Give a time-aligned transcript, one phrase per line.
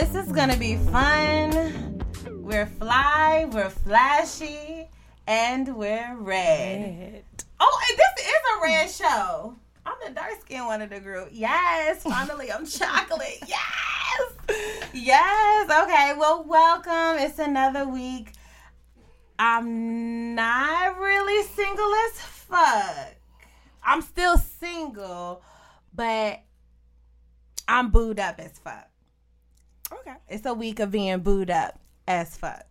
[0.00, 2.02] This is gonna be fun.
[2.26, 4.88] We're fly, we're flashy,
[5.26, 7.22] and we're red.
[7.60, 9.56] Oh, and this is a red show.
[9.84, 11.28] I'm the dark skinned one of the group.
[11.32, 13.42] Yes, finally, I'm chocolate.
[13.46, 14.32] Yes,
[14.94, 15.70] yes.
[15.82, 17.22] Okay, well, welcome.
[17.22, 18.32] It's another week.
[19.38, 23.16] I'm not really single as fuck.
[23.84, 25.42] I'm still single,
[25.92, 26.40] but
[27.68, 28.89] I'm booed up as fuck.
[29.92, 30.14] Okay.
[30.28, 32.64] It's a week of being booed up as fuck.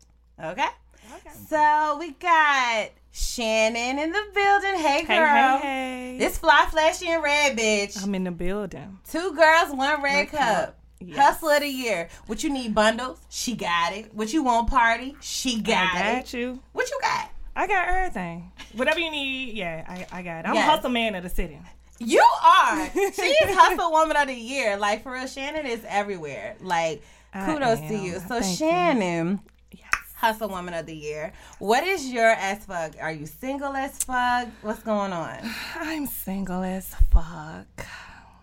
[0.44, 0.68] Okay?
[1.16, 1.30] Okay.
[1.50, 4.76] So we got Shannon in the building.
[4.80, 5.58] Hey, Hey, girl.
[5.58, 6.16] hey, hey.
[6.20, 8.02] This fly flashy and red bitch.
[8.04, 9.00] I'm in the building.
[9.10, 10.40] Two girls, one red Red cup.
[10.40, 10.76] cup.
[11.02, 11.18] Yes.
[11.18, 12.10] Hustle of the year.
[12.28, 13.20] What you need bundles?
[13.30, 14.14] She got it.
[14.14, 15.16] What you want party?
[15.22, 16.34] She got, I it.
[16.34, 16.62] you.
[16.74, 17.32] What you got?
[17.56, 18.52] I got everything.
[18.76, 20.48] Whatever you need, yeah, I, I got it.
[20.50, 20.68] I'm Yes.
[20.68, 21.58] a hustle man of the city.
[22.00, 22.90] You are.
[22.94, 24.78] She's hustle woman of the year.
[24.78, 26.56] Like for real, Shannon is everywhere.
[26.62, 28.14] Like kudos to you.
[28.20, 28.56] So Thank you.
[28.56, 29.40] Shannon,
[29.72, 29.86] Yes.
[30.16, 31.34] hustle woman of the year.
[31.60, 32.94] What is your as fuck?
[33.02, 34.48] Are you single as fuck?
[34.62, 35.38] What's going on?
[35.76, 37.68] I'm single as fuck.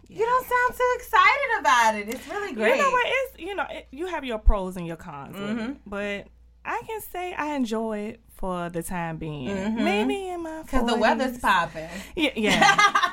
[0.08, 2.08] You don't sound too excited about it.
[2.08, 2.76] It's really great.
[2.76, 3.06] You know what?
[3.08, 5.72] It's you know it, you have your pros and your cons, Mm-hmm.
[5.84, 6.26] but
[6.64, 9.74] I can say I enjoy it for the time being.
[9.76, 10.86] Maybe in my Because Mm-hmm.
[10.88, 11.88] the weather's popping.
[12.14, 12.60] Yeah, yeah,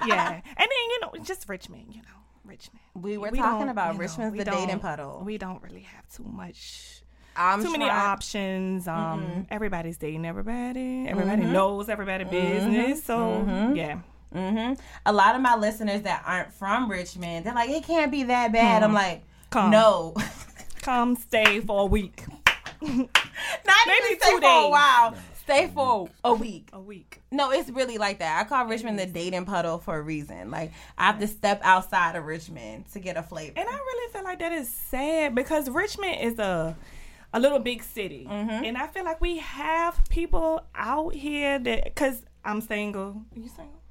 [0.08, 0.32] yeah.
[0.34, 1.88] And then you know, just Richmond.
[1.90, 2.80] You know, Richmond.
[2.94, 5.22] We were We talking about you know, Richmond's the dating puddle.
[5.26, 7.02] We don't really have too much
[7.36, 8.88] I'm too many options.
[8.88, 9.42] Um, Mm-hmm.
[9.50, 11.08] everybody's dating everybody.
[11.08, 13.04] Everybody knows everybody business.
[13.04, 13.76] So Mm-hmm.
[13.76, 14.00] yeah,
[14.32, 14.74] hmm
[15.06, 18.52] A lot of my listeners that aren't from Richmond, they're like, it can't be that
[18.52, 18.84] bad.
[18.84, 19.72] I'm like, Come.
[19.72, 20.14] no.
[20.82, 22.24] come stay for a week.
[23.66, 24.72] Not Maybe even stay two for a days.
[24.72, 25.16] while.
[25.44, 26.70] Stay for a week.
[26.72, 27.22] A week.
[27.30, 28.40] No, it's really like that.
[28.40, 30.50] I call Richmond the dating puddle for a reason.
[30.52, 33.54] Like I have to step outside of Richmond to get a flavor.
[33.58, 36.78] And I really feel like that is sad because Richmond is a
[37.36, 38.64] a little big city, Mm-hmm.
[38.64, 43.24] and I feel like we have people out here that because I'm single.
[43.36, 43.82] Are you single?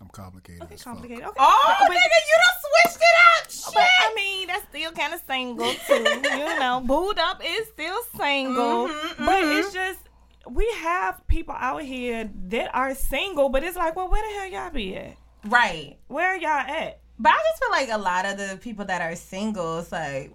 [0.00, 0.62] I'm complicated.
[0.62, 0.94] Okay, as fuck.
[0.94, 1.24] complicated.
[1.24, 1.36] Okay.
[1.38, 3.50] oh, But- nigga, you done switched it up.
[3.50, 3.74] Shit.
[3.74, 5.94] But I mean, that's still kind of single too.
[6.38, 9.98] you know, booed up is still single, Mm-hmm, but it's just
[10.48, 14.62] we have people out here that are single, but it's like, well, where the hell
[14.64, 15.16] y'all be at?
[15.44, 15.98] right.
[16.08, 17.00] Where y'all at?
[17.18, 20.32] But I just feel like a lot of the people that are single, it's like,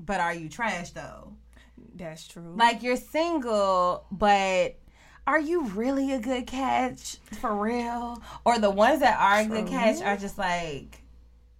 [0.00, 1.34] but are you trash though?
[1.94, 2.54] That's true.
[2.56, 4.76] Like you're single, but
[5.26, 8.22] are you really a good catch for real?
[8.44, 11.00] Or the ones that are a good catch are just like,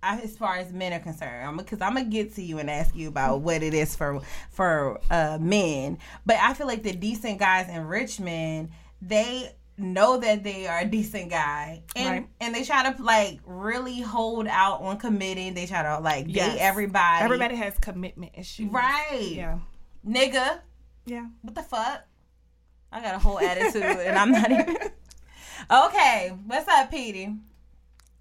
[0.03, 2.95] I- as far as men are concerned, because I'm gonna get to you and ask
[2.95, 4.21] you about what it is for
[4.51, 5.99] for uh, men.
[6.27, 8.71] But I feel like the decent guys in Richmond,
[9.01, 12.29] they know that they are a decent guy, and Right.
[12.41, 15.55] and they try to like really hold out on committing.
[15.55, 16.53] They try to like Yes.
[16.53, 17.25] date everybody.
[17.25, 18.71] Everybody has commitment issues.
[18.71, 19.21] right?
[19.33, 19.59] Yeah.
[20.07, 20.59] nigga.
[21.07, 21.27] Yeah.
[21.41, 22.05] What the fuck?
[22.95, 24.77] I got a whole attitude and I'm not even.
[25.71, 27.35] Okay, what's up, Petey?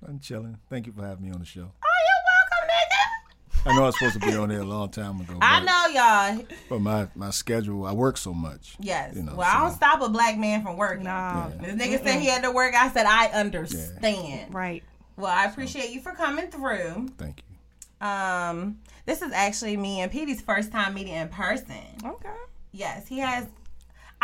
[0.07, 0.57] I'm chilling.
[0.69, 1.69] Thank you for having me on the show.
[1.83, 2.23] Oh, you're
[2.61, 3.69] welcome, nigga.
[3.69, 5.37] I know I was supposed to be on there a long time ago.
[5.41, 6.45] I know y'all.
[6.69, 8.77] But my, my schedule, I work so much.
[8.79, 9.15] Yes.
[9.15, 11.03] You know, well, I don't stop a black man from working.
[11.03, 11.49] Nah.
[11.49, 12.73] This nigga said he had to work.
[12.75, 14.53] I said I understand.
[14.53, 14.83] Right.
[15.17, 17.09] Well, I appreciate you for coming through.
[17.17, 18.07] Thank you.
[18.07, 21.75] Um, this is actually me and Petey's first time meeting in person.
[22.05, 22.29] Okay.
[22.71, 23.47] Yes, he has.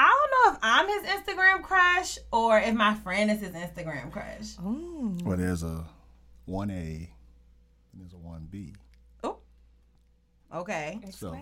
[0.01, 4.09] I don't know if I'm his Instagram crush or if my friend is his Instagram
[4.11, 4.57] crush.
[4.65, 5.17] Ooh.
[5.25, 5.83] Well, there's a
[6.47, 7.07] 1A and
[7.95, 8.75] there's a 1B.
[9.25, 9.39] Oh.
[10.55, 10.99] Okay.
[11.11, 11.37] So,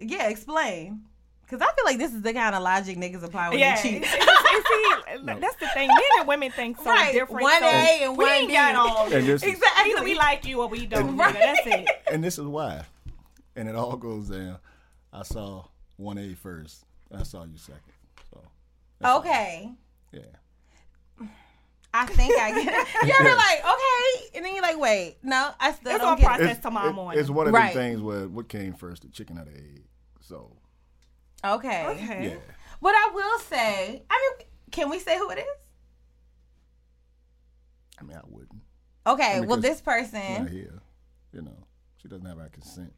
[0.00, 1.02] Yeah, explain.
[1.48, 3.80] Cause I feel like this is the kind of logic niggas apply when Yeah.
[3.80, 4.10] they and cheat.
[4.10, 5.86] see, that's the thing.
[5.88, 7.12] Men and women think so Right.
[7.12, 7.42] different.
[7.42, 8.54] One so A and we one ain't B.
[8.54, 9.04] got all.
[9.12, 9.92] and this, exactly.
[9.92, 11.16] Either we like you or we don't.
[11.16, 11.32] Right.
[11.32, 11.86] That's it.
[12.10, 12.86] and this is why.
[13.54, 14.58] And it all goes down.
[15.12, 15.66] I saw
[16.00, 17.80] 1A first, and I saw you second.
[18.30, 18.40] So,
[19.00, 19.20] that's all.
[19.20, 19.72] Okay.
[20.12, 20.20] Yeah.
[21.96, 22.88] I think I get it.
[23.06, 26.16] You're ever like, okay, and then you're like, wait, no, I still It's don't all
[26.16, 26.62] get process it.
[26.62, 27.20] tomorrow it- morning.
[27.20, 27.72] it's one of Right.
[27.72, 29.84] the things where what came first, the chicken or the egg.
[30.20, 30.56] So,
[31.44, 31.86] Okay.
[31.86, 32.28] Okay.
[32.30, 32.54] yeah.
[32.80, 35.44] What I will say, I mean, can we say who it is?
[38.00, 38.62] I mean, I wouldn't.
[39.06, 39.36] Okay.
[39.36, 40.80] I mean, well, 'cause this Not person, here.
[41.32, 41.56] You know,
[42.02, 42.92] she doesn't have our consent.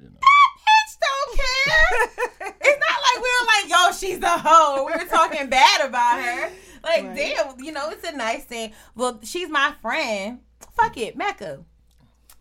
[0.00, 2.48] You know, bitch don't care.
[3.14, 4.84] like we were like, yo, she's a hoe.
[4.86, 6.50] We were talking bad about her.
[6.84, 8.72] Like, damn, you know, it's a nice thing.
[8.94, 10.40] Well, she's my friend.
[10.76, 11.64] Fuck it, Mecca.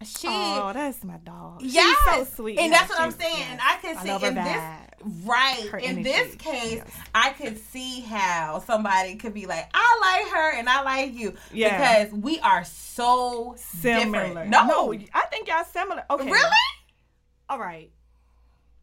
[0.03, 1.61] She Oh, that's my dog.
[1.61, 1.97] She's Yes.
[2.05, 2.57] so sweet.
[2.57, 3.35] And Yeah, that's what I'm saying.
[3.37, 3.47] yes.
[3.51, 5.67] And I could I see her in this right.
[5.69, 6.03] Her in energy.
[6.03, 6.91] this case, Yes.
[7.13, 11.35] I could see how somebody could be like, I like her and I like you.
[11.53, 11.77] Yeah.
[12.07, 14.27] Because we are so Similar.
[14.29, 14.49] different.
[14.49, 14.91] No.
[15.13, 16.03] I think y'all similar.
[16.09, 16.31] Okay.
[16.31, 16.49] Really?
[17.47, 17.91] All right.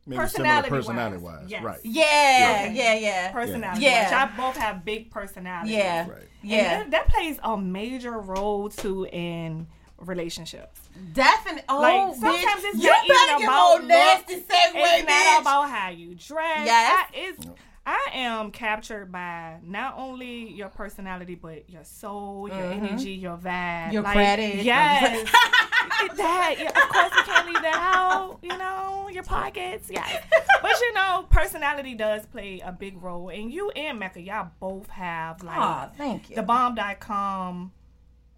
[0.08, 1.62] Maybe Personality similar wise, personality wise, yes.
[1.64, 1.78] right?
[1.84, 2.72] Yeah, Yeah.
[2.72, 3.32] yeah, yeah.
[3.32, 3.82] Personality.
[3.82, 4.10] Yeah.
[4.10, 4.26] Yeah.
[4.26, 5.72] Y'all both have big personalities.
[5.74, 6.08] Yeah.
[6.08, 6.22] Right.
[6.42, 6.56] Yeah.
[6.82, 9.66] And that, that plays a major role too in
[9.98, 10.80] relationships.
[11.12, 11.62] Definitely.
[11.68, 14.46] Oh, Like sometimes bitch, it's you not better even about old nasty looks.
[14.46, 15.34] segue, It's bitch.
[15.34, 16.66] not about how you dress.
[16.66, 16.96] Yes.
[16.96, 17.46] I, it's,
[17.90, 23.68] I am captured by not only your personality, but your soul, your energy, your vibe,
[23.78, 23.92] Mm-hmm.
[23.92, 24.56] Your like, credit.
[24.62, 25.32] Yes.
[26.16, 28.40] that, yeah, of course, you can't leave that out.
[28.42, 30.22] You know, your pockets, yes.
[30.60, 34.88] But you know, personality does play a big role, and you and Mecca, y'all both
[34.90, 36.36] have like Aw, thank you.
[36.36, 37.72] the bomb.com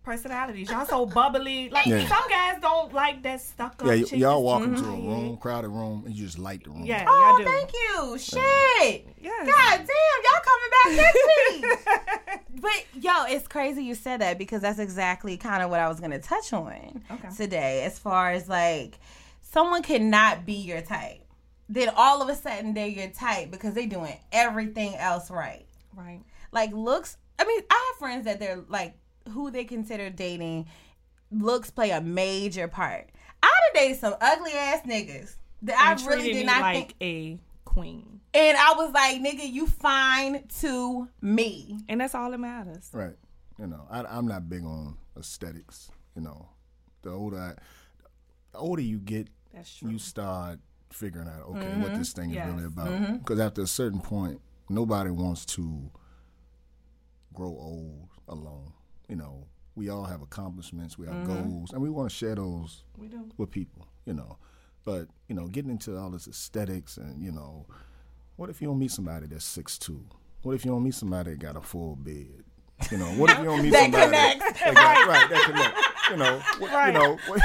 [0.03, 0.71] personalities.
[0.71, 1.69] Y'all so bubbly.
[1.71, 2.07] Like Yeah.
[2.09, 3.87] some guys don't like that stuck up.
[3.87, 5.07] Yeah, y- y'all that's- walk into a Mhm.
[5.07, 6.85] room, crowded room, and you just light the room.
[6.85, 7.45] Yeah, Oh, y'all do.
[7.45, 8.19] thank you.
[8.19, 9.07] Shit.
[9.21, 9.47] Yes.
[9.47, 12.61] God damn, y'all coming back next week.
[12.63, 16.01] but yo, it's crazy you said that because that's exactly kind of what I was
[16.01, 17.29] gonna touch on Okay.
[17.37, 17.83] today.
[17.83, 18.99] As far as like
[19.43, 21.25] someone cannot be your type,
[21.69, 25.67] then all of a sudden they're your type because they're doing everything else right.
[25.95, 26.21] Right.
[26.53, 27.17] Like looks.
[27.39, 28.95] I mean, I have friends that they're like
[29.31, 30.67] who they consider dating.
[31.31, 33.09] Looks play a major part.
[33.43, 37.03] I done dated some ugly ass niggas that I really did not like think.
[37.03, 41.79] a queen, And I was like, nigga, you fine to me.
[41.89, 42.91] and that's all that matters.
[42.93, 43.15] Right.
[43.59, 45.91] You know, I, I'm not big on aesthetics.
[46.17, 46.49] You know,
[47.03, 47.53] the older I,
[48.53, 49.91] the older you get, That's true.
[49.91, 50.59] you start
[50.93, 51.99] figuring out okay what mm-hmm.
[51.99, 52.49] this thing Yes.
[52.49, 52.89] is really about.
[52.89, 53.17] Mm-hmm.
[53.19, 55.91] Because after a certain point, nobody wants to
[57.33, 58.73] grow old alone.
[59.11, 62.85] You know, we all have accomplishments, we have goals, and we want to share those
[63.37, 63.87] with people.
[64.07, 64.39] You know,
[64.85, 67.67] but you know, getting into all this aesthetics and you know,
[68.37, 70.05] what if you don't meet somebody that's six two?
[70.43, 72.45] What if you don't meet somebody that got a full bed?
[72.91, 74.61] You know, what if you don't meet That somebody connects.
[74.61, 75.29] that got, right?
[75.29, 75.87] That connects.
[76.11, 77.41] You know, what, you know, what,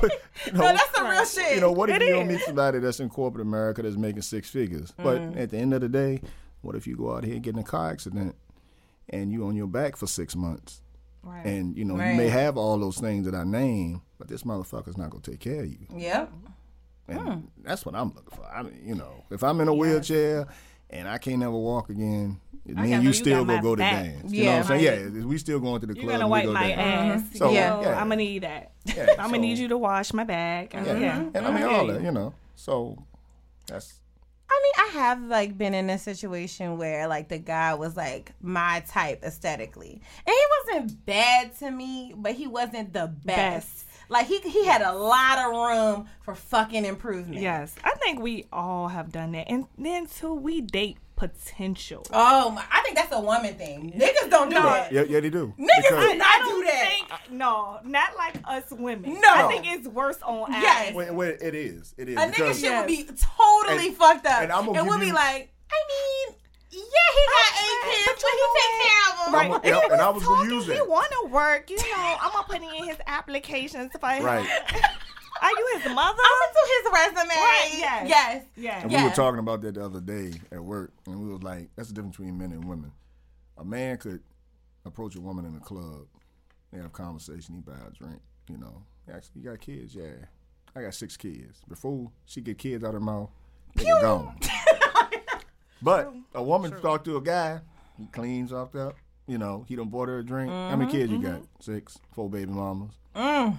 [0.00, 0.12] what-
[0.46, 1.54] you know, No, that's some real shit.
[1.54, 4.22] you know, what if It you don't meet somebody that's in corporate America that's making
[4.22, 4.92] six figures?
[4.96, 5.38] But Mm-hmm.
[5.38, 6.20] at the end of the day,
[6.62, 8.34] what if you go out here and get in a car accident
[9.10, 10.80] and you on your back for six months?
[11.22, 11.44] Right.
[11.44, 12.12] And you know, Right.
[12.12, 15.40] you may have all those things that I name, but this motherfucker's not gonna take
[15.40, 15.86] care of you.
[15.94, 16.32] Yep.
[17.08, 17.38] And Hmm.
[17.62, 18.44] that's what I'm looking for.
[18.46, 20.46] I mean, you know, if I'm in a wheelchair
[20.90, 23.76] and I can't never walk again, me gotta and you you still got go go
[23.76, 24.04] to back.
[24.04, 24.32] dance.
[24.32, 24.84] You know what I'm saying?
[25.12, 25.18] Yeah.
[25.20, 26.20] Yeah, we still going to the You're club.
[26.20, 27.22] gonna and we wipe go my dance.
[27.32, 27.38] ass.
[27.38, 27.78] So, you yeah.
[28.00, 28.70] I'm gonna need that.
[28.86, 30.72] Yeah, I'm gonna need you to wash my back.
[30.72, 31.18] Yeah, Yeah.
[31.34, 32.32] and I mean all that, you know.
[32.54, 32.96] So
[33.66, 33.94] that's
[34.50, 38.32] I mean, I have like been in a situation where like the guy was like
[38.40, 43.36] my type aesthetically, and he wasn't bad to me, but he wasn't the best.
[43.36, 43.86] Best.
[44.08, 47.40] Like he he had a lot of room for fucking improvement.
[47.40, 52.04] Yes, I think we all have done that, and then too, we date potential.
[52.12, 53.92] Oh, my, I think that's a woman thing.
[53.96, 54.90] Niggas don't do that.
[54.90, 55.52] yeah, yeah, they do.
[55.58, 56.88] Niggas Because- do not do that.
[56.88, 59.14] think no, not like us women.
[59.20, 59.28] No.
[59.30, 60.62] I think it's worse on us.
[60.62, 60.94] Yes.
[60.94, 61.94] Well, well, it is.
[61.98, 62.16] It is.
[62.16, 64.94] A nigga because- shit would be totally And- fucked up, and and, I'm gonna we'll
[64.94, 66.36] give be you- like, I mean,
[66.72, 69.34] yeah, he got eight kids, but he take care of them.
[69.34, 69.50] Right.
[69.52, 72.16] I'm yep, and I was gonna use He want to work, you know.
[72.20, 74.24] I'm gonna put in his applications for him.
[74.24, 74.48] Right.
[75.40, 76.18] Are you his mother?
[76.18, 77.28] I'm to his resume.
[77.28, 78.08] Right, yes.
[78.08, 78.44] Yes.
[78.56, 78.82] Yeah.
[78.82, 79.02] And Yeah.
[79.02, 81.88] we were talking about that the other day at work, and we was like, "That's
[81.88, 82.92] the difference between men and women.
[83.56, 84.22] A man could
[84.84, 86.06] approach a woman in a club,
[86.72, 88.20] they have conversation, he buy a drink.
[88.48, 88.82] You know,
[89.12, 89.94] actually, you got kids?
[89.94, 90.12] Yeah,
[90.74, 91.60] I got six kids.
[91.68, 93.30] Before she get kids out of her mouth,
[93.74, 94.38] they get gone.
[95.82, 97.60] but a woman talk to a guy,
[97.98, 98.94] he cleans up that.
[99.26, 100.50] You know, he done bought her a drink.
[100.50, 101.32] How many mm-hmm, kids you mm-hmm.
[101.32, 101.42] got?
[101.60, 102.92] Six, four baby mamas.
[103.14, 103.54] I-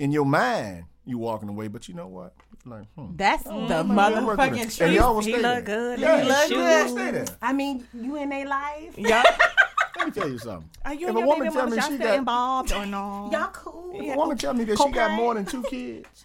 [0.00, 2.34] In your mind, you walking away, but you know what?
[2.64, 3.16] Like, hmm.
[3.16, 4.80] That's the I'm gonna work with motherfucking it.
[4.80, 5.62] And y'all will He stay look there.
[5.62, 6.00] good.
[6.00, 6.88] Yeah, He look good.
[6.90, 7.26] stay there.
[7.42, 8.94] I mean, you in their life.
[8.96, 9.22] Yeah.
[9.98, 10.70] Let me tell you something.
[10.86, 13.28] Are you if and a woman tell me she got, involved or no?
[13.32, 13.90] Y'all cool.
[13.94, 16.24] if a woman tell me that she got more than two kids,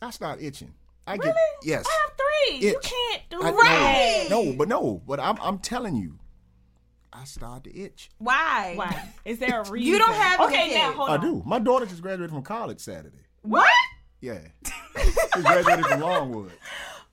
[0.00, 0.72] I start itching.
[1.06, 1.36] I get Really?
[1.64, 1.84] yes.
[1.86, 2.68] I have three.
[2.68, 4.26] You can't do I- that.
[4.30, 6.18] No, no, but no, but I'm I'm telling you,
[7.12, 8.08] I start to itch.
[8.18, 8.72] Why?
[8.76, 9.08] Why?
[9.24, 9.86] Is there a reason?
[9.92, 10.96] You don't have any Okay, now kids.
[10.96, 11.20] hold I on.
[11.20, 11.42] do.
[11.44, 13.18] My daughter just graduated from college Saturday.
[13.42, 13.68] What?
[14.20, 16.52] Yeah, she graduated from Longwood.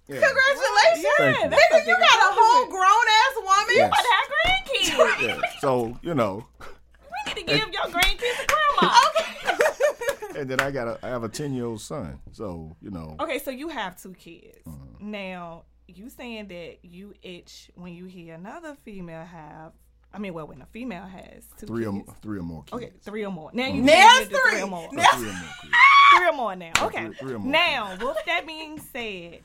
[0.08, 0.22] Yeah.
[0.22, 1.14] Congratulations.
[1.18, 1.58] Thank you.
[1.58, 3.76] Nigga, you got a whole grown ass woman.
[3.76, 3.90] Yes.
[3.92, 5.26] But have grandkids.
[5.28, 5.42] Yeah.
[5.60, 8.96] So you know, we need to give your grandkids to grandma.
[9.10, 10.40] Okay.
[10.40, 12.20] and then I got a I have a ten year old son.
[12.32, 14.60] So you know, Okay, so you have two kids.
[14.68, 15.12] Mm-hmm.
[15.12, 19.74] Now, you saying that you itch when you hear another female have,
[20.14, 22.12] I mean, well, when a female has two three or kids.
[22.22, 22.74] three or more kids.
[22.74, 23.52] Okay, three or more.
[23.54, 24.62] Now you Now changed it's it three.
[24.62, 24.90] or more.
[24.92, 25.74] Now- three or more kids.
[26.18, 26.72] three or more now.
[26.82, 27.06] Okay.
[27.06, 27.52] three- three or more.
[27.52, 29.42] Now, with that being said,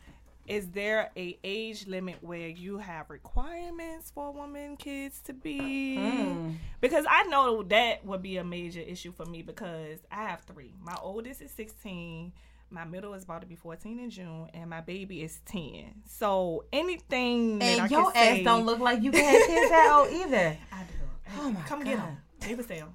[0.46, 5.96] is there a age limit where you have requirements for women kids to be?
[5.96, 6.50] Hmm.
[6.80, 10.72] Because I know that would be a major issue for me because I have three.
[10.82, 12.32] My oldest is 16.
[12.70, 16.02] My middle is about to be 14 in June, and my baby is 10.
[16.06, 19.70] So anything that And can your say, ass don't look like you can have kids
[19.70, 20.58] that old either.
[20.72, 21.38] I do.
[21.40, 22.16] Oh my Come get them.
[22.40, 22.88] Baby sale.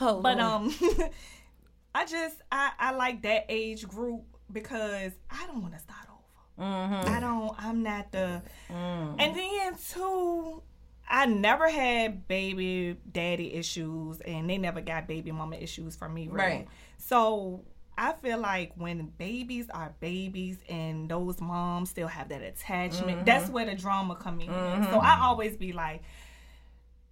[0.00, 0.40] Oh, But Lord.
[0.40, 0.74] um,
[1.94, 6.68] I just I I like that age group because I don't want to start over.
[6.68, 7.14] Mm-hmm.
[7.14, 7.54] I don't.
[7.58, 8.42] I'm not the.
[8.70, 9.16] Mm.
[9.18, 10.62] And then too,
[11.08, 16.28] I never had baby daddy issues, and they never got baby mama issues from me.
[16.28, 16.36] Really.
[16.36, 16.68] Right.
[16.98, 17.64] So.
[17.98, 23.24] I feel like when babies are babies and those moms still have that attachment, Mm-hmm.
[23.24, 24.48] that's where the drama come in.
[24.48, 26.02] So I always be like,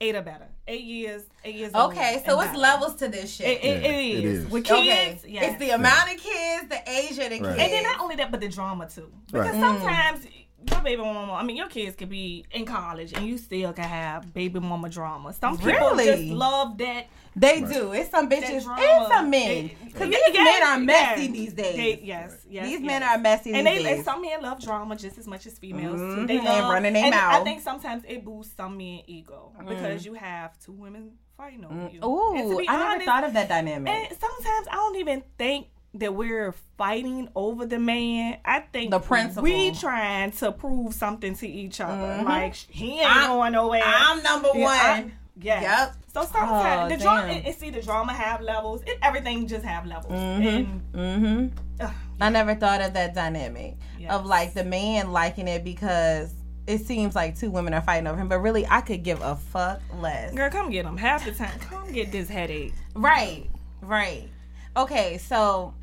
[0.00, 1.74] eight or better, eight years, eight years.
[1.74, 2.58] okay, and so it's better.
[2.58, 3.46] levels to this shit.
[3.48, 4.38] It, it, Yeah, it it is.
[4.44, 4.50] is.
[4.50, 5.50] With kids, okay, yes.
[5.52, 7.40] it's the amount of kids, the age of the Right.
[7.40, 9.10] kids, And then not only that, but the drama too.
[9.26, 9.60] Because Right.
[9.60, 10.26] sometimes
[10.70, 13.84] your baby mama, I mean, your kids could be in college and you still can
[13.88, 15.32] have baby mama drama.
[15.32, 16.04] Some people Really?
[16.04, 17.06] just love that.
[17.36, 17.92] They do.
[17.92, 18.82] It's some bitches drama.
[18.82, 19.48] and some men.
[19.48, 21.30] They- Because these yeah, men are messy yeah.
[21.32, 21.76] these days.
[21.76, 22.64] They- yes, yes.
[22.66, 22.86] These yes.
[22.86, 25.58] men are messy And these they, and some men love drama just as much as
[25.58, 26.06] females too.
[26.22, 29.52] Mhm, They and love running their and I think sometimes it boosts some men ego
[29.68, 32.00] because you have two women fighting over you.
[32.00, 32.52] And Mm.
[32.54, 33.92] Ooh, be I never thought of that dynamic.
[33.92, 38.36] And sometimes I don't even think that we're fighting over the man.
[38.44, 39.42] I think The principle.
[39.44, 42.22] we trying to prove something to each other.
[42.22, 43.82] Like he ain't I'm- going nowhere.
[43.84, 45.12] I'm number Yeah, I- one.
[45.38, 45.62] Yes.
[45.62, 45.94] Yep.
[46.16, 47.36] So sometimes Oh, the drama, damn.
[47.36, 48.82] and, and see the drama have levels.
[48.86, 50.12] It, everything just have levels.
[50.14, 50.98] Mm-hmm.
[50.98, 54.10] And hmm ugh, I never thought of that dynamic Yes.
[54.12, 56.32] of like the man liking it because
[56.66, 59.36] it seems like two women are fighting over him, but really I could give a
[59.36, 60.32] fuck less.
[60.34, 60.96] girl, come get him.
[60.96, 62.72] Half the time, come get this headache.
[62.94, 63.46] Right,
[63.82, 64.28] right.
[64.76, 65.74] Okay, so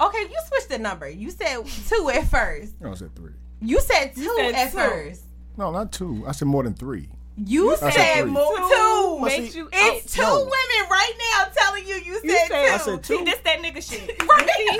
[0.00, 1.08] okay, you switched the number.
[1.08, 2.80] You said two at first.
[2.80, 3.32] No, I said three.
[3.60, 4.78] You said two said at two.
[4.78, 5.22] first.
[5.56, 6.24] No, not two.
[6.26, 7.08] I said more than three.
[7.42, 9.20] You said said more Two two.
[9.24, 9.68] makes you.
[9.72, 10.34] It's two No.
[10.40, 12.54] women right now telling you you said, You said, two.
[12.74, 13.16] I said two.
[13.18, 14.22] See, this that nigga shit.
[14.28, 14.48] Right.
[14.58, 14.78] You?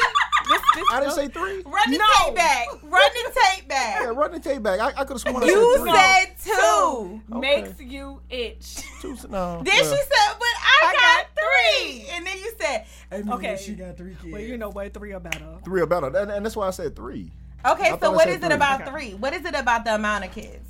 [0.49, 1.63] This, this, I didn't say three.
[1.65, 2.05] Run the No.
[2.27, 2.67] tape back.
[2.83, 4.01] Run the tape back.
[4.01, 4.81] Yeah, run the tape back.
[4.81, 6.51] I, I could have sworn I You said three.
[6.51, 7.39] said two.
[7.39, 8.77] makes you itch.
[9.01, 9.17] two.
[9.29, 9.63] No.
[9.65, 12.05] Then well, she said, "But I, I got, got three.
[12.13, 12.87] And then you said,
[13.33, 13.57] Okay.
[13.65, 14.33] she got three kids.
[14.33, 14.93] Well, you know what?
[14.93, 15.47] Three or better.
[15.65, 17.31] three or better, and, and that's why I said three.
[17.65, 18.91] "Okay, I so what is I what said is it about Okay.
[18.91, 19.15] three?
[19.15, 20.70] What is it about the amount of kids?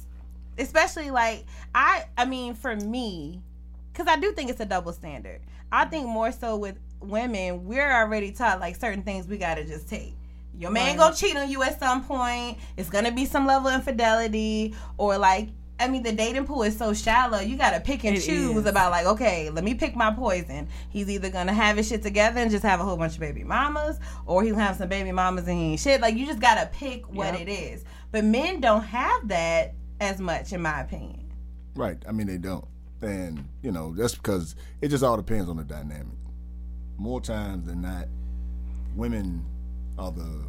[0.61, 3.41] Especially like I, I mean, for me,
[3.93, 5.41] because I do think it's a double standard.
[5.73, 9.89] I think more so with women, we're already taught like certain things we gotta just
[9.89, 10.15] take.
[10.59, 12.59] Your man gonna cheat on you at some point.
[12.77, 15.49] It's gonna be some level of infidelity, or like
[15.79, 17.41] I mean, the dating pool is so shallow.
[17.41, 18.67] You gotta pick and It choose is.
[18.67, 20.69] about like, okay, let me pick my poison.
[20.91, 23.45] He's either gonna have his shit together and just have a whole bunch of baby
[23.45, 26.03] mamas, or he'll have some baby mamas and he ain't shit.
[26.03, 27.49] Like you just gotta pick what Yep.
[27.49, 27.85] it is.
[28.13, 31.31] But men don't have that as much, in my opinion.
[31.75, 32.03] Right.
[32.09, 32.67] I mean, they don't.
[33.03, 36.19] And, you know, that's because it just all depends on the dynamic.
[36.99, 38.07] More times than not,
[38.95, 39.45] women
[39.99, 40.45] are the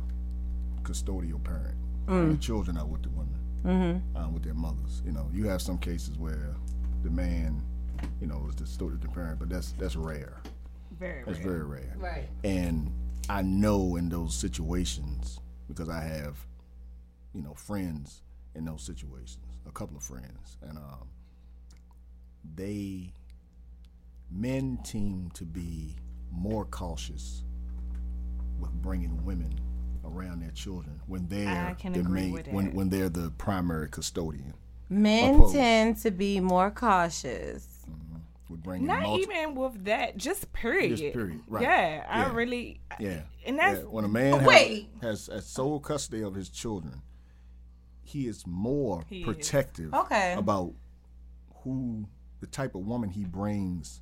[0.83, 1.75] custodial parent.
[2.07, 5.01] The children are with the women, uh, with their mothers.
[5.05, 6.53] You know, you have some cases where
[7.03, 7.61] the man,
[8.19, 10.41] you know, is the custodial parent, but that's that's rare.
[10.99, 11.47] Very That's rare.
[11.47, 11.95] very rare.
[11.97, 12.27] Right.
[12.43, 12.91] And
[13.29, 15.39] I know in those situations
[15.69, 16.35] because I have,
[17.33, 18.23] you know, friends
[18.55, 21.07] in those situations, a couple of friends, and um,
[22.55, 23.13] they
[24.29, 25.95] men seem to be
[26.31, 27.43] more cautious
[28.59, 29.59] with bringing women
[30.05, 34.53] around their children when they're the main, when when they're the primary custodian.
[34.89, 35.55] Men Opposed.
[35.55, 37.67] tend to be more cautious.
[38.49, 40.97] With bringing Not multi- even with that, just period.
[40.97, 41.63] Just period, right.
[41.63, 42.33] Yeah, I Yeah.
[42.33, 42.81] really.
[42.99, 43.21] Yeah.
[43.45, 44.89] And that's Yeah, when a man Wait.
[45.01, 47.01] has, has, has sole custody of his children,
[48.11, 49.25] he is more He is.
[49.25, 50.33] protective Okay.
[50.37, 50.73] about
[51.63, 52.05] who
[52.39, 54.01] the type of woman he brings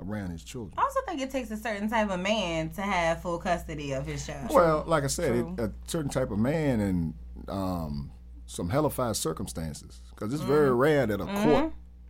[0.00, 0.74] around his children.
[0.78, 4.06] I also think it takes a certain type of man to have full custody of
[4.06, 4.50] his child.
[4.52, 7.14] Well, like I said, it, a certain type of man and
[7.48, 8.10] um,
[8.46, 11.68] some hellified circumstances, because it's very rare that a court Mm-hmm.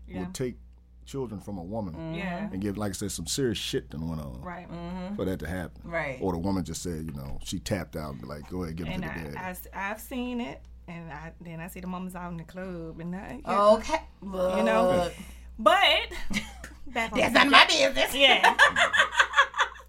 [0.08, 0.18] Yeah.
[0.20, 0.56] would take
[1.06, 2.48] children from a woman Yeah.
[2.52, 4.68] and give, like I said, some serious shit that went on Right.
[5.16, 5.80] for that to happen.
[5.90, 6.18] Right.
[6.20, 8.76] Or the woman just said, you know, she tapped out and be like, go ahead,
[8.76, 9.68] give him And to the I, daddy.
[9.74, 13.00] I, have seen it, and I then I see the mamas out in the club,
[13.00, 13.76] and I, Oh.
[13.78, 14.00] Okay.
[14.22, 15.10] you know.
[15.58, 15.82] But
[16.86, 18.14] That's none of my business.
[18.14, 18.56] yeah.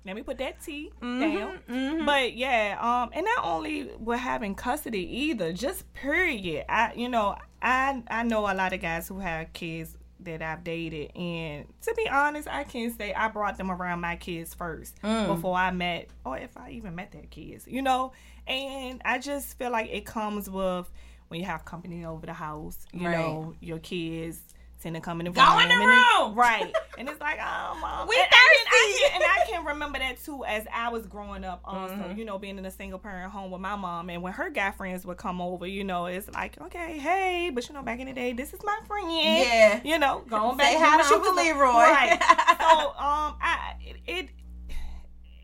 [0.06, 2.06] Let me put that T Mm-hmm, down.
[2.06, 6.66] But yeah, um, and not only with having custody either, just period.
[6.68, 10.64] I, you know, I I know a lot of guys who have kids that I've
[10.64, 15.02] dated, and to be honest, I can say I brought them around my kids first
[15.04, 15.28] Mm.
[15.28, 18.12] before I met, or if I even met their kids, you know.
[18.48, 20.90] And I just feel like it comes with
[21.30, 23.18] when you have company over the house, you Right.
[23.18, 24.40] know, your kids
[24.82, 26.36] tend to come in the Go room, in the room!
[26.36, 26.76] right?
[26.98, 29.04] And it's like, oh, mom, We and I can- I thirsty.
[29.04, 31.62] can- and I can remember that too as I was growing up.
[31.64, 32.20] Also, Mm-hmm.
[32.20, 34.72] you know, being in a single parent home with my mom, and when her guy
[34.72, 38.08] friends would come over, you know, it's like, okay, hey, but you know, back in
[38.08, 39.08] the day, this is my friend.
[39.10, 39.80] Yeah.
[39.86, 41.72] you know, going Say back hi when to Uncle was- Leroy.
[41.72, 42.20] right?
[42.60, 43.96] So, um, I it.
[44.06, 44.30] it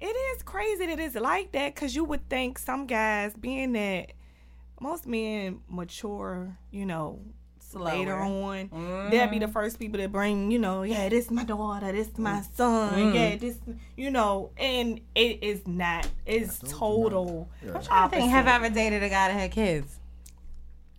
[0.02, 4.14] it is crazy that it's like that because you would think some guys, being that
[4.80, 7.20] most men mature, you know,
[7.74, 8.22] later Slower.
[8.22, 9.10] on, mm-hmm.
[9.12, 12.08] they'll be the first people to bring, you know, yeah, this is my daughter, this
[12.08, 12.56] is my mm.
[12.56, 13.14] son, mm.
[13.14, 13.58] yeah, this,
[13.96, 16.08] you know, and it is not.
[16.26, 17.50] It's total.
[17.64, 17.78] Yeah.
[17.92, 18.30] I think opposite.
[18.30, 19.99] have I ever dated a guy that had kids?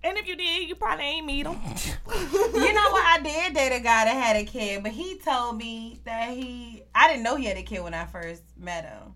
[0.02, 1.52] And if you did, you probably ain't meet him.
[2.08, 3.04] you know what?
[3.04, 6.82] I did date a guy that had a kid, but he told me that he
[6.94, 9.14] I didn't know he had a kid when I first met him.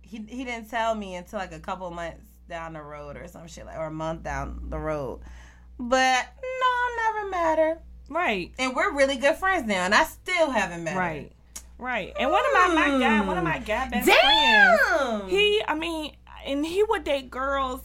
[0.00, 3.46] He he didn't tell me until like a couple months down the road or some
[3.46, 5.20] shit like or a month down the road.
[5.78, 7.78] But no, never met her.
[8.08, 8.52] right.
[8.58, 10.98] And we're really good friends now, and I still haven't met him.
[10.98, 11.32] Right.
[11.78, 12.14] Right.
[12.18, 14.14] And one of my, my guy, one of my guy best her.
[14.14, 14.80] friends,
[15.20, 15.28] Damn.
[15.28, 17.82] he, I mean, and he would date girls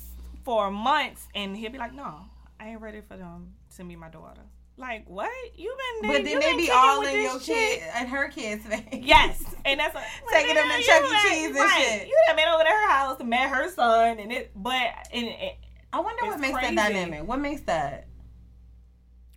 [0.51, 2.25] for months, and he'll be like, "No,
[2.59, 4.41] I ain't ready for them to meet my daughter."
[4.75, 5.31] Like, what?
[5.55, 6.09] You been?
[6.09, 6.19] There.
[6.19, 7.79] But then they be all in your chick?
[7.79, 8.83] kid and her kids' face.
[8.91, 10.01] Yes, and that's a,
[10.33, 11.29] Taking them to you Chuck E.
[11.29, 11.85] Cheese and right.
[11.87, 12.07] shit.
[12.07, 14.81] You done been over to her house and met her son, and it, but
[15.13, 15.55] and it,
[15.93, 16.75] I wonder what makes crazy.
[16.75, 17.25] that dynamic.
[17.27, 18.07] What makes that?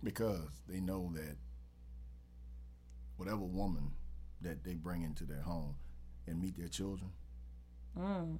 [0.03, 1.35] because they know that
[3.17, 3.91] whatever woman
[4.41, 5.75] that they bring into their home
[6.27, 7.11] and meet their children,
[7.97, 8.37] Mm.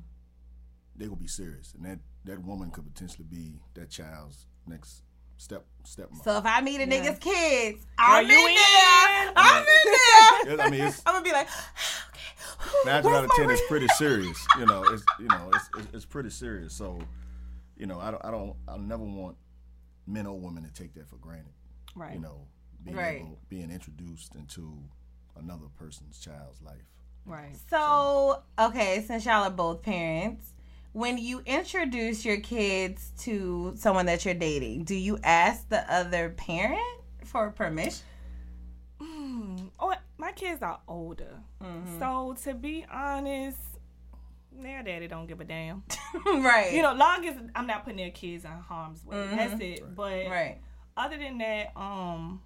[0.96, 5.03] they will be serious, and that that woman could potentially be that child's next
[5.38, 6.24] step stepmother.
[6.24, 8.55] So if I meet a nigga's kids, Girl, I'm you in in.
[8.55, 9.33] there.
[9.35, 10.66] I'm in there.
[10.66, 11.48] I mean, it's I'm gonna be like,
[12.85, 12.85] okay.
[12.85, 13.48] nine out of ten.
[13.48, 13.57] ring?
[13.57, 14.46] It's pretty serious.
[14.59, 16.74] You know, it's you know, it's, it's it's pretty serious.
[16.74, 17.00] So,
[17.77, 19.35] you know, I don't, I don't, I never want
[20.07, 21.53] men or women to take that for granted.
[21.96, 22.14] right.
[22.14, 22.48] You know,
[22.83, 23.18] being Right.
[23.22, 24.77] able, being introduced into
[25.35, 26.88] another person's child's life.
[27.25, 27.55] right.
[27.70, 30.53] So okay, since y'all are both parents,
[30.96, 36.29] when you introduce your kids to someone that you're dating, do you ask the other
[36.29, 36.79] parent
[37.25, 38.05] for permission?
[39.01, 42.00] Mm, oh, my kids are older, Mm-hmm.
[42.00, 43.58] so to be honest,
[44.53, 45.84] their daddy don't give a damn.
[46.25, 46.72] right.
[46.74, 49.96] You know, long as I'm not putting their kids in harm's way, that's it.
[49.96, 50.31] But Mm-hmm.
[50.31, 50.58] Right.
[50.96, 52.42] other than that, um,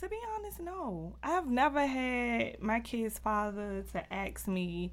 [0.00, 4.92] to be honest, no, I've never had my kid's father to ask me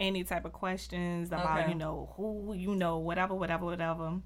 [0.00, 1.68] any type of questions about Okay.
[1.70, 4.20] you know who you know whatever whatever whatever.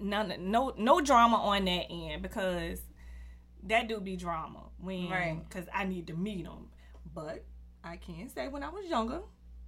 [0.00, 2.80] None, no, no drama on that end because
[3.64, 5.38] that do be drama when Right.
[5.48, 6.68] because I need to meet him.
[7.14, 7.44] But
[7.82, 9.20] I can say when I was younger,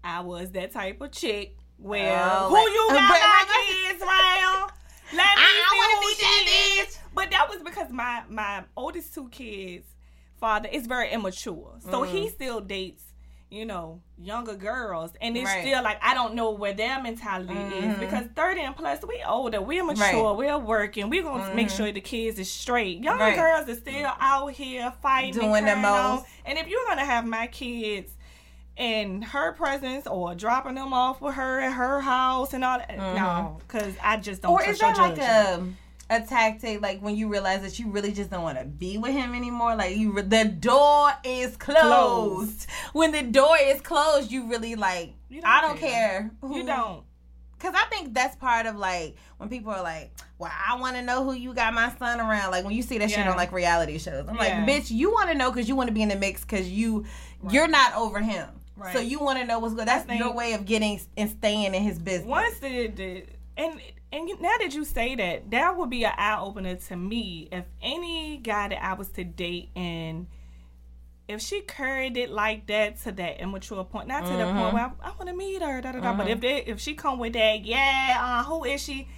[0.03, 3.89] I was that type of chick where Oh, who like- you got but my I-
[3.91, 4.73] kids round.
[5.13, 6.99] Let me I see wanna who she that is.
[7.15, 9.87] But that was because my my oldest two kids'
[10.41, 12.31] father is very immature, so he mm.
[12.33, 13.05] still dates.
[13.49, 15.63] You know, younger girls, and it's Right.
[15.63, 18.01] still like I don't know where their mentality is mm-hmm.
[18.01, 20.37] because thirty and plus, we older, we're mature, Right.
[20.37, 21.77] we're working, we're gonna make mm-hmm.
[21.77, 23.05] sure the kids is straight.
[23.05, 23.37] Younger Right.
[23.37, 25.81] girls are still out here fighting, Doing and the on.
[26.17, 26.27] most.
[26.45, 28.13] And if you're gonna have my kids
[28.77, 32.97] in her presence or dropping them off with her at her house and all that,
[32.97, 33.59] no, mm-hmm.
[33.59, 34.53] because I just don't.
[34.53, 35.65] Or is that like a
[36.09, 39.13] a tactic like when you realize that you really just don't want to be with
[39.13, 41.81] him anymore like you re- the door is closed.
[41.81, 42.67] Closed.
[42.93, 45.91] when the door is closed you really like You don't i don't care.
[45.91, 47.03] care who You don't.
[47.59, 51.03] because i think that's part of like when people are like well i want to
[51.03, 53.51] know who you got my son around like when you see that shit on like
[53.51, 54.41] reality shows i'm Yeah.
[54.41, 56.69] like bitch you want to know because you want to be in the mix because
[56.71, 57.05] you
[57.51, 58.95] you're not over him Right.
[58.95, 61.75] so you want to know what's good that's think- your way of getting and staying
[61.75, 63.81] in his business Once the, did and
[64.13, 67.49] and now that you say that, that would be an eye opener to me.
[67.51, 70.27] If any guy that I was to date and
[71.29, 74.59] if she carried it like that to that immature point, not to the Mm-hmm.
[74.59, 76.15] point where I, I want to meet her, da da da.
[76.15, 79.09] But if they, if she come with that, yeah, uh, who is she?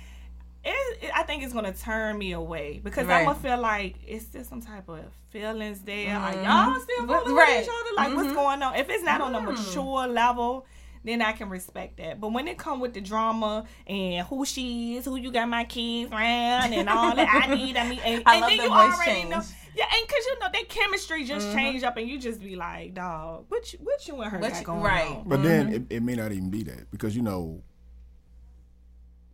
[0.64, 4.24] It, it- I think it's gonna turn me away because I'm gonna feel like it's
[4.24, 6.18] still some type of feelings there.
[6.18, 7.35] Like y'all still fooling Mm-hmm.
[7.35, 7.48] Right.
[7.48, 7.57] Mm-hmm.
[7.59, 7.94] with each other.
[7.96, 8.74] Like what's going on?
[8.77, 10.66] If it's not on a mature level,
[11.09, 12.21] then I can respect that.
[12.21, 15.64] But when it come with the drama and who she is, who you got my
[15.64, 18.62] kids around, and all that, I need, I mean, and, I and love then the
[18.64, 19.31] you voice already change.
[19.31, 19.42] know.
[19.75, 21.57] Yeah, and cause you know that chemistry just mm-hmm.
[21.57, 24.51] change up, and you just be like, dog, what you, what you and her What
[24.51, 25.09] got you- going right.
[25.09, 25.29] on?
[25.29, 25.75] But then mm-hmm.
[25.75, 27.62] it, it may not even be that because you know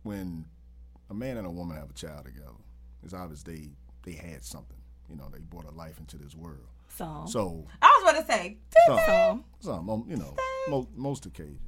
[0.03, 0.45] when
[1.09, 2.51] a man and a woman have a child together,
[3.03, 3.69] it's obvious they
[4.03, 4.77] they had something.
[5.09, 6.67] You know, they brought a life into this world.
[6.97, 10.35] So, So I was about to say, some, so some um, you know,
[10.69, 11.59] mo- most occasions,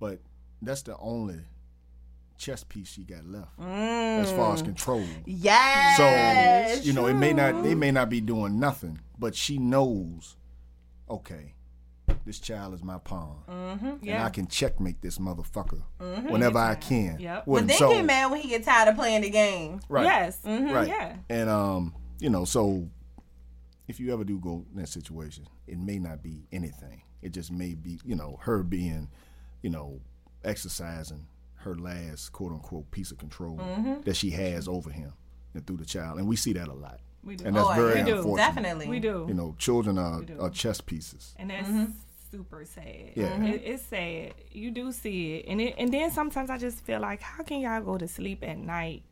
[0.00, 0.20] but
[0.60, 1.40] that's the only
[2.38, 5.04] chess piece she got left as far as control.
[5.26, 5.96] yes.
[6.78, 10.36] So you know, it may not they may not be doing nothing, but she knows,
[11.08, 11.54] okay,
[12.24, 14.24] this child is my pawn, and yeah.
[14.24, 15.82] I can checkmate this motherfucker
[16.30, 17.18] whenever I can.
[17.20, 17.46] Yep.
[17.46, 19.80] Well, But then so, get mad when he get tired of playing the game.
[19.88, 20.40] right, Yes.
[20.44, 21.16] right, Yeah.
[21.28, 22.88] and um, you know, so
[23.88, 27.02] if you ever do go in that situation, it may not be anything.
[27.20, 29.08] It just may be, you know, her being,
[29.62, 30.00] you know,
[30.44, 34.00] exercising her last quote unquote piece of control mm-hmm.
[34.02, 35.12] that she has over him
[35.54, 37.00] and through the child, and we see that a lot.
[37.22, 37.44] We do.
[37.44, 38.04] And that's Oh, very yeah.
[38.04, 38.36] We do.
[38.36, 38.88] Definitely.
[38.88, 39.26] We do.
[39.28, 41.34] You know, children are, are chess pieces.
[41.38, 41.92] and that's mm-hmm.
[42.30, 43.12] super sad.
[43.14, 43.44] Yeah.
[43.44, 44.34] It, it's sad.
[44.50, 47.60] You do see it, and it, and then sometimes I just feel like, how can
[47.60, 49.02] y'all go to sleep at night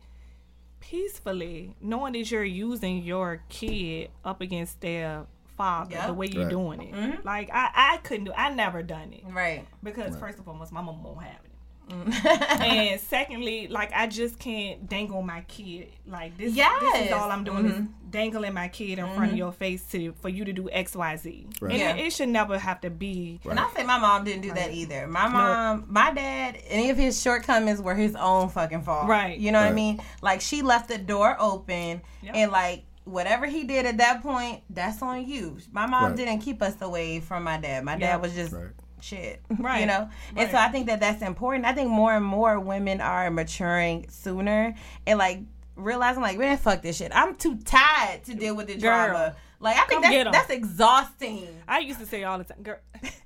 [0.80, 6.06] peacefully, knowing that you're using your kid up against their father Yep.
[6.06, 6.50] the way you're Right.
[6.50, 6.94] doing it?
[6.94, 7.26] Mm-hmm.
[7.26, 8.32] Like I, I couldn't do.
[8.32, 9.66] I never done it Right.
[9.82, 11.49] because first and foremost, my mom won't have it.
[11.90, 12.60] Mm.
[12.62, 16.48] and secondly, like I just can't dangle my kid like this.
[16.50, 17.06] This Yes.
[17.06, 17.86] is all I'm doing is Mm-hmm.
[18.10, 21.16] dangling my kid in front of your face to for you to do X, Y,
[21.16, 21.46] Z.
[21.60, 21.72] Right.
[21.72, 21.94] And Yeah.
[21.96, 23.40] it, it should never have to be.
[23.48, 25.06] And I say my mom didn't do that either.
[25.06, 29.08] My mom, my dad, any of his shortcomings were his own fucking fault.
[29.08, 29.38] Right.
[29.38, 30.00] You know what I mean?
[30.22, 32.34] Like she left the door open Yep.
[32.34, 35.56] and like whatever he did at that point, that's on you.
[35.72, 36.16] My mom Right.
[36.16, 37.82] didn't keep us away from my dad.
[37.84, 38.00] My Yep.
[38.00, 38.70] dad was just Right.
[39.02, 39.40] Shit.
[39.58, 39.80] Right.
[39.80, 40.08] You know?
[40.36, 41.64] And so I think that that's important.
[41.64, 44.74] I think more and more women are maturing sooner
[45.06, 45.40] and like
[45.76, 47.12] realizing like, man, fuck this shit.
[47.14, 49.06] I'm too tired to deal with the Girl.
[49.08, 49.36] drama.
[49.62, 50.32] Like I think Come get that's 'em.
[50.32, 51.48] that's exhausting.
[51.68, 52.78] I used to say all the time, girl,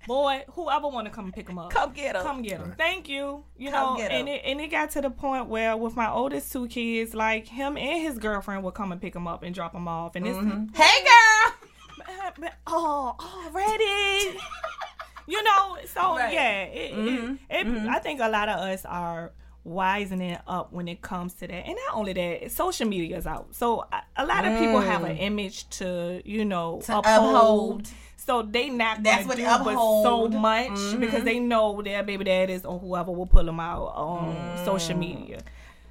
[0.09, 2.75] boy, whoever want to come pick them up, Come get them, come get them.
[2.77, 3.45] Thank you.
[3.57, 4.19] You Come know, get 'em.
[4.21, 7.47] and it and it got to the point where with my oldest two kids, like
[7.47, 10.27] him and his girlfriend would come and pick him up and drop him off, and
[10.27, 10.75] it's mm-hmm.
[10.75, 12.49] Hey girl.
[12.67, 13.15] oh
[13.47, 14.37] already.
[15.27, 16.33] you know, so Right.
[16.33, 17.35] yeah, it, it, mm-hmm.
[17.51, 17.89] it, mm-hmm.
[17.89, 19.33] I think a lot of us are
[19.65, 23.55] wisening up when it comes to that, and not only that, social media is out,
[23.55, 25.23] so a, a lot of people have an mm.
[25.23, 27.05] image to you know uphold.
[27.07, 27.89] uphold.
[28.17, 30.33] So they not That's what do but so uphold.
[30.33, 31.25] much because mm-hmm.
[31.25, 35.01] they know their baby daddies or whoever will pull them out on social mm.
[35.01, 35.41] media.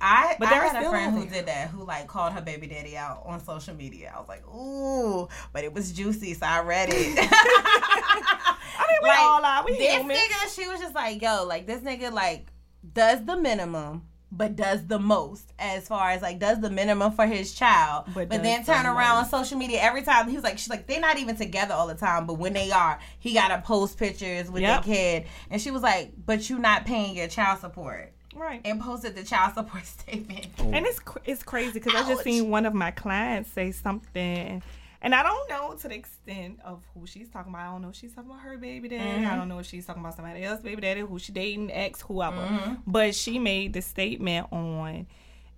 [0.06, 2.68] I, But I they're had a friend who did that, who like called her baby
[2.68, 4.12] daddy out on social media.
[4.16, 7.18] I was like, ooh, but it was juicy, so I read it.
[7.18, 9.66] I mean, we like, all are.
[9.66, 10.16] We this human.
[10.18, 12.48] nigga, she was just like, yo, like this nigga like
[12.94, 14.04] does the minimum.
[14.36, 18.30] But does the most as far as like does the minimum for his child, But
[18.30, 20.28] but, then the turn around on social media every time.
[20.28, 22.72] He was like, she's like, they're not even together all the time, but when they
[22.72, 24.86] are, he gotta post pictures with Yep.
[24.86, 28.62] their kid, and she was like, but you not paying your child support, Right.
[28.66, 30.48] and posted the child support statement.
[30.60, 34.62] And it's it's crazy because I just seen one of my clients say something,
[35.02, 37.68] and I don't know to the extent of who she's talking about.
[37.68, 39.04] I don't know if she's talking about her baby daddy.
[39.22, 39.32] Mm-hmm.
[39.32, 42.02] I don't know if she's talking about somebody else baby daddy who she dating, ex,
[42.02, 42.38] whoever.
[42.38, 42.74] Mm-hmm.
[42.88, 45.08] But she made the statement on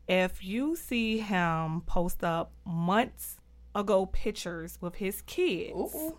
[0.08, 3.38] if you see him post up months
[3.74, 6.14] ago pictures with his kids.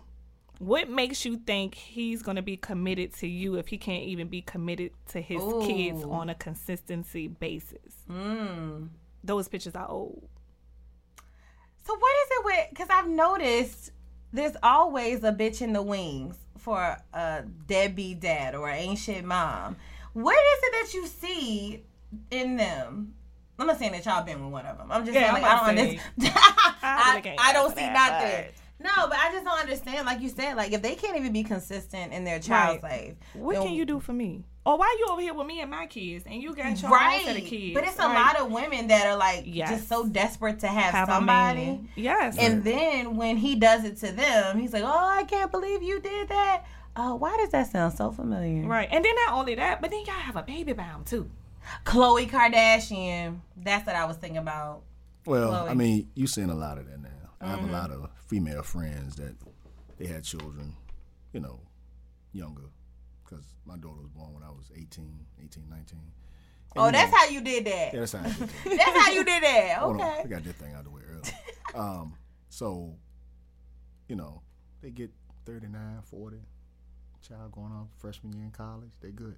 [0.59, 4.41] What makes you think he's gonna be committed to you if he can't even be
[4.41, 8.05] committed to his kids on a consistency basis?
[8.09, 8.89] Mm.
[9.23, 10.27] Those pictures are old.
[11.85, 12.69] So what is it with?
[12.69, 13.91] Because I've noticed
[14.33, 19.77] there's always a bitch in the wings for a deadbeat dad or an ancient mom.
[20.13, 21.83] What is it that you see
[22.31, 23.13] in them?
[23.59, 24.91] I'm not saying that y'all been with one of them.
[24.91, 26.01] I'm just Yeah, saying like I don't to understand.
[26.81, 28.53] I I, I don't see that, nothing.
[28.79, 30.05] No, but I just don't understand.
[30.05, 33.07] Like you said, like if they can't even be consistent in their child's Right.
[33.07, 34.43] life, What then- can you do for me?
[34.65, 36.91] Or why you over here with me and my kids and you got your own
[36.91, 37.73] Right, set of kids?
[37.73, 39.69] but it's a Like, lot of women that are like Yes.
[39.69, 41.87] just so desperate to have, have somebody.
[41.95, 42.37] Yes.
[42.37, 45.99] And then when he does it to them, he's like, "Oh, I can't believe you
[46.01, 46.65] did that."
[46.97, 48.67] Oh, why does that sound so familiar?
[48.67, 48.89] right.
[48.91, 51.29] And then not only that, but then y'all have a baby bound too.
[51.85, 53.39] Khloé Kardashian.
[53.55, 54.81] That's what I was thinking about.
[55.25, 55.69] Well, Chloe.
[55.69, 57.09] I mean, you're seeing a lot of that now.
[57.39, 57.71] I have a mm-hmm.
[57.71, 59.35] lot of female friends that
[59.97, 60.75] they had children,
[61.33, 61.59] you know,
[62.33, 62.69] younger,
[63.23, 65.99] because my daughter was born when I was 18, 18, 19.
[65.99, 66.11] And,
[66.75, 67.93] Oh, that's know- how you did that.
[67.93, 68.49] Yeah, that's how I did that.
[68.65, 69.77] That's how you did that.
[69.79, 70.21] Hold on, Okay.
[70.25, 71.21] we got that thing out of the way early.
[71.75, 72.15] Um,
[72.49, 72.95] so,
[74.07, 74.41] you know,
[74.81, 75.11] they get
[75.45, 76.37] 39, 40,
[77.27, 79.35] child going on freshman year in college, they good.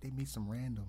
[0.00, 0.86] They meet some random,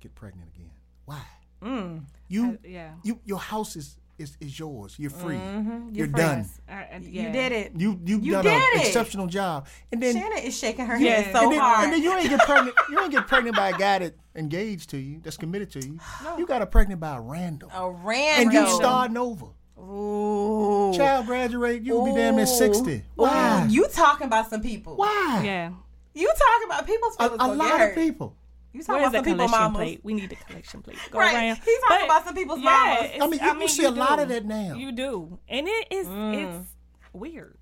[0.00, 0.70] get pregnant again.
[1.04, 1.22] Why?
[1.62, 2.04] Mm.
[2.28, 2.92] You, Uh, yeah.
[3.02, 4.94] you, your house is is, is yours.
[4.98, 5.36] You're free.
[5.36, 5.94] Mm-hmm.
[5.94, 6.48] You're, done.
[6.68, 7.72] Uh, uh, You did it.
[7.76, 9.66] You you've You done did an exceptional job.
[9.92, 11.20] And then Shannon is shaking her Yeah.
[11.20, 11.84] head so and then, hard.
[11.84, 12.76] and then you ain't get pregnant.
[12.90, 15.98] You ain't get pregnant by a guy that engaged to you, that's committed to you.
[16.38, 18.54] You got her pregnant by a random, a random.
[18.56, 19.46] and you starting over.
[19.78, 20.92] Ooh.
[20.94, 23.02] Child graduate, you'll be damn near sixty.
[23.14, 23.64] Why?
[23.66, 24.96] Ooh, you talking about some people?
[24.96, 25.42] Why?
[25.44, 25.70] Yeah.
[26.14, 28.34] You talking about people's A, feelings a gonna lot of people.
[28.76, 29.76] You talking Where's about some people, mamas?
[29.76, 30.00] plate?
[30.02, 30.98] We need the collection plate.
[31.10, 31.34] Go Right.
[31.34, 31.56] around.
[31.64, 33.10] He's talking But, about some people's yeah, mamas.
[33.22, 34.74] I mean, you, you see a lot of that now.
[34.74, 36.34] You do, and it is Mm.
[36.60, 36.68] it's
[37.14, 37.56] weird.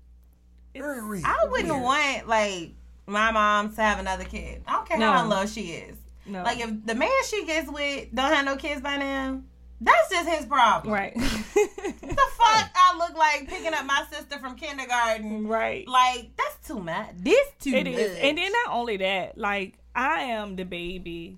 [0.73, 1.81] It's, Very I wouldn't weird.
[1.83, 2.71] want like
[3.07, 4.63] my mom to have another kid.
[4.67, 5.21] I don't care how No.
[5.23, 5.95] in love she is.
[6.25, 6.43] No.
[6.43, 9.39] Like if the man she gets with don't have no kids by now,
[9.79, 10.93] that's just his problem.
[10.93, 15.47] right, The fuck I look like picking up my sister from kindergarten.
[15.47, 15.87] right.
[15.87, 17.11] Like that's too much.
[17.17, 17.93] This too It much.
[17.93, 21.37] is, and then not only that, like I am the baby.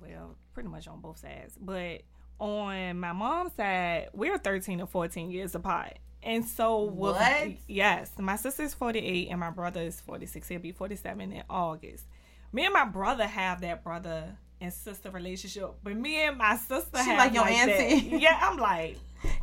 [0.00, 2.02] Well, pretty much on both sides, but
[2.38, 5.94] on my mom's side, we're thirteen or fourteen years apart.
[6.22, 7.48] And so, with- What?
[7.68, 10.48] yes, my sister's 48 and my brother is 46.
[10.48, 12.04] He'll be 47 in August.
[12.52, 16.98] Me and my brother have that brother and sister relationship, but me and my sister
[16.98, 17.68] She have like your that.
[17.68, 18.08] auntie?
[18.18, 18.98] Yeah, I'm like,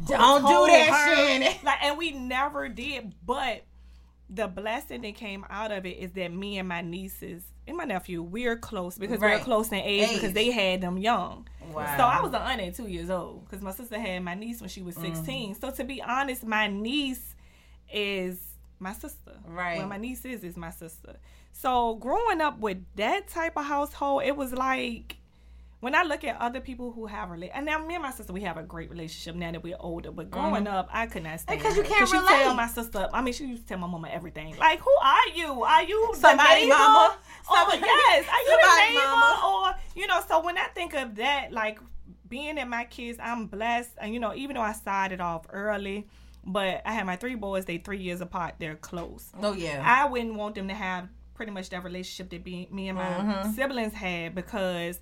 [0.05, 1.15] don't do that, her.
[1.15, 1.53] Shannon.
[1.63, 3.13] Like, and we never did.
[3.25, 3.63] But
[4.29, 7.85] the blessing that came out of it is that me and my nieces and my
[7.85, 9.37] nephew, we're close because Right.
[9.39, 10.15] we're close in age, Age.
[10.15, 11.47] because they had them young.
[11.71, 11.97] Wow.
[11.97, 14.59] So I was an aunt at two years old because my sister had my niece
[14.59, 15.01] when she was mm.
[15.01, 15.55] 16.
[15.55, 17.35] So to be honest, my niece
[17.91, 18.39] is
[18.79, 19.33] my sister.
[19.47, 19.77] Right.
[19.79, 21.15] Well, my niece is is my sister.
[21.53, 25.17] So growing up with that type of household, it was like
[25.83, 28.31] when I look at other people who have rela- and now me and my sister
[28.31, 30.11] we have a great relationship now that we're older.
[30.11, 32.09] But growing up, I could not stand Because you can't relate.
[32.09, 32.43] she relate.
[32.43, 33.09] tell my sister.
[33.13, 34.55] I mean, she used to tell my mama everything.
[34.57, 35.63] Like, who are you?
[35.63, 37.17] Are you Somebody mama.
[37.51, 39.07] Or, yes, are you somebody the neighbor?
[39.19, 39.41] mama.
[39.45, 41.79] Or you know, so when I think of that, like
[42.29, 46.07] being that my kids, I'm blessed, and you know, even though I started off early.
[46.45, 47.63] But I had my three boys.
[47.65, 48.55] They three years apart.
[48.59, 49.31] They're close.
[49.41, 49.81] Oh yeah.
[49.85, 53.05] I wouldn't want them to have pretty much that relationship that be, me and my
[53.05, 53.51] Mm-hmm.
[53.53, 54.99] siblings had because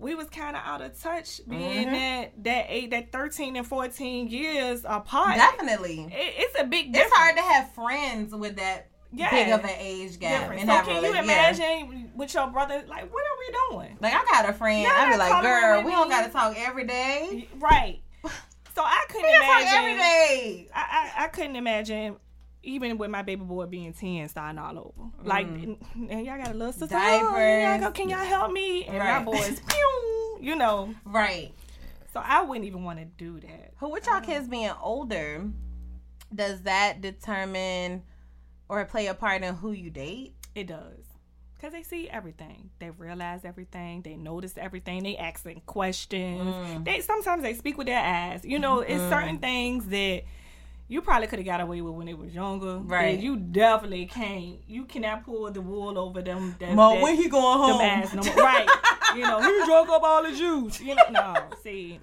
[0.00, 1.92] we was kind of out of touch being Mm-hmm.
[1.94, 6.08] that that eight that 13 and 14 years apart Definitely.
[6.10, 9.30] it, it's a big difference It's hard to have friends with that Yeah.
[9.30, 10.62] big of an age gap difference.
[10.62, 11.22] and so can you rela- yeah.
[11.22, 14.82] imagine with your brother like what are we doing Like I got a friend.
[14.82, 17.48] Y'all I be like, girl, we don't gotta talk every day.
[17.58, 18.00] right
[18.74, 20.68] so i couldn't We gotta talk imagine every day.
[20.74, 22.16] I, I, I couldn't imagine
[22.62, 26.54] even with my baby boy being 10 starting all over like and y'all got a
[26.54, 27.62] little sister oh, Mm.
[27.80, 29.18] Y'all go, can y'all help me and Right.
[29.18, 31.52] my boys pew, you know Right.
[32.12, 35.44] so i wouldn't even want to do that But with y'all kids being older,
[36.34, 38.02] does that determine
[38.68, 40.34] or play a part in who you date?
[40.54, 41.04] it does
[41.54, 46.84] because they see everything they realize everything they notice everything they asking questions Mm.
[46.84, 49.40] they sometimes they speak with their eyes you know it's certain Mm-hmm.
[49.40, 50.22] things that
[50.90, 53.18] you probably could have got away with when they was younger Right.
[53.18, 57.28] you definitely can't you cannot pull the wool over them that, Mo, that- when he
[57.28, 57.80] going home?
[57.80, 58.34] ass no more.
[58.44, 58.68] right
[59.14, 62.00] you know he drunk up all the juice you know no see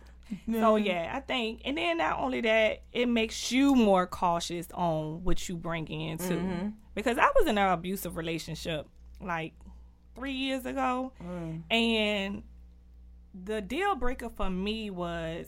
[0.52, 5.24] so yeah i think and then not only that it makes you more cautious on
[5.24, 6.68] what you bring in too Mm-hmm.
[6.96, 8.88] because i was in an abusive relationship
[9.22, 9.54] like
[10.16, 11.62] three years ago Mm.
[11.72, 12.44] and
[13.44, 15.46] the deal breaker for me was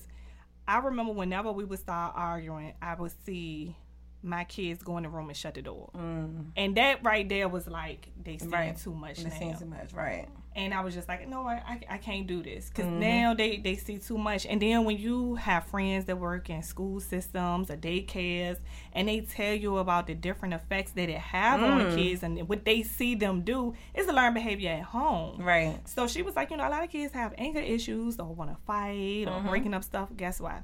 [0.69, 3.75] i remember whenever we would start arguing i would see
[4.21, 5.89] my kids go in the room and shut the door
[6.57, 8.53] and that right there was like they saying Mm.
[8.53, 8.77] Right.
[8.77, 10.27] too much It now seems too much, right?
[10.59, 12.99] And I was just like, no, I, I, I can't do this because Mm-hmm.
[12.99, 14.45] now they, they see too much.
[14.45, 18.57] And then when you have friends that work in school systems or daycares,
[18.93, 21.89] and they tell you about the different effects that it have on Mm.
[21.89, 25.41] the kids and what they see them do is to learned behavior at home.
[25.41, 25.77] Right.
[25.87, 28.51] So she was like, you know, a lot of kids have anger issues or want
[28.51, 30.09] to fight or breaking up stuff.
[30.17, 30.61] Guess what?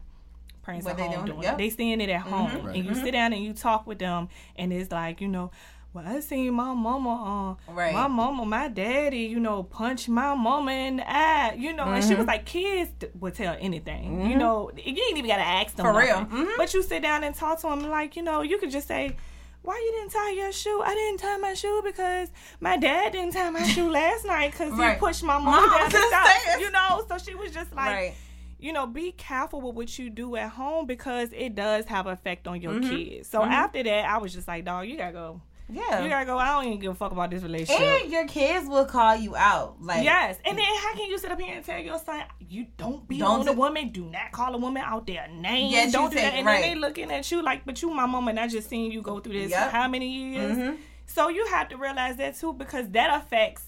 [0.64, 0.98] Parents Mm-hmm.
[0.98, 1.36] What at they home doing?
[1.38, 1.54] doing Yep.
[1.54, 1.58] it.
[1.60, 2.76] They seeing it at home, Right.
[2.76, 5.52] and you sit down and you talk with them, and it's like, you know.
[5.96, 7.94] Well, I seen my mama, uh, Right.
[7.94, 12.04] my mama, my daddy, you know, punch my mama in the eye, you know, and
[12.04, 12.10] Mm-hmm.
[12.10, 15.86] she was like, kids would tell anything, you know, you ain't even gotta ask them
[15.86, 16.20] For real.
[16.20, 16.48] nothing.
[16.48, 16.58] Mhm.
[16.58, 19.16] But you sit down and talk to them, like, you know, you could just say,
[19.62, 20.82] why you didn't tie your shoe?
[20.86, 22.30] I didn't tie my shoe because
[22.60, 24.96] my dad didn't tie my shoe last night because Right.
[24.96, 26.60] he pushed my mama Mom down the steps.
[26.60, 28.14] You know, so she was just like, right.
[28.60, 32.50] you know, be careful with what you do at home because it does have effect
[32.50, 32.90] on your Mm-hmm.
[32.90, 33.30] kids.
[33.30, 35.42] So after that, I was just like, dog, you gotta go.
[35.68, 36.04] Yeah.
[36.04, 36.38] You gotta go.
[36.38, 37.82] I don't even give a fuck about this relationship.
[38.04, 39.82] and your kids will call you out.
[39.82, 42.68] Like Yes, and then how can you sit up here and tell your son you
[42.78, 45.92] don't be Don't on a woman, do not call a woman out their name, Yes,
[45.92, 46.62] don't you do that, and right.
[46.62, 49.02] then they looking at you like, but you my mom and I just seen you
[49.02, 49.72] go through this Yep.
[49.72, 50.56] for how many years?
[50.58, 50.78] Mhm.
[51.08, 53.68] So you have to realize that too because that affects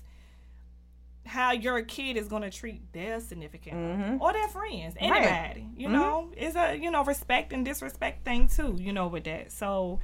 [1.26, 4.22] how your kid is gonna treat their significant other Mhm.
[4.22, 5.12] or their friends, Right.
[5.12, 5.68] anybody.
[5.76, 5.92] You Mhm.
[5.92, 8.78] know, it's a you know respect and disrespect thing too.
[8.80, 9.52] You know, with that.
[9.52, 10.00] So,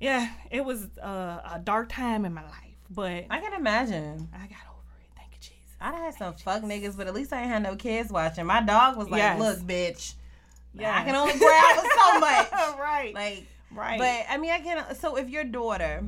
[0.00, 4.28] yeah, it was uh, a dark time in my life, but I can imagine.
[4.34, 5.10] I got over it.
[5.16, 5.76] Thank you, Jesus.
[5.80, 8.46] I done had some fuck niggas, but at least I ain't had no kids watching.
[8.46, 9.38] My dog was like, Yes.
[9.38, 10.14] "Look, bitch,
[10.74, 10.98] Yeah.
[10.98, 13.12] I can only grab with so much." right.
[13.14, 13.98] Like, right.
[13.98, 14.94] but I mean, I can.
[14.96, 16.02] So if your daughter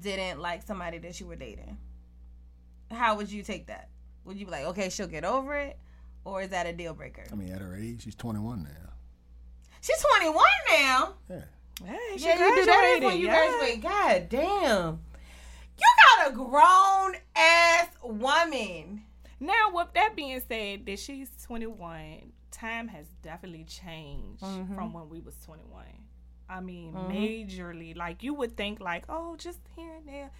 [0.00, 1.78] didn't like somebody that you were dating,
[2.90, 3.88] how would you take that?
[4.24, 5.78] Would you be like, okay, she'll get over it,
[6.24, 7.24] or is that a deal breaker?
[7.32, 8.68] I mean, at her age, she's 21 now.
[9.80, 11.14] She's 21 now.
[11.30, 11.40] Yeah.
[11.84, 13.48] Hey, she Yeah, you do that graduated, you yeah.
[13.58, 13.82] graduate.
[13.82, 15.00] God damn.
[15.78, 15.86] You
[16.18, 19.04] got a grown ass woman.
[19.38, 24.74] Now, with that being said, that she's 21, time has definitely changed Mhm.
[24.74, 25.84] from when we was 21.
[26.48, 27.10] I mean, Mhm.
[27.48, 27.96] majorly.
[27.96, 30.30] Like you would think, like, oh, just here and there.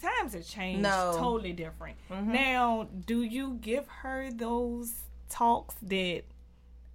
[0.00, 0.82] Times have changed.
[0.82, 1.14] No.
[1.18, 1.96] totally different.
[2.08, 2.26] Mhm.
[2.26, 6.22] Now, do you give her those talks that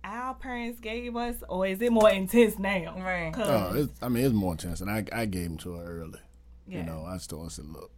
[0.05, 2.95] our parents gave us, or is it more intense now?
[2.97, 3.33] Right.
[3.33, 5.83] 'Cause- Oh, it's, I mean, it's more intense, and I I gave them to her
[6.01, 6.19] early.
[6.67, 6.79] Yeah.
[6.79, 7.91] You know, I still her, I said, look,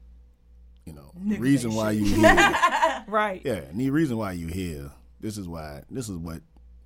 [0.86, 2.24] you know, the reason why you here,
[3.08, 3.41] right.
[3.46, 6.41] yeah, and the reason why you here, this is why, this is what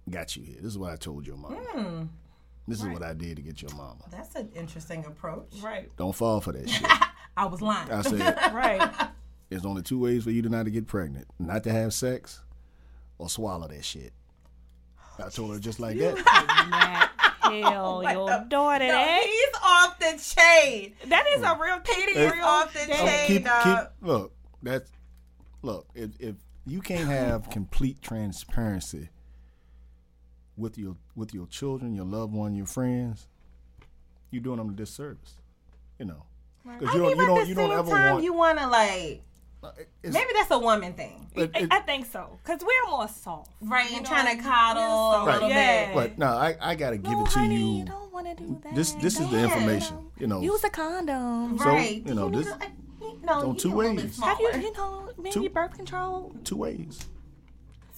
[0.10, 0.58] got you here.
[0.58, 1.54] This is what I told your mom.
[1.54, 2.04] Hmm.
[2.68, 4.04] This is what I did to get your mama.
[4.12, 5.56] That's an interesting approach.
[5.62, 5.90] Right.
[5.98, 6.88] Don't fall for that shit.
[7.38, 7.92] I was lying.
[7.92, 8.20] I said,
[8.54, 8.92] Right.
[9.50, 12.42] there's only two ways for you to not to get pregnant: not to have sex,
[13.18, 14.14] or swallow that shit.
[15.26, 16.16] I told her just like that.
[16.70, 19.24] Not tell oh your daughter No, that.
[19.24, 20.94] he's off the chain.
[21.08, 22.26] That is a real Petey Hey.
[22.28, 24.90] is off the Oh, chain, keep, keep, look, that's
[25.62, 25.88] look.
[25.96, 29.10] If if you can't have complete transparency
[30.58, 33.28] with your with your children, your loved one, your friends,
[34.30, 35.36] you're doing them a disservice.
[36.00, 36.24] You know,
[36.80, 38.24] because you don't you don't at you the don't same ever time, want.
[38.24, 39.24] you want to like.
[40.04, 43.08] It's- Maybe that's a woman thing, it- I, it- I think so, cause we're more
[43.08, 43.90] soft, right?
[43.90, 45.86] You And know, trying to we're coddle a little yeah.
[45.88, 45.96] bit.
[45.96, 47.86] but no, I I gotta give no, it to honey, you.
[47.86, 48.76] don't want to do that.
[48.76, 49.98] This this is the information.
[50.18, 51.58] You know, Use a condom.
[51.60, 52.06] So, right?
[52.06, 52.72] you know, need this- a-
[53.26, 54.20] no, on you two need a little bit ways.
[54.20, 56.34] Have you, you know, maybe Two- birth control?
[56.44, 57.00] two ways.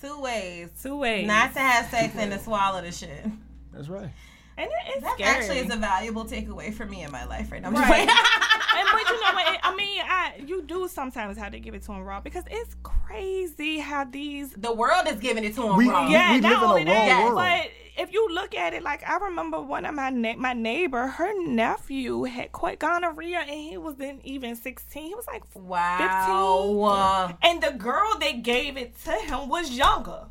[0.02, 0.70] Two ways.
[0.82, 1.26] Two ways.
[1.26, 3.24] Not to have sex and to swallow the shit.
[3.72, 4.10] That's right.
[4.58, 5.30] And it, it's That scary.
[5.30, 7.70] actually is a valuable takeaway for me in my life right now.
[7.70, 8.00] I'm Right.
[8.78, 9.60] and but you know what?
[9.64, 12.76] I mean, I you do sometimes have to give it to him raw because it's
[12.84, 16.06] crazy how these the world is giving it to him We- raw.
[16.08, 17.38] we- yeah, live not in a that, wrong world.
[17.38, 21.06] but if you look at it, like I remember one of my na- my neighbor,
[21.08, 25.06] her nephew had caught gonorrhea, and he wasn't even sixteen.
[25.08, 27.28] He was like Wow.
[27.28, 30.26] fifteen, and the girl that gave it to him was younger.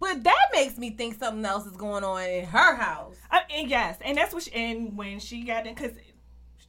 [0.00, 3.16] But that makes me think something else is going on in her house.
[3.30, 4.42] I, and yes, and that's what.
[4.44, 5.92] She, and when she got in, because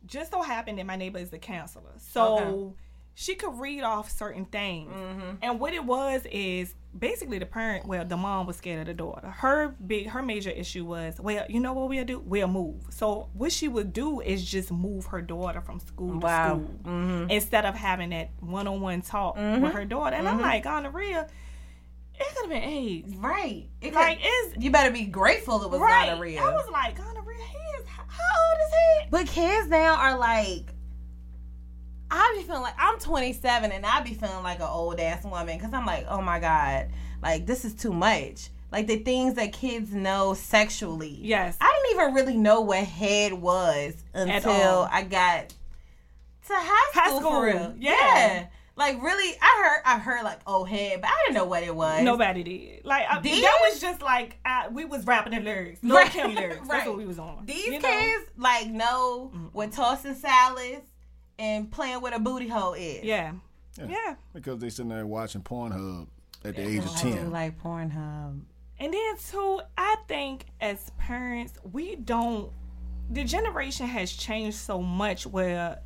[0.05, 2.75] just so happened that my neighbor is the counselor, so Okay.
[3.13, 4.91] she could read off certain things.
[4.91, 5.35] Mm-hmm.
[5.41, 7.85] And what it was is basically the parent.
[7.85, 9.29] Well, the mom was scared of the daughter.
[9.29, 12.19] Her big, her major issue was, well, you know what we'll do?
[12.19, 12.81] We'll move.
[12.89, 17.29] So what she would do is just move her daughter from school to school Mm-hmm.
[17.29, 20.17] instead of having that one-on-one talk with her daughter.
[20.17, 21.29] And I'm like, gonorrhea.
[22.19, 23.15] It could have been AIDS.
[23.15, 23.67] Right.
[23.81, 26.09] It Like it's you better be grateful it was right.
[26.09, 26.41] gonorrhea.
[26.41, 27.37] I was like, gonorrhea.
[27.37, 29.07] He is how old is he?
[29.09, 30.65] But kids now are like,
[32.09, 35.57] I be feeling like I'm 27 and I be feeling like an old ass woman
[35.57, 36.89] because I'm like, oh my god,
[37.23, 38.49] like this is too much.
[38.71, 41.17] Like the things that kids know sexually.
[41.21, 41.57] Yes.
[41.59, 45.55] I didn't even really know what head was until I got to
[46.53, 47.75] high High school, school, for real.
[47.77, 48.47] yeah.
[48.77, 51.75] Like really, I heard I heard like oh head, but I didn't know what it
[51.75, 52.01] was.
[52.03, 52.85] Nobody did.
[52.85, 53.43] Like I, Did?
[53.43, 56.09] that was just like I, we was rapping the lyrics, Lil Right.
[56.11, 56.59] Kim lyrics.
[56.67, 56.87] That's Right.
[56.87, 57.45] what we was on.
[57.45, 57.87] These You know?
[57.89, 60.85] kids like know what tossing salads
[61.37, 63.03] and playing with a booty hole is.
[63.03, 63.33] Yeah.
[63.77, 63.85] Yeah.
[63.89, 64.15] yeah.
[64.33, 66.07] Because they sitting there watching Pornhub
[66.45, 67.31] at the age of I do ten.
[67.31, 68.41] like Pornhub.
[68.79, 72.51] And then too, I think as parents, we don't.
[73.09, 75.27] The generation has changed so much.
[75.27, 75.79] Where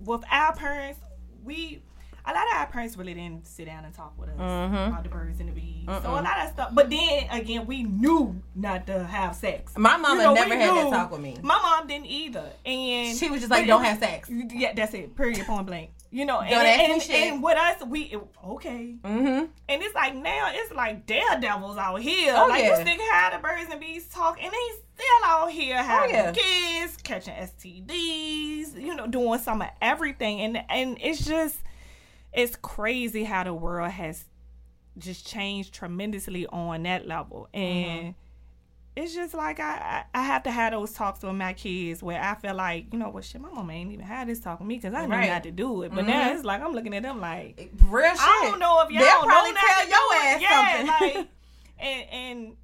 [0.00, 1.00] with our parents,
[1.44, 1.82] we
[2.26, 5.08] a lot of our parents really didn't sit down and talk with us about the
[5.10, 5.84] birds and the bees.
[5.86, 6.70] So a lot of stuff.
[6.72, 9.76] But then again, we knew not to have sex.
[9.76, 11.36] My mama You know, never had that talk with me.
[11.42, 15.14] My mom didn't either, and She was just like, "Don't have sex." Yeah, that's it.
[15.16, 15.44] Period.
[15.46, 15.90] Point blank.
[16.10, 17.16] You know, and, Don't ask me and, shit.
[17.32, 18.94] and with us, we it- okay.
[19.02, 19.44] Mm-hmm.
[19.68, 22.32] And it's like now it's like daredevils out here.
[22.36, 22.78] Oh, like yeah.
[22.78, 26.18] you stick how the birds and bees talk, and they still out here having Oh,
[26.18, 26.32] yeah.
[26.32, 31.58] kids, catching STDs, you know, doing some of everything, and and it's just
[32.34, 34.24] it's crazy how the world has
[34.98, 38.10] just changed tremendously on that level, and mm-hmm.
[38.96, 42.20] it's just like I, I I have to have those talks with my kids where
[42.20, 44.68] I feel like you know what shit my mama ain't even had this talk with
[44.68, 45.30] me because I knew Right.
[45.30, 45.94] not to do it.
[45.94, 46.36] But now mm-hmm.
[46.36, 48.20] it's like I'm looking at them like eh, Real shit.
[48.20, 51.16] I don't know if y'all They'll don't probably tell your ass yeah, something.
[51.16, 51.28] like
[51.78, 52.56] and and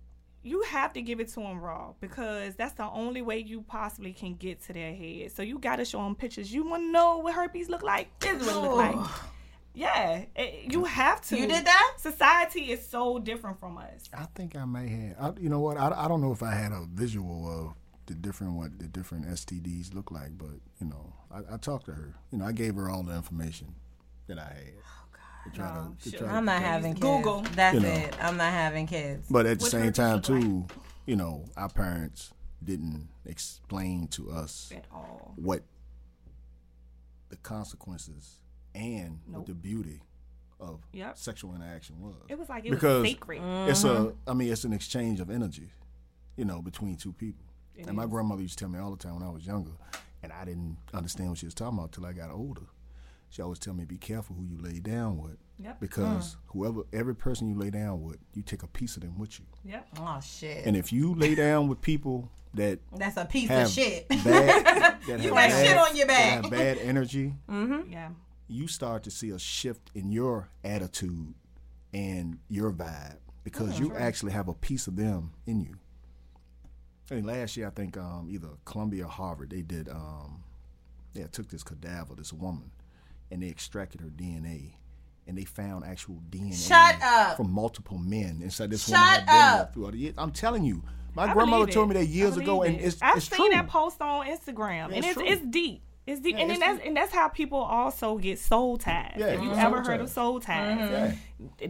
[0.43, 4.13] you have to give it to them raw because that's the only way you possibly
[4.13, 5.31] can get to their head.
[5.33, 6.53] So you got to show them pictures.
[6.53, 8.19] You want to know what herpes look like?
[8.21, 9.11] This is what it look like.
[9.75, 11.37] Yeah, it- you have to.
[11.39, 11.95] You did that?
[11.99, 14.09] Society is so different from us.
[14.13, 15.17] I think I may have.
[15.37, 15.77] I, you know what?
[15.77, 17.75] I, I don't know if I had a visual of
[18.07, 20.51] the different what the different STDs look like, but
[20.81, 22.15] you know, I, I talked to her.
[22.33, 23.75] You know, I gave her all the information
[24.27, 24.73] that I had.
[24.77, 25.69] Oh, to try
[26.03, 27.01] to, to try I'm to- not having kids.
[27.03, 27.43] Google.
[27.55, 27.89] That's You know.
[27.89, 28.17] it.
[28.25, 29.27] I'm not having kids.
[29.31, 30.43] But at the What same time, look like?
[30.43, 30.67] too,
[31.07, 35.33] you know, our parents didn't explain to us At all.
[35.37, 35.63] what
[37.31, 38.41] the consequences
[38.75, 40.03] and what the beauty
[40.59, 41.17] of Yep.
[41.17, 42.15] sexual interaction was.
[42.29, 43.41] It was like it Because- was sacred.
[43.69, 44.29] It's Mm-hmm.
[44.29, 45.71] a, I mean, it's an exchange of energy,
[46.37, 47.45] you know, between two people.
[47.79, 49.71] and my grandmother used to tell me all the time when I was younger,
[50.23, 52.67] and I didn't understand what she was talking about till I got older.
[53.31, 55.81] She always tell me, "Be careful who you lay down with, Yep.
[55.81, 59.39] because whoever, every person you lay down with, you take a piece of them with
[59.41, 59.47] you.
[59.65, 59.89] Yep.
[59.99, 60.67] Oh shit.
[60.67, 64.09] And if you lay down with people that That's a piece of shit.
[64.11, 64.25] bad,
[65.07, 66.51] that You got shit on your back.
[66.51, 68.11] bad energy, Yeah.
[68.51, 71.35] You start to see a shift in your attitude
[71.93, 75.77] and your vibe because you actually have a piece of them in you.
[77.11, 80.45] I mean, last year I think um, either Columbia or Harvard they did um,
[81.15, 82.71] they took this cadaver, this woman,
[83.31, 84.75] and they extracted her DNA.
[85.27, 89.75] And they found actual DNA Shut from multiple men inside this Shut woman there up.
[89.75, 90.15] throughout the years.
[90.19, 90.83] I'm telling you,
[91.15, 93.51] my I grandmother told me that years ago, believe and it's, I've it's seen true.
[93.55, 95.27] that post on Instagram, and It's it's true.
[95.27, 95.83] it's deep.
[96.11, 99.15] It's deep, Yeah, and then that's and that's how people also get soul ties.
[99.17, 100.01] Yeah, if you ever heard ties.
[100.01, 101.13] of soul ties, Yeah.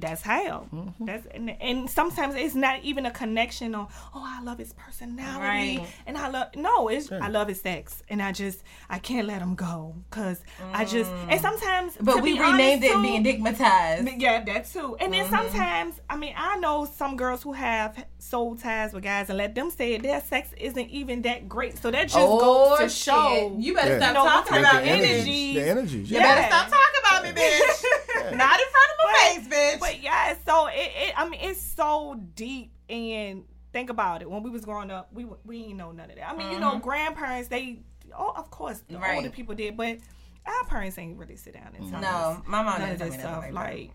[0.00, 0.66] That's how.
[0.74, 1.04] Mm-hmm.
[1.04, 3.88] That's and, and sometimes it's not even a connection on.
[4.14, 5.86] Oh, I love his personality, Right.
[6.06, 9.40] and I love no, it's I love his sex, and I just I can't let
[9.42, 10.42] him go because
[10.72, 14.20] I just and sometimes But we be renamed honest, it too, being digmatized.
[14.20, 14.96] yeah, that too.
[15.00, 15.30] And Mm-hmm.
[15.30, 19.38] then sometimes, I mean, I know some girls who have soul ties with guys and
[19.38, 21.78] let them say it, their sex isn't even that great.
[21.78, 22.92] So that just Oh, goes to shit.
[22.92, 23.56] show.
[23.58, 23.98] You better Yeah.
[23.98, 25.10] stop You know, talking because about the energy.
[25.14, 26.10] energy- The energies.
[26.10, 27.82] You better stop talking about me, bitch.
[28.36, 29.59] Not in front of my face, bitch.
[29.80, 32.72] But yeah, so it, it, I mean, it's so deep.
[32.88, 34.30] And think about it.
[34.30, 36.28] When we was growing up, we we ain't know none of that.
[36.28, 37.80] I mean, you know, grandparents, they,
[38.16, 39.02] oh, of course, the Mm-hmm.
[39.02, 39.16] Right.
[39.16, 39.98] older people did, but
[40.46, 43.20] our parents ain't really sit down and us no, my mom none didn't of this
[43.20, 43.44] stuff.
[43.44, 43.90] Like, Like,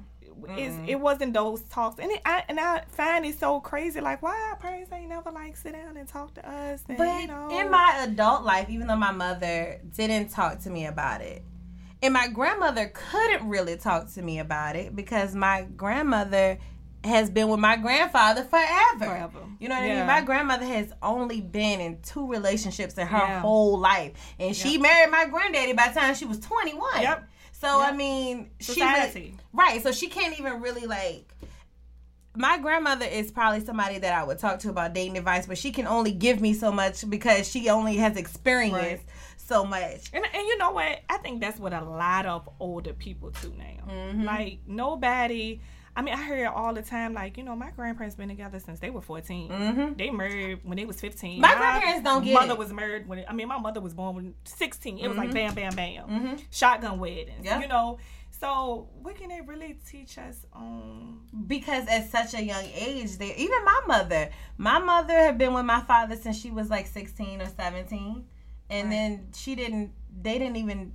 [0.58, 4.02] it's, it wasn't those talks, and it, I and I find it so crazy.
[4.02, 6.84] Like, why our parents ain't never like sit down and talk to us?
[6.88, 10.70] And, But you know, in my adult life, even though my mother didn't talk to
[10.70, 11.44] me about it,
[12.06, 16.60] and my grandmother couldn't really talk to me about it because my grandmother
[17.04, 19.06] has been with my grandfather forever.
[19.06, 19.40] Forever.
[19.60, 20.06] You know what I mean?
[20.06, 23.42] My grandmother has only been in two relationships in her Yeah.
[23.42, 24.14] whole life.
[24.40, 27.02] And she married my granddaddy by the time she was 21.
[27.02, 27.28] Yep.
[27.54, 27.96] So, I Yep.
[27.96, 29.20] mean, she Society.
[29.22, 29.82] really, right.
[29.84, 31.32] So she can't even really like
[32.38, 35.72] my grandmother is probably somebody that I would talk to about dating advice, but she
[35.72, 39.02] can only give me so much because she only has experience Right.
[39.46, 40.10] So much.
[40.14, 41.02] And, and you know what?
[41.10, 43.92] I think that's what a lot of older people do now.
[43.94, 44.24] Mm-hmm.
[44.24, 45.62] Like nobody.
[45.98, 47.14] I mean, I hear it all the time.
[47.14, 50.86] Like you know, my grandparents been together since they were 14 They married when they
[50.86, 51.34] was fifteen.
[51.34, 51.42] Mm-hmm.
[51.42, 52.58] My grandparents don't get Mother it.
[52.58, 54.98] was married when I mean, my mother was born when sixteen.
[54.98, 57.46] It was like bam, bam, bam, shotgun weddings.
[57.46, 57.62] Mm-hmm.
[57.62, 58.00] You know.
[58.38, 61.22] So what can they really teach us on?
[61.48, 65.66] because at such a young age they even my mother my mother had been with
[65.66, 68.26] my father since she was like 16 or 17
[68.70, 69.92] and then she didn't
[70.22, 70.94] they didn't even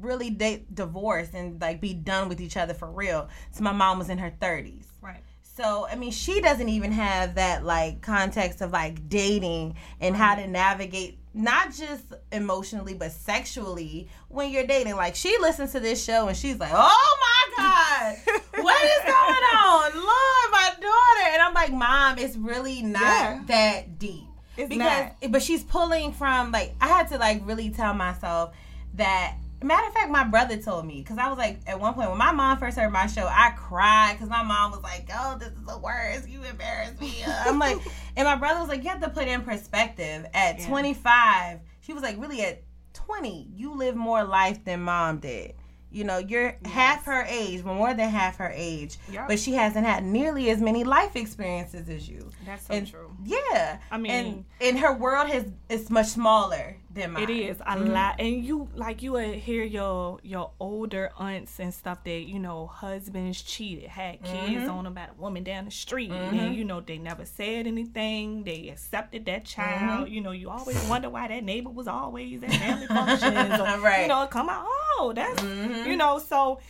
[0.00, 3.98] really date divorce and like be done with each other for real so my mom
[3.98, 5.20] was in her 30s Right.
[5.42, 10.34] so I mean, she doesn't even have that like context of like dating and how
[10.36, 14.96] to navigate not just emotionally but sexually when you're dating.
[14.96, 18.16] Like she listens to this show and she's like, "Oh my god,
[18.62, 23.42] what is going on, Lord, my daughter?" And I'm like, "Mom, it's really not Yeah.
[23.46, 24.24] that deep."
[24.56, 25.32] It's because, not.
[25.32, 28.54] but she's pulling from like I had to like really tell myself
[28.94, 29.36] that.
[29.62, 32.18] Matter of fact, my brother told me because I was like, at one point when
[32.18, 35.50] my mom first heard my show, I cried because my mom was like, "Oh, this
[35.50, 36.28] is the worst.
[36.28, 37.76] You embarrassed me." I'm like,
[38.16, 40.26] and my brother was like, "You have to put in perspective.
[40.34, 45.54] At 25, she was like, really at 20, you live more life than mom did.
[45.92, 49.28] You know, you're half her age, more than half her age, Yup.
[49.28, 52.30] but she hasn't had nearly as many life experiences as you.
[52.46, 53.14] That's so and, true.
[53.24, 57.22] Yeah, I mean- and and her world has is much smaller than mine.
[57.24, 57.92] It is a Mm-hmm.
[57.92, 62.38] lot, and you like you would hear your your older aunts and stuff that you
[62.38, 64.70] know husbands cheated, had kids Mm-hmm.
[64.70, 68.44] on them by a woman down the street, and you know they never said anything.
[68.44, 70.04] They accepted that child.
[70.06, 70.14] Mm-hmm.
[70.14, 73.60] You know, you always wonder why that neighbor was always at family functions.
[73.60, 73.92] Or, Right.
[73.94, 74.02] Mm-hmm.
[74.02, 74.64] You know, come on,
[74.98, 76.60] Oh, that's you know so.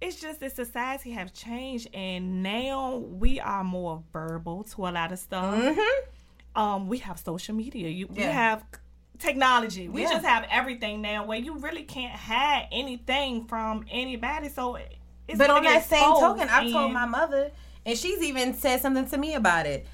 [0.00, 5.12] It's just that society have changed, and now we are more verbal to a lot
[5.12, 5.76] of stuff
[6.56, 8.62] um we have social media you we have
[9.24, 10.10] technology we Yeah.
[10.12, 14.76] just have everything now where you really can't hide anything from anybody so
[15.26, 17.50] it's But on that same token, I've told my mother,
[17.86, 19.86] and she's even said something to me about it.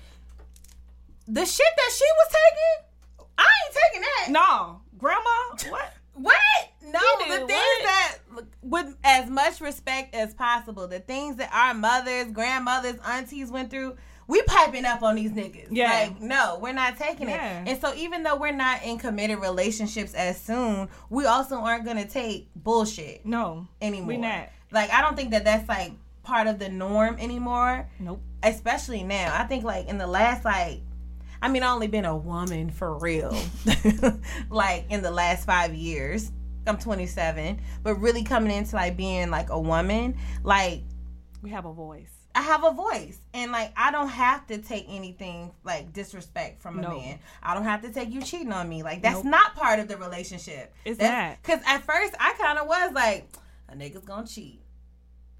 [1.28, 4.30] The shit that she was taking, I ain't taking that.
[4.30, 5.30] no grandma
[5.70, 6.36] what What?
[6.82, 7.84] No, the things what?
[7.84, 8.18] that,
[8.62, 13.96] with as much respect as possible, the things that our mothers, grandmothers, aunties went through,
[14.30, 15.66] we piping up on these niggas.
[15.72, 15.90] Yeah.
[15.90, 17.62] Like, no, we're not taking Yeah.
[17.62, 17.68] it.
[17.68, 21.96] And so, even though we're not in committed relationships as soon, we also aren't going
[21.96, 24.06] to take bullshit no anymore.
[24.06, 28.20] we not Like, I don't think that that's like part of the norm anymore nope
[28.42, 29.34] especially now.
[29.36, 30.80] I think like in the last like
[31.42, 33.36] I mean I only been a woman for real.
[34.50, 36.30] like in the last 5 years.
[36.66, 40.82] I'm 27, but really coming into like being like a woman, like
[41.42, 44.86] we have a voice I have a voice and like I don't have to take
[44.88, 46.98] anything like disrespect from a No.
[47.00, 47.18] man.
[47.42, 48.82] I don't have to take you cheating on me.
[48.82, 49.24] Like that's Nope.
[49.26, 50.72] not part of the relationship.
[50.84, 51.42] Is that?
[51.42, 53.28] Cuz at first I kind of was like
[53.68, 54.60] a nigga's going to cheat.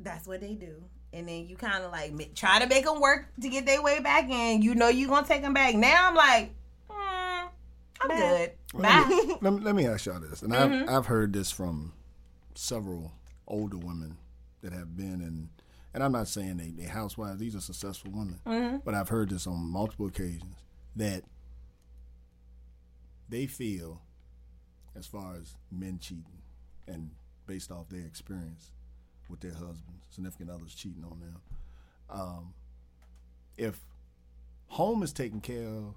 [0.00, 0.82] That's what they do.
[1.12, 4.00] And then you kind of like try to make them work to get their way
[4.00, 4.62] back in.
[4.62, 5.74] You know you going to take them back.
[5.74, 6.50] Now I'm like,
[6.90, 7.48] mm,
[8.00, 8.16] I'm Bye.
[8.16, 8.52] good.
[8.74, 9.14] Let Bye.
[9.14, 10.88] me, let, me, let me ask y'all this, and Mm-hmm.
[10.88, 11.92] I've I've heard this from
[12.54, 13.12] several
[13.48, 14.16] older women
[14.62, 15.48] that have been in,
[15.94, 18.78] and I'm not saying they they housewives; these are successful women, Mm-hmm.
[18.84, 20.56] but I've heard this on multiple occasions
[20.96, 21.24] that
[23.28, 24.02] they feel,
[24.96, 26.42] as far as men cheating,
[26.86, 27.10] and
[27.46, 28.72] based off their experience
[29.28, 31.40] with their husbands, significant others cheating on them,
[32.10, 32.54] um,
[33.56, 33.80] if
[34.68, 35.94] home is taken care of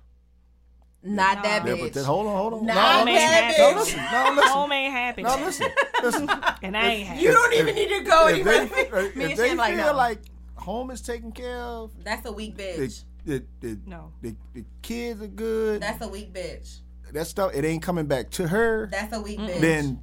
[1.06, 1.78] Not that bitch.
[1.78, 2.66] yeah, but then hold on, hold on.
[2.66, 3.62] Not no, Home ain't that happy.
[3.62, 4.52] no, listen, no, listen.
[4.54, 5.68] home ain't happy No, listen,
[6.02, 6.30] listen.
[6.64, 9.48] and I ain't happy You don't even need to go if they, if Me they
[9.50, 9.94] Shem like, feel no.
[9.98, 10.20] like
[10.56, 13.04] home is taken care of, That's a weak bitch.
[13.26, 14.14] the, the, No.
[14.22, 16.80] the, the kids are good, That's a weak bitch.
[17.12, 19.60] that stuff, it ain't coming back to her, That's a weak bitch.
[19.60, 20.00] then,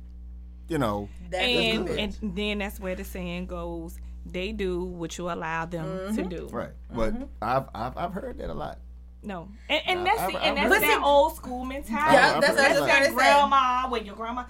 [0.68, 2.20] you know, That's a and, weak bitch.
[2.22, 6.46] and then that's where the saying goes they do what you allow them to do
[6.53, 6.68] right.
[6.94, 7.24] But Mm-hmm.
[7.40, 8.78] I've, I've, I've heard that a lot.
[9.22, 12.14] No, and, and Nah, that's I've- the, and I've that's that old school mentality.
[12.16, 12.88] Yeah, I've that's what I heard was that.
[12.88, 13.14] trying to say.
[13.14, 14.44] grandma with your grandma.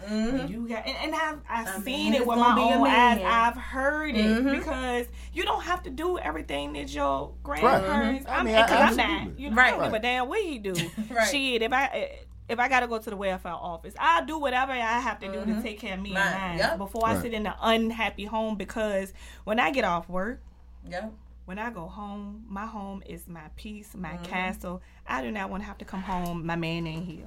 [0.46, 3.20] You got and, and I've I've A seen it with my be own eyes.
[3.24, 4.58] I've heard it Mhm.
[4.58, 8.26] because you don't have to do everything that your grandparents.
[8.26, 8.30] Mhm.
[8.30, 9.38] I I mean, mean, I- because I'm not.
[9.40, 9.66] You know, Right.
[9.74, 10.74] I don't give a damn what he do.
[11.10, 11.28] Right.
[11.30, 12.18] Shit, if I.
[12.48, 15.44] If I gotta go to the welfare office, I'll do whatever I have to do
[15.52, 16.20] to take care of me Right.
[16.26, 16.78] and mine Yep.
[16.78, 18.56] before I sit in an unhappy home.
[18.56, 19.12] Because
[19.44, 20.42] when I get off work,
[20.88, 21.10] Yeah.
[21.50, 24.22] When I go home, my home is my peace, my Mm-hmm.
[24.22, 24.82] castle.
[25.04, 26.46] I do not want to have to come home.
[26.46, 27.24] My man ain't here.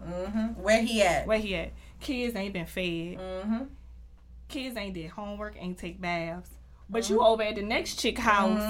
[0.55, 1.27] Where he at?
[1.27, 1.73] Where he at?
[1.99, 3.17] Kids ain't been fed.
[3.17, 3.63] Mm-hmm.
[4.47, 6.49] Kids ain't did homework, ain't take baths.
[6.89, 7.13] But Mm-hmm.
[7.15, 8.63] you over at the next chick house,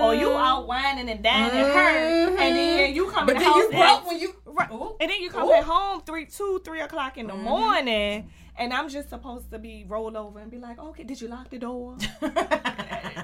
[0.00, 3.26] or you out wining and dining her, and then you come Mm-hmm.
[3.26, 4.34] But in the then you broke at, when you.
[4.46, 4.96] right, Ooh.
[5.00, 7.42] and then you come at home three, two, three o'clock in the Mm-hmm.
[7.42, 11.26] morning, and I'm just supposed to be roll over and be like, okay, did you
[11.26, 11.96] lock the door?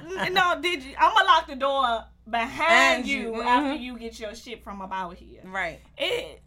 [0.31, 0.95] no, did you?
[0.97, 3.81] I'm gonna lock the door behind And you you, after mhm.
[3.81, 5.41] you get your shit from about here.
[5.45, 5.79] Right.
[5.97, 6.41] It,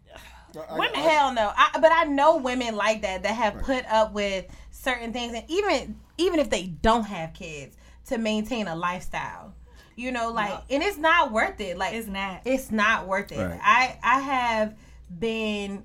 [0.69, 1.51] I- women, Hell no.
[1.55, 5.43] I, but I know women like that that have put up with certain things, and
[5.47, 9.53] even even if they don't have kids, to maintain a lifestyle.
[9.95, 11.77] You know, like, and it's not worth it.
[11.77, 12.41] Like, it's not.
[12.45, 13.43] it's not worth it.
[13.43, 13.59] Right.
[13.61, 14.75] I I have
[15.19, 15.83] been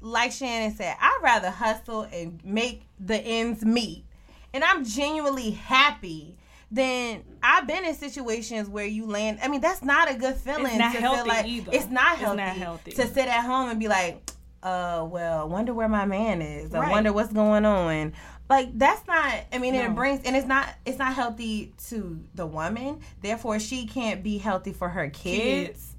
[0.00, 4.04] like Shannon said, I'd rather hustle and make the ends meet.
[4.52, 6.36] And I'm genuinely happy
[6.70, 10.66] than I've been in situations where you land I mean, that's not a good feeling
[10.66, 11.70] It's not to healthy feel like either.
[11.72, 12.90] it's not healthy, It's not healthy.
[12.92, 14.30] to sit at home and be like,
[14.62, 16.74] uh, well, wonder where my man is.
[16.74, 16.90] I Right.
[16.90, 18.12] wonder what's going on.
[18.48, 19.32] Like that's not.
[19.52, 19.84] I mean, No.
[19.84, 20.68] it brings and it's not.
[20.84, 23.00] It's not healthy to the woman.
[23.22, 25.68] Therefore, she can't be healthy for her kids.
[25.68, 25.89] Kids.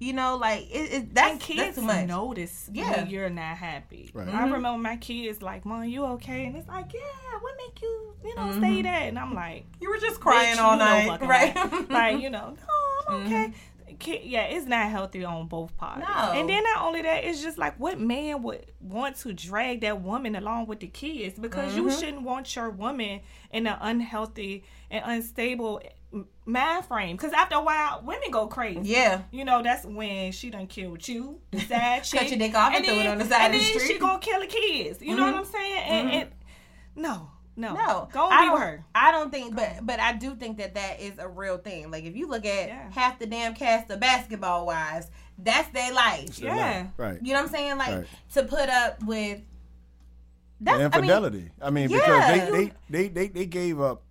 [0.00, 2.06] You know, like it, it, that's, and kids that's too much.
[2.08, 3.02] notice Yeah.
[3.02, 4.10] when you're not happy.
[4.14, 4.26] Right.
[4.26, 4.52] I mm-hmm.
[4.54, 8.34] remember my kids like, "Mom, you okay?" And it's like, "Yeah, what make you, you
[8.34, 8.82] know, say mm-hmm.
[8.82, 11.54] that?" And I'm like, You were just crying all night, right?
[11.54, 13.34] well." like, you know, no, I'm mm-hmm.
[13.34, 13.52] okay.
[13.98, 16.04] ki- yeah, it's not healthy on both parties.
[16.08, 16.32] No.
[16.32, 20.00] And then not only that, it's just like what man would want to drag that
[20.00, 21.98] woman along with the kids because you Mm-hmm.
[22.00, 23.20] shouldn't want your woman
[23.52, 25.90] in an unhealthy and unstable m-
[26.50, 27.16] mind frame.
[27.16, 28.80] Because after a while, women go crazy.
[28.84, 29.22] Yeah.
[29.30, 32.20] You know, that's when she done killed you, the sad chick.
[32.20, 34.18] Cut your dick off and threw it on the side of the then she gonna
[34.18, 35.00] kill the kids.
[35.02, 35.38] You know what mm-hmm.
[35.38, 35.82] I'm saying?
[35.84, 36.20] And, mm-hmm.
[36.20, 36.30] and
[36.96, 38.84] no, no, No, go I be don't, her.
[38.94, 41.90] I don't think, but but I do think that that is a real thing.
[41.90, 42.90] Like if you look at Yeah.
[42.90, 46.38] half the damn cast of Basketball Wives, that's their life.
[46.38, 46.86] Yeah.
[46.96, 47.18] Right.
[47.22, 47.78] You know what I'm saying?
[47.78, 48.06] Like Right.
[48.34, 49.40] to put up with
[50.60, 51.50] that's and I mean, infidelity.
[51.60, 51.98] I mean, Yeah.
[51.98, 54.02] because they, they, they, they, they gave up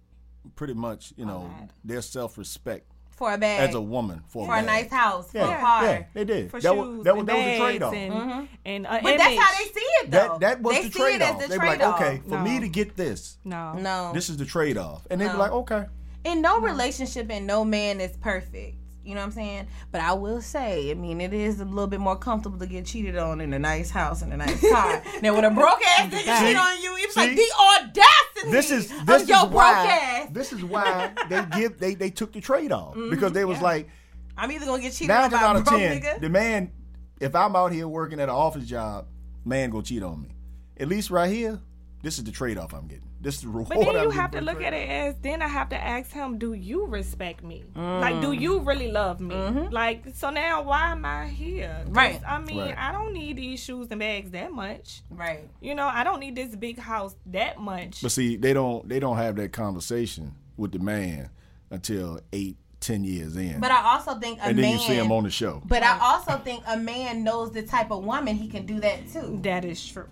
[0.56, 1.50] pretty much, you know,
[1.84, 4.66] their self respect for a bag, as a woman for, for a bag.
[4.66, 5.84] nice house, for a car.
[5.84, 6.50] yeah, they did.
[6.50, 7.94] For that shoes, was that was, and that was the trade off.
[7.94, 10.18] and, and uh, But that's how they see it though.
[10.18, 11.42] That that was they the see trade it as off.
[11.42, 12.02] the They be like, trade-off.
[12.02, 13.74] okay, for me to get this, No.
[13.74, 15.40] No, this is the trade off, and they be No.
[15.40, 15.86] like, okay,
[16.24, 18.78] in no relationship and no man is perfect.
[19.10, 19.68] You know what I'm saying?
[19.92, 22.86] But I will say, I mean, it is a little bit more comfortable to get
[22.86, 26.14] cheated on in a nice house and a nice car than when a broke ass
[26.14, 26.96] nigga cheat on you.
[27.00, 28.52] It's like the audacity.
[28.52, 30.30] this is of this is your broke why ass.
[30.32, 33.10] this is why they give they they took the trade off mm-hmm.
[33.10, 33.90] because they was like
[34.38, 36.22] I'm either gonna get cheated nine on by out a of broke ten, nigga.
[36.22, 36.72] the man,
[37.20, 39.08] if I'm out here working at an office job,
[39.44, 40.36] man go cheat on me.
[40.80, 41.60] At least right here,
[42.04, 43.09] this is the trade off I'm getting.
[43.22, 43.68] This is the reward.
[43.70, 45.76] But then I'm you have to the look at it as then I have to
[45.76, 47.64] ask him, do you respect me?
[47.76, 49.36] Like, do you really love me?
[49.72, 51.84] Like, so now why am I here?
[51.88, 52.22] Right.
[52.26, 52.78] I mean, Right.
[52.78, 55.02] I don't need these shoes and bags that much.
[55.10, 55.50] Right.
[55.60, 58.02] You know, I don't need this big house that much.
[58.02, 61.30] But see, they don't they don't have that conversation with the man
[61.72, 64.74] until eight, ten years in, But I also think a and then man.
[64.74, 65.62] you see him on the show.
[65.66, 69.10] but I also think a man knows the type of woman he can do that
[69.12, 69.40] too.
[69.44, 70.08] that is true.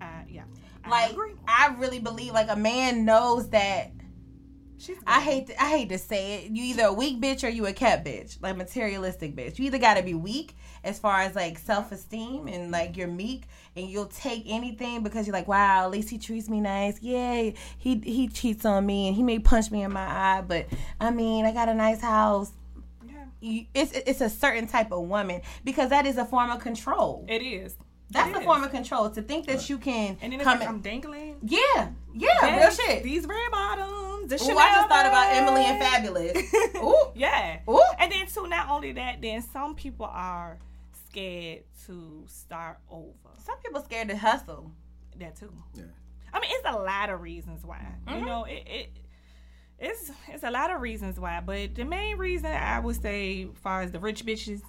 [0.00, 0.42] Uh, yeah.
[0.88, 1.32] I Like agree.
[1.46, 3.92] I really believe like a man knows that
[4.78, 6.52] She's I hate to, I hate to say it.
[6.52, 9.58] You either a weak bitch or you a cat bitch, like materialistic bitch.
[9.58, 13.08] You either got to be weak as far as like self esteem and like you're
[13.08, 17.02] meek and you'll take anything because you're like, wow, at least he treats me nice.
[17.02, 20.66] Yeah, he he cheats on me and he may punch me in my eye, but
[21.00, 22.52] I mean, I got a nice house.
[23.04, 23.24] Yeah.
[23.40, 27.26] You, it's it's a certain type of woman because that is a form of control.
[27.28, 27.76] It is.
[28.10, 28.44] That's it a is.
[28.44, 30.58] form of control to think that you can And then it's come.
[30.60, 31.36] like I'm dangling.
[31.42, 33.02] yeah, yeah, real shit.
[33.02, 34.30] These red bottoms.
[34.30, 35.32] The Ooh, Chanel I just thought about.
[35.34, 36.76] Emily and Fabolous.
[36.82, 37.12] Ooh.
[37.14, 37.60] Yeah.
[37.68, 37.82] Ooh.
[37.98, 40.58] And then too, not only that, then some people are
[41.08, 43.12] scared to start over.
[43.44, 44.72] Some people scared to hustle.
[45.18, 45.52] That too.
[45.74, 45.84] Yeah.
[46.32, 47.84] I mean, it's a lot of reasons why.
[48.06, 48.18] Mm-hmm.
[48.20, 48.90] You know, it, it
[49.78, 51.40] it's it's a lot of reasons why.
[51.40, 54.60] But the main reason I would say, as far as the rich bitches,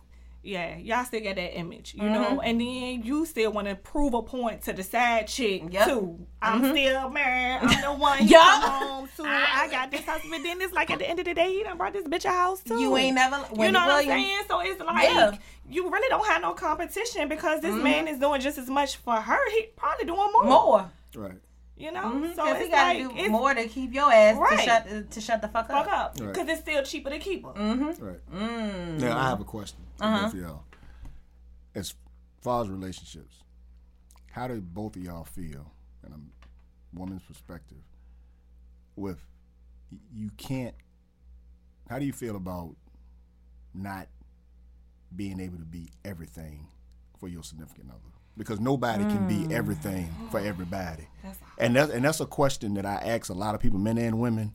[0.42, 4.14] yeah, y'all still got that image, you know, and then you still want to prove
[4.14, 5.74] a point to the side chick Mm-hmm.
[5.74, 5.88] Yep.
[5.88, 6.00] Mm-hmm.
[6.00, 6.28] too.
[6.42, 7.60] I'm still married.
[7.62, 8.62] I'm the one you Yup.
[8.64, 9.24] come home to.
[9.26, 11.64] I got this house, but then it's like at the end of the day, he
[11.64, 12.80] done brought this bitch a house too.
[12.80, 13.36] You ain't never.
[13.58, 14.40] You know what I'm saying?
[14.48, 15.32] So it's like Yeah.
[15.70, 19.16] you really don't have no competition because this man is doing just as much for
[19.16, 19.50] her.
[19.52, 20.44] He probably doing more.
[20.46, 20.92] More.
[21.16, 21.34] Right.
[21.78, 24.36] You know, Because so he it's got like to do more to keep your ass
[24.36, 24.60] to Right.
[24.66, 25.86] shut to shut the fuck up.
[25.86, 26.34] fuck up Right.
[26.34, 27.52] because it's still cheaper to keep her.
[27.54, 28.20] Right.
[28.34, 29.00] Mm.
[29.00, 30.24] Now I have a question for Uh-huh.
[30.24, 30.64] both of y'all.
[31.76, 31.94] As
[32.42, 33.44] far as relationships,
[34.32, 35.72] how do both of y'all feel,
[36.06, 37.78] in a woman's perspective,
[38.96, 39.20] with
[40.14, 40.76] you can't?
[41.90, 42.76] How do you feel about
[43.74, 44.08] not
[45.16, 46.68] being able to be everything
[47.20, 48.00] for your significant other?
[48.38, 51.08] Because nobody can be everything for everybody,
[51.58, 54.20] and that's and that's a question that I ask a lot of people, men and
[54.20, 54.54] women,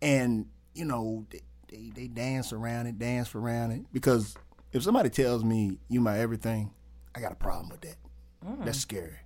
[0.00, 3.82] and you know they, they, they dance around it, dance around it.
[3.92, 4.36] Because
[4.72, 6.70] if somebody tells me you my everything,
[7.14, 7.96] I got a problem with that.
[8.46, 8.64] Mm.
[8.64, 9.18] That's scary.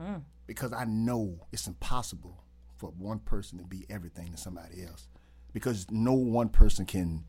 [0.00, 0.22] Mm.
[0.46, 2.42] Because I know it's impossible
[2.76, 5.08] for one person to be everything to somebody else.
[5.52, 7.24] Because no one person can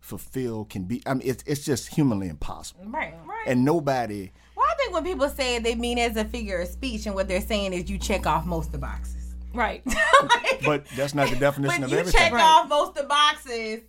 [0.00, 1.02] fulfill, can be.
[1.06, 2.84] I mean, it's it's just humanly impossible.
[2.86, 3.14] Right.
[3.24, 3.44] Right.
[3.46, 4.32] And nobody.
[4.56, 7.14] Well, I think when people say it, they mean as a figure of speech, and
[7.14, 9.34] what they're saying is you check off most of the boxes.
[9.54, 9.82] Right.
[10.24, 12.18] Like, But that's not the definition when of you everything.
[12.18, 13.80] check off most of the boxes,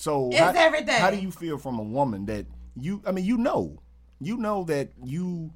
[0.00, 0.98] So It's how, everything.
[0.98, 3.02] How do you feel from a woman that you?
[3.06, 3.82] I mean, you know,
[4.18, 5.52] you know that you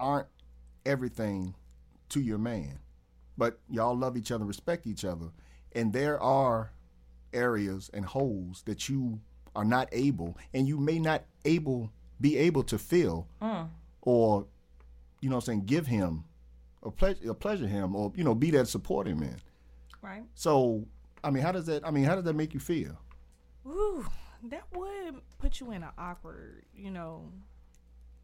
[0.00, 0.28] aren't
[0.86, 1.54] everything
[2.08, 2.78] to your man,
[3.36, 5.26] but y'all love each other, respect each other,
[5.72, 6.72] and there are
[7.34, 9.20] areas and holes that you
[9.54, 13.68] are not able, and you may not able be able to fill, Mm.
[14.00, 14.46] or
[15.20, 16.24] you know, what I'm saying, give him
[16.82, 19.36] a pleasure, a pleasure him, or you know, be that supporting man.
[20.00, 20.22] right.
[20.34, 20.86] So,
[21.22, 21.86] I mean, how does that?
[21.86, 22.96] I mean, how does that make you feel?
[23.66, 24.06] Ooh,
[24.50, 27.30] that would put you in an awkward, you know.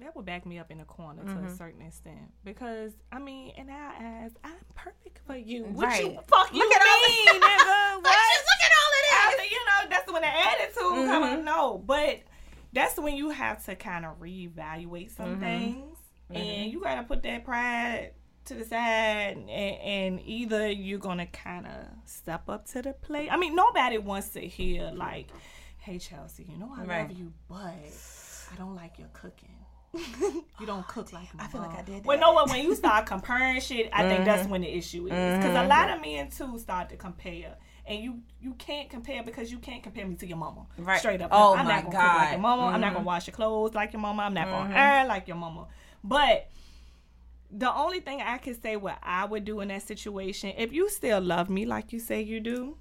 [0.00, 1.56] That would back me up in a corner to a mm-hmm.
[1.56, 5.64] certain extent because I mean, in our eyes, I'm perfect for you.
[5.64, 6.28] What you Right.
[6.28, 8.02] fuck you Look at all mean, nigga?
[8.02, 8.04] What?
[8.04, 9.40] Look at all of this.
[9.40, 11.36] After, you know, that's when the attitude come out.
[11.38, 11.44] Mm-hmm.
[11.44, 12.20] No, but
[12.72, 15.40] that's when you have to kind of reevaluate some mm-hmm.
[15.40, 15.98] things,
[16.30, 18.12] and you gotta put that pride
[18.48, 21.72] to the side, and, and either you're gonna kind of
[22.04, 23.28] step up to the plate.
[23.30, 25.28] I mean, nobody wants to hear like,
[25.78, 27.08] "Hey, Chelsea, you know I Right.
[27.08, 27.56] love you, but
[28.52, 29.54] I don't like your cooking."
[30.60, 31.78] you don't cook like I feel like.
[31.78, 32.24] I did Well, that.
[32.26, 32.34] Mm-hmm.
[32.36, 35.36] no, but when you start comparing shit, I think that's when the issue is.
[35.38, 39.50] Because a lot of men too start to compare, and you you can't compare because
[39.50, 40.66] you can't compare me to your mama.
[40.76, 40.98] Right.
[40.98, 41.30] Straight up.
[41.32, 42.20] Oh I'm my not gonna cook like God.
[42.22, 42.32] Mm-hmm.
[42.32, 42.62] your mama.
[42.66, 44.22] I'm not gonna wash your clothes like your mama.
[44.24, 45.66] I'm not gonna iron like your mama.
[46.04, 46.48] But
[47.50, 50.88] the only thing I can say what I would do in that situation, if you
[50.90, 52.76] still love me like you say you do,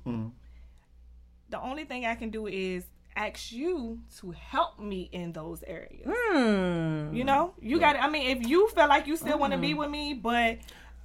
[1.49, 2.83] the only thing I can do is
[3.15, 6.05] ask you to help me in those areas.
[6.07, 7.15] Hmm.
[7.15, 7.93] You know, you got.
[7.93, 10.57] to I mean, if you feel like you still want to be with me, but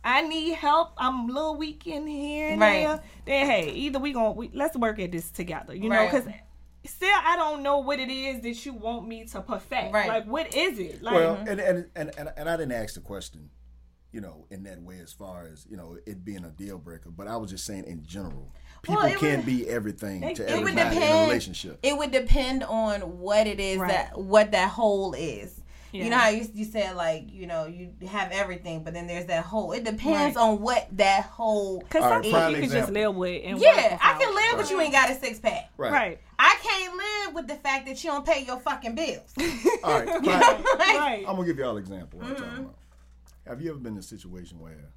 [0.04, 2.84] I need help, I'm a little weak in here and Right.
[2.86, 3.02] there.
[3.24, 5.74] Then hey, either we gonna we, let's work at this together.
[5.74, 6.26] You know, because
[6.87, 9.93] still I don't know what it is that you want me to perfect.
[9.93, 10.09] Right.
[10.09, 11.03] Like, what is it?
[11.03, 11.49] Like, Well, mhm.
[11.51, 13.51] and, and, and, and, and I didn't ask the question,
[14.12, 17.11] you know, in that way as far as, you know, it being a deal breaker,
[17.11, 18.55] but I was just saying in general.
[18.83, 21.78] People Well, can't would- be everything to it would everybody in a depend- relationship.
[21.83, 23.89] It would depend on what it is Right.
[23.91, 25.59] that what that hole is.
[25.95, 29.26] You know how you, you said like you know you have everything, but then there's
[29.26, 29.72] that hole.
[29.72, 30.43] It depends Right.
[30.43, 31.80] on what that hole.
[31.80, 34.70] Because some right, people you can just live with and Yeah, I can live with
[34.70, 35.70] you ain't got a six pack.
[35.76, 36.18] Right.
[36.45, 39.32] I can't live with the fact that you don't pay your fucking bills.
[39.84, 40.07] All right.
[40.24, 41.24] prime- Right.
[41.26, 42.18] I'm gonna give y'all an example.
[42.18, 42.45] What I'm Mm-hmm.
[42.45, 42.76] talking about.
[43.47, 44.90] Have you ever been in a situation where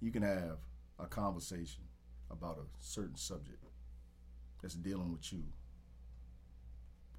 [0.00, 0.58] you can have
[0.98, 1.82] a conversation
[2.30, 3.62] about a certain subject
[4.62, 5.42] that's dealing with you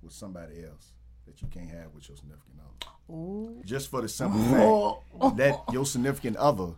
[0.01, 0.93] with somebody else
[1.25, 3.61] that you can't have with your significant other?
[3.65, 4.41] Just for the simple
[5.11, 6.73] fact that your significant other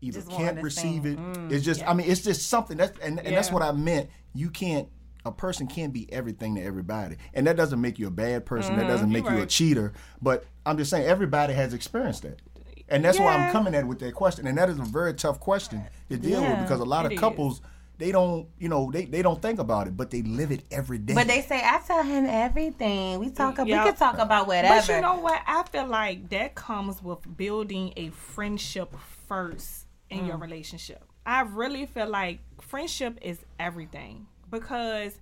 [0.00, 1.18] either Just can't receive it.
[1.18, 1.52] understand.
[1.52, 4.08] It's just, I mean, it's just something that's, and, and that's what I meant.
[4.34, 4.88] You can't.
[5.26, 8.76] A person can't be everything to everybody, and that doesn't make you a bad person.
[8.76, 9.92] That doesn't make you a cheater.
[10.22, 12.40] But I'm just saying, everybody has experienced that,
[12.88, 14.46] and that's why I'm coming at it with that question.
[14.46, 17.06] And that is a very tough question to deal Yeah, with because a lot it
[17.06, 17.20] of is.
[17.20, 17.60] couples
[17.98, 20.98] they don't, you know, they, they don't think about it, but they live it every
[20.98, 21.14] day.
[21.14, 23.18] But they say I tell him everything.
[23.18, 23.56] We talk.
[23.58, 23.64] Yeah.
[23.64, 24.86] We can talk about whatever.
[24.86, 25.40] But you know what?
[25.46, 28.94] I feel like that comes with building a friendship
[29.26, 30.28] first in Mm.
[30.28, 31.04] your relationship.
[31.24, 34.26] I really feel like friendship is everything
[34.60, 35.18] because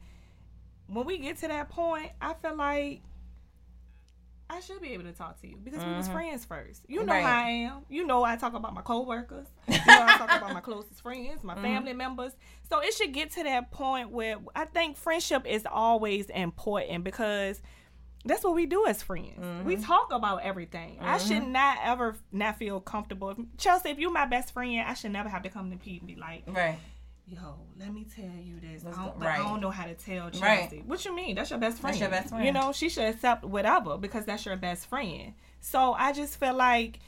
[0.87, 3.03] when we get to that point, I feel like
[4.51, 6.83] I should be able to talk to you because we was friends first.
[6.87, 7.25] You know Mm-hmm.
[7.25, 7.25] Right.
[7.25, 7.83] how I am.
[7.89, 9.47] You know I talk about my coworkers.
[9.69, 11.47] You know I talk about my closest friends, Mm-hmm.
[11.47, 12.33] my family members.
[12.69, 17.63] So it should get to that point where I think friendship is always important because
[18.27, 19.39] that's what we do as friends.
[19.67, 19.83] We Mm-hmm.
[19.85, 20.99] talk about everything.
[21.01, 23.35] I should not ever not feel comfortable.
[23.57, 26.07] Chelsea, if you're my best friend, I should never have to come to Pete and
[26.07, 26.79] be like, right.
[27.27, 28.85] Yo, let me tell you this.
[28.85, 30.43] I don't, but I don't know how to tell Chelsea.
[30.43, 30.83] Right.
[30.87, 31.37] What you mean?
[31.37, 31.95] That's your best friend.
[31.95, 32.45] That's your best friend.
[32.45, 35.35] You know, she should accept whatever because that's your best friend.
[35.61, 37.01] So I just feel like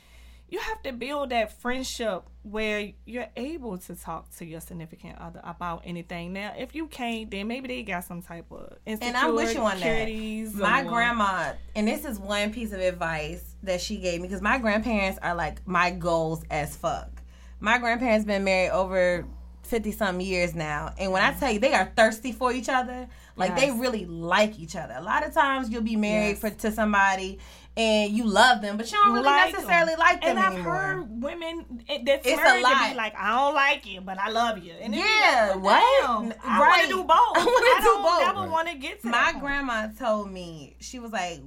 [0.48, 5.40] you have to build that friendship where you're able to talk to your significant other
[5.42, 6.32] about anything.
[6.32, 9.60] Now, if you can't, then maybe they got some type of And I'm with you
[9.60, 10.52] on that.
[10.54, 14.42] My or- grandma, and this is one piece of advice that she gave me because
[14.42, 17.10] my grandparents are like my goals as fuck.
[17.58, 19.26] My grandparents been married over
[19.66, 23.08] fifty some years now, and when I tell you they are thirsty for each other,
[23.36, 24.94] like they really like each other.
[24.96, 26.38] A lot of times you'll be married Yes.
[26.40, 27.38] for to somebody
[27.78, 29.98] and you love them, but you don't really like necessarily them.
[29.98, 30.72] like them and I've anymore.
[30.74, 32.88] heard women eh, it, that's It's a married to lot.
[32.90, 34.72] be like, I don't like you, but I love you.
[34.80, 36.02] And Yeah, like, what?
[36.02, 37.08] Damn, I want to do both.
[37.10, 38.34] I wanna do don't both.
[38.36, 41.42] Never want to get to my grandma told me she was like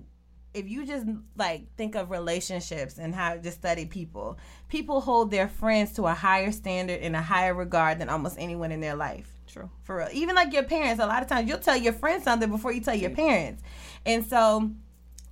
[0.54, 4.38] if you just like think of relationships and how just study people
[4.68, 8.72] people hold their friends to a higher standard and a higher regard than almost anyone
[8.72, 9.32] in their life.
[9.48, 9.70] True.
[9.82, 10.10] for real.
[10.12, 12.82] Even like your parents a lot of times you'll tell your friends something before you
[12.82, 13.64] tell your parents.
[14.06, 14.72] And so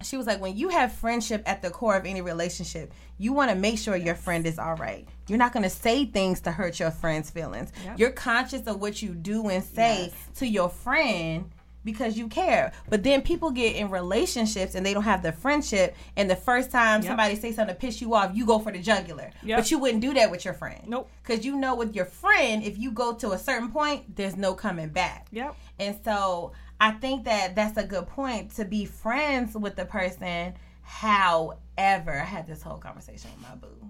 [0.04, 3.50] she was like when you have friendship at the core of any relationship you want
[3.50, 5.08] to make sure your friend is all right.
[5.28, 7.72] You're not going to say things to hurt your friend's feelings.
[7.98, 11.52] You're conscious of what you do and say to your friend
[11.88, 15.96] because you care but then people get in relationships and they don't have the friendship
[16.16, 18.80] and the first time somebody say something to piss you off you go for the
[18.80, 19.58] jugular Yep.
[19.58, 21.10] but you wouldn't do that with your friend Nope.
[21.24, 24.54] because you know with your friend if you go to a certain point there's no
[24.54, 25.56] coming back Yep.
[25.80, 30.54] and so I think that that's a good point to be friends with the person.
[30.84, 33.90] However, I had this whole conversation with my boo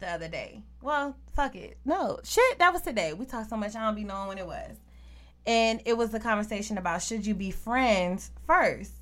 [0.00, 0.62] the other day.
[0.82, 1.78] Well, fuck it.
[1.84, 3.12] No, shit, that was today.
[3.12, 4.76] We talked so much, I don't be knowing when it was.
[5.46, 8.92] And it was the conversation about should you be friends first?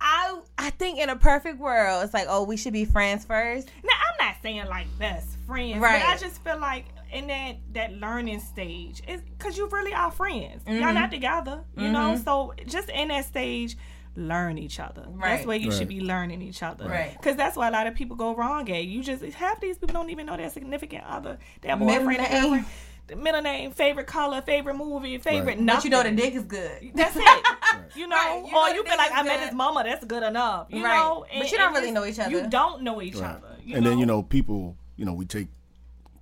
[0.00, 3.68] I I think in a perfect world, it's like, oh, we should be friends first.
[3.82, 6.00] Now I'm not saying like best friends, Right.
[6.02, 10.10] but I just feel like in that that learning stage is because you really are
[10.10, 10.62] friends.
[10.64, 10.82] Mm-hmm.
[10.82, 12.16] Y'all not together, you know.
[12.24, 13.76] So just in that stage,
[14.14, 15.04] learn each other.
[15.08, 15.36] Right.
[15.36, 16.88] That's where you should be learning each other.
[16.88, 17.12] Right.
[17.12, 18.84] Because that's why a lot of people go wrong at.
[18.84, 22.30] You just half these people don't even know their significant other, their Middle boyfriend, and
[22.30, 22.42] name.
[22.42, 22.64] girlfriend.
[22.64, 22.68] The
[23.16, 25.60] middle name, favorite color, favorite movie, favorite Right.
[25.60, 25.76] nothing.
[25.78, 26.90] But you know the dick is good.
[26.94, 27.44] That's it.
[27.94, 28.42] You know, Right.
[28.46, 29.82] You or know you the feel like I met his mama.
[29.84, 30.66] That's good enough.
[30.70, 30.98] You Right.
[30.98, 32.30] know, But you don't really know each other.
[32.30, 33.36] You don't know each Right.
[33.36, 33.56] other.
[33.72, 33.90] And know?
[33.90, 35.48] then you know people you know we take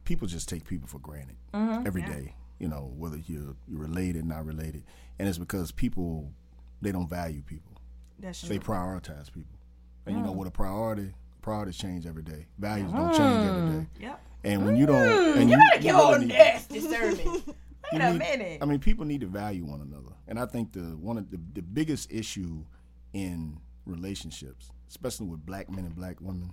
[0.04, 1.86] people just take people for granted Mm-hmm.
[1.86, 2.34] every day.
[2.58, 4.82] you know whether you're you're related not related
[5.18, 6.32] and it's because people
[6.80, 7.72] they don't value people
[8.18, 8.48] That's true.
[8.48, 9.58] they prioritize people
[10.06, 10.36] and you know Mm.
[10.36, 11.12] what a priority
[11.42, 14.20] priorities change every day values don't change every day Yep.
[14.46, 15.52] And when you don't and Mm.
[15.52, 17.42] You better get really on need- this disturbing.
[17.92, 18.58] Wait a need- minute.
[18.62, 21.38] I mean, people need to value one another, and I think the one of the,
[21.54, 22.64] the biggest issue
[23.12, 26.52] in relationships, especially with black men and black women,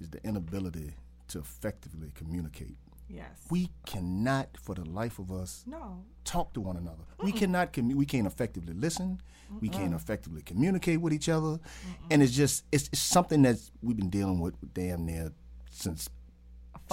[0.00, 0.94] is the inability
[1.28, 2.76] to effectively communicate.
[3.08, 3.40] Yes.
[3.50, 6.04] We cannot, for the life of us, no.
[6.24, 7.02] talk to one another.
[7.22, 7.72] We cannot.
[7.72, 9.20] Commu- we can't effectively listen.
[9.60, 11.58] We can't effectively communicate with each other,
[12.10, 15.32] and it's just it's, it's something that we've been dealing with damn near
[15.72, 16.08] since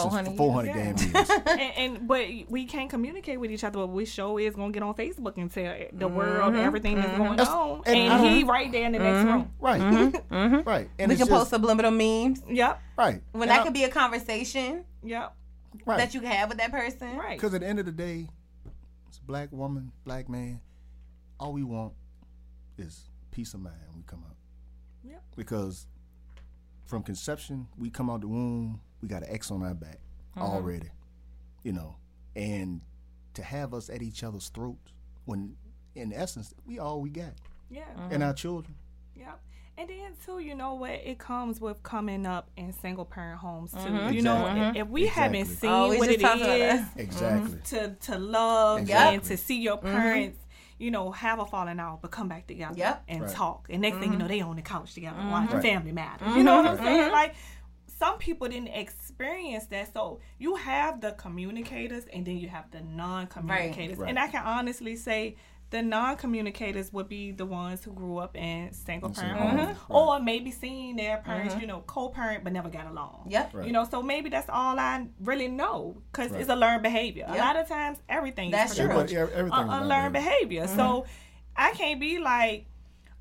[0.04, 1.30] 400 four hundred damn years.
[1.48, 3.80] and, and but we can't communicate with each other.
[3.80, 6.62] But we show is gonna get on Facebook and tell the world mm-hmm.
[6.62, 7.24] everything that's mm-hmm.
[7.24, 9.28] going That's- on, and and, he right there in the next mm-hmm.
[9.28, 9.52] room.
[9.60, 12.82] right, right, and we it's can just- post subliminal memes Yep.
[12.98, 15.34] right when And that I- could be a conversation Yep.
[15.86, 15.98] right.
[15.98, 17.18] that you can have with that person.
[17.18, 17.38] Right.
[17.38, 18.28] Because at the end of the day,
[19.08, 20.62] it's a black woman, black man.
[21.40, 21.94] All we want
[22.78, 24.36] is peace of mind when we come out.
[25.04, 25.24] Yep.
[25.36, 25.88] Because
[26.86, 30.00] from conception, we come out the womb, we got an X on our back
[30.36, 30.42] mm-hmm.
[30.42, 30.90] already,
[31.64, 31.96] you know,
[32.36, 32.82] and
[33.34, 34.92] to have us at each other's throats
[35.26, 35.56] when,
[35.96, 37.34] in essence, we all we got,
[37.70, 37.84] Yeah.
[38.10, 38.76] and our children.
[39.16, 39.40] Yep.
[39.80, 40.90] And then too, you know what?
[40.90, 43.78] It comes with coming up in single parent homes too.
[43.78, 44.14] Mm-hmm.
[44.14, 44.82] You know, Exactly.
[44.82, 46.90] if we haven't seen Oh, we what just it talked about is that.
[46.96, 47.60] Exactly.
[47.66, 49.16] to to love Exactly.
[49.16, 49.88] and to see your mm-hmm.
[49.96, 50.40] parents,
[50.80, 53.04] you know, have a falling out but come back together Yep.
[53.08, 53.32] and Right.
[53.32, 53.68] talk.
[53.70, 54.22] And next thing you mm-hmm.
[54.22, 55.64] know, they on the couch together watching Right.
[55.64, 56.36] Family Matters.
[56.36, 57.12] You know what I'm saying?
[57.12, 57.36] Like
[57.98, 59.94] some people didn't experience that.
[59.94, 63.98] So you have the communicators and then you have the non-communicators.
[63.98, 64.10] Right.
[64.10, 65.36] And I can honestly say
[65.70, 69.94] the non-communicators would be the ones who grew up in single parent homes, homes, uh-huh.
[69.94, 71.62] or maybe seeing their parents, mm-hmm.
[71.62, 73.26] you know, co-parent but never got along.
[73.30, 73.54] Yep.
[73.54, 73.68] Right.
[73.68, 77.26] You know, so maybe that's all I really know because it's a learned behavior.
[77.28, 78.86] A lot of times, everything That's is true.
[78.86, 80.62] Everybody- a, everything a learned behavior.
[80.62, 80.68] behavior.
[80.68, 81.12] So mm-hmm.
[81.58, 82.68] I can't be like,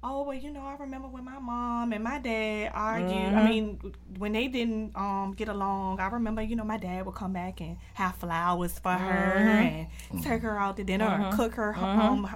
[0.03, 3.34] oh well, you know, I remember when my mom and my dad argued.
[3.34, 3.80] I mean,
[4.18, 7.61] when they didn't um get along, I remember, you know, my dad would come back
[7.61, 9.36] and have flowers for her
[10.12, 12.28] and take her out to dinner or cook her um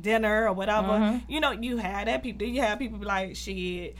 [0.00, 0.98] dinner or whatever.
[1.28, 2.46] You know, you had that people.
[2.46, 3.96] You had people be like, shit.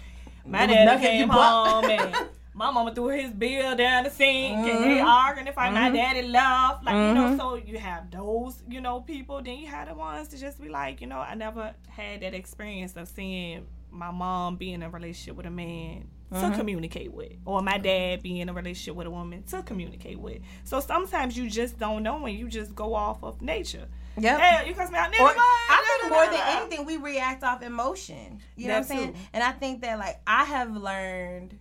[0.47, 2.17] My dad came home and
[2.59, 5.07] my mama threw his bill down the sink and they mm-hmm.
[5.07, 5.93] arguing if i'm mm-hmm.
[5.95, 6.85] my daddy left.
[6.85, 7.39] Like, you know, mm-hmm.
[7.39, 9.41] so you have those, you know, people.
[9.41, 12.35] Then you have the ones to just be like, you know, I never had that
[12.35, 17.33] experience of seeing my mom be in a relationship with a man to communicate with.
[17.45, 20.43] Or my dad be in a relationship with a woman to communicate with.
[20.65, 23.87] So sometimes you just don't know and you just go off of nature.
[24.19, 25.09] Yeah, Hell, you cuss me out.
[25.21, 28.41] Or, I think more than anything, we react off emotion.
[28.57, 29.15] You know what I'm saying?
[29.33, 31.57] And I think that like I have learned,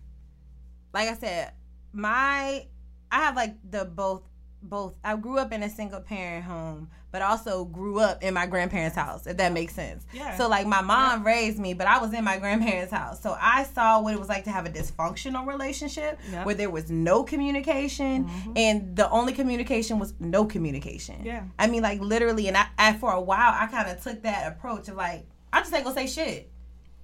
[0.92, 1.52] like I said,
[1.92, 2.66] my
[3.10, 4.22] I have like the both
[4.62, 4.94] both.
[5.04, 8.96] I grew up in a single parent home, but also grew up in my grandparents'
[8.96, 9.26] house.
[9.26, 10.04] If that makes sense.
[10.12, 10.36] Yeah.
[10.36, 13.64] So like my mom raised me, but I was in my grandparents' house, so I
[13.64, 16.46] saw what it was like to have a dysfunctional relationship Yep.
[16.46, 18.52] where there was no communication, mm-hmm.
[18.56, 21.24] and the only communication was no communication.
[21.24, 21.44] Yeah.
[21.58, 24.52] I mean, like literally, and I, I for a while I kind of took that
[24.52, 26.50] approach of like, I just ain't gonna say shit.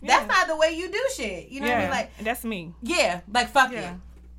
[0.09, 1.49] That's not the way you do shit.
[1.49, 1.91] You know what I mean?
[1.91, 2.75] Like, that's me.
[2.83, 3.95] yeah, like fuck Yeah.
[3.95, 3.97] it.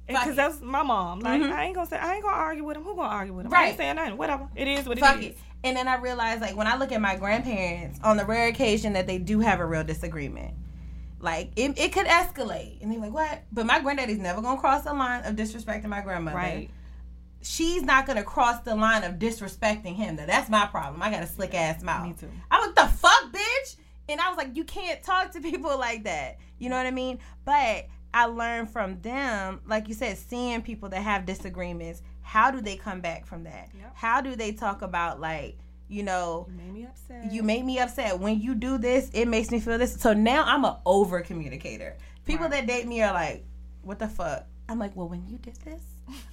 [0.07, 1.21] Because that's my mom.
[1.21, 1.51] Like mm-hmm.
[1.51, 2.83] I ain't gonna say I ain't gonna argue with him.
[2.83, 3.53] Who gonna argue with him?
[3.53, 3.67] I Right.
[3.69, 4.17] ain't saying nothing.
[4.17, 4.47] Whatever.
[4.55, 5.07] It is what it is.
[5.07, 5.31] Fuck it is.
[5.31, 5.37] it.
[5.63, 8.93] And then I realized, like, when I look at my grandparents, on the rare occasion
[8.93, 10.53] that they do have a real disagreement,
[11.19, 12.79] like, it, it could escalate.
[12.83, 13.41] And they're like, what?
[13.51, 16.37] But my granddaddy's never gonna cross the line of disrespecting my grandmother.
[16.37, 16.69] Right.
[17.41, 20.17] She's not gonna cross the line of disrespecting him.
[20.17, 21.01] Now, that's my problem.
[21.01, 22.05] I got a slick ass mouth.
[22.07, 22.29] Me too.
[22.51, 23.75] I was the fuck, bitch.
[24.07, 26.37] And I was like, you can't talk to people like that.
[26.59, 27.19] You know what I mean?
[27.43, 32.01] But I learned from them, like you said, seeing people that have disagreements.
[32.21, 33.69] How do they come back from that?
[33.77, 33.91] Yep.
[33.95, 37.31] How do they talk about like, you know, you Made me upset.
[37.31, 39.09] you make me upset when you do this.
[39.13, 39.93] It makes me feel this.
[39.95, 41.95] So now I'm a over communicator.
[42.25, 42.51] People Right.
[42.51, 43.43] that date me are like,
[43.83, 44.45] what the fuck?
[44.67, 45.83] I'm like, well, when you did this,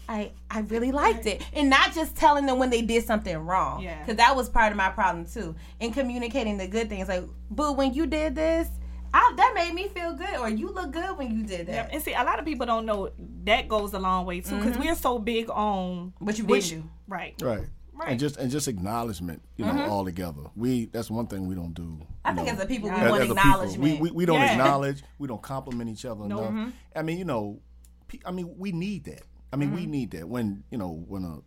[0.08, 3.82] I I really liked it, and not just telling them when they did something wrong.
[3.82, 3.98] Yeah.
[4.00, 5.54] Because that was part of my problem too.
[5.80, 8.68] In communicating the good things, like, boo, when you did this,
[9.14, 11.72] I, that made me feel good, or you look good when you did that.
[11.72, 11.88] Yep.
[11.92, 13.10] And see, a lot of people don't know
[13.44, 16.82] that goes a long way too, because we're so big on What you which- did
[16.82, 16.88] do.
[17.08, 17.34] right.
[17.42, 17.66] Right.
[17.94, 18.08] Right.
[18.12, 20.42] And just and just acknowledgement, you know, all together.
[20.56, 21.82] We that's one thing we don't do.
[21.82, 22.02] Mm-hmm.
[22.24, 22.54] I think know.
[22.54, 23.82] as a people, we As- want as a people, acknowledgement.
[24.00, 24.52] We, we, we don't Yeah.
[24.52, 25.02] acknowledge.
[25.18, 26.40] We don't compliment each other enough.
[26.40, 26.68] Mm-hmm.
[26.96, 27.60] I mean, you know,
[28.08, 29.22] pe- I mean, we need that.
[29.52, 29.76] I mean, Mm-hmm.
[29.76, 31.38] we need that when you know when a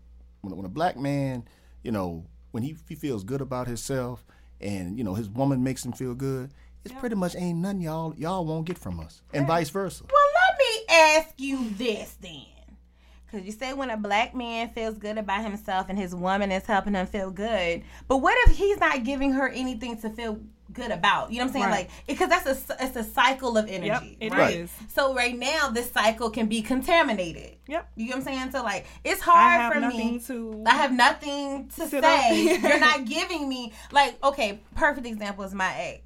[0.42, 1.44] when a, when a black man,
[1.84, 4.24] you know, when he, he feels good about himself,
[4.62, 6.52] and you know his woman makes him feel good.
[6.84, 10.04] It's pretty much ain't nothing y'all y'all won't get from us, and vice versa.
[10.04, 10.86] Well, let me
[11.18, 12.46] ask you this then.
[13.36, 16.66] Because you say when a black man feels good about himself and his woman is
[16.66, 20.40] helping him feel good, but what if he's not giving her anything to feel
[20.72, 21.34] good about?
[21.34, 21.66] You know what I'm saying?
[21.66, 21.90] Right.
[21.90, 24.16] Like, because that's a it's a cycle of energy.
[24.22, 24.56] it right?
[24.56, 24.72] is.
[24.88, 27.58] So right now, this cycle can be contaminated.
[27.68, 27.90] Yep.
[27.98, 28.52] You know what I'm saying?
[28.52, 30.20] So like, it's hard for me.
[30.28, 30.64] to.
[30.66, 32.58] I have nothing to say.
[32.62, 34.62] You're not giving me like okay.
[34.76, 36.05] Perfect example is my ex.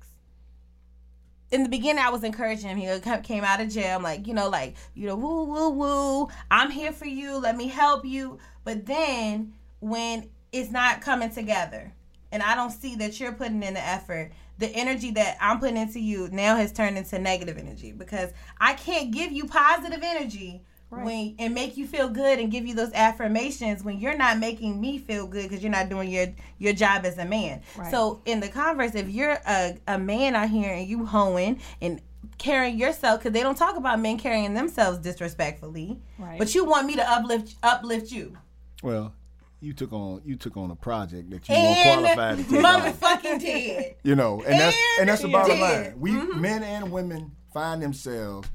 [1.51, 2.77] In the beginning, I was encouraging him.
[2.77, 3.97] He came out of jail.
[3.97, 6.27] I'm like, you know, like you know, woo woo woo.
[6.51, 7.37] I'm here for you.
[7.37, 8.37] Let me help you.
[8.63, 11.93] But then when it's not coming together,
[12.31, 15.77] and I don't see that you're putting in the effort, the energy that I'm putting
[15.77, 20.61] into you now has turned into negative energy because I can't give you positive energy
[20.89, 24.79] when and make you feel good and give you those affirmations when you're not making
[24.81, 26.27] me feel good because you're not doing your
[26.57, 27.61] your job as a man.
[27.91, 32.01] So in the converse, if you're a, a man out here and you hoeing and
[32.37, 36.39] carrying yourself because they don't talk about men carrying themselves disrespectfully, Right.
[36.39, 38.37] but you want me to uplift uplift you.
[38.81, 39.13] Well,
[39.61, 42.65] you took on you took on a project that you And weren't qualified to take
[42.65, 42.81] on.
[42.81, 43.95] motherfucking did.
[44.03, 45.61] You know, and that's and that's the bottom did.
[45.61, 45.99] line.
[45.99, 46.41] We mm-hmm.
[46.41, 48.49] men and women find themselves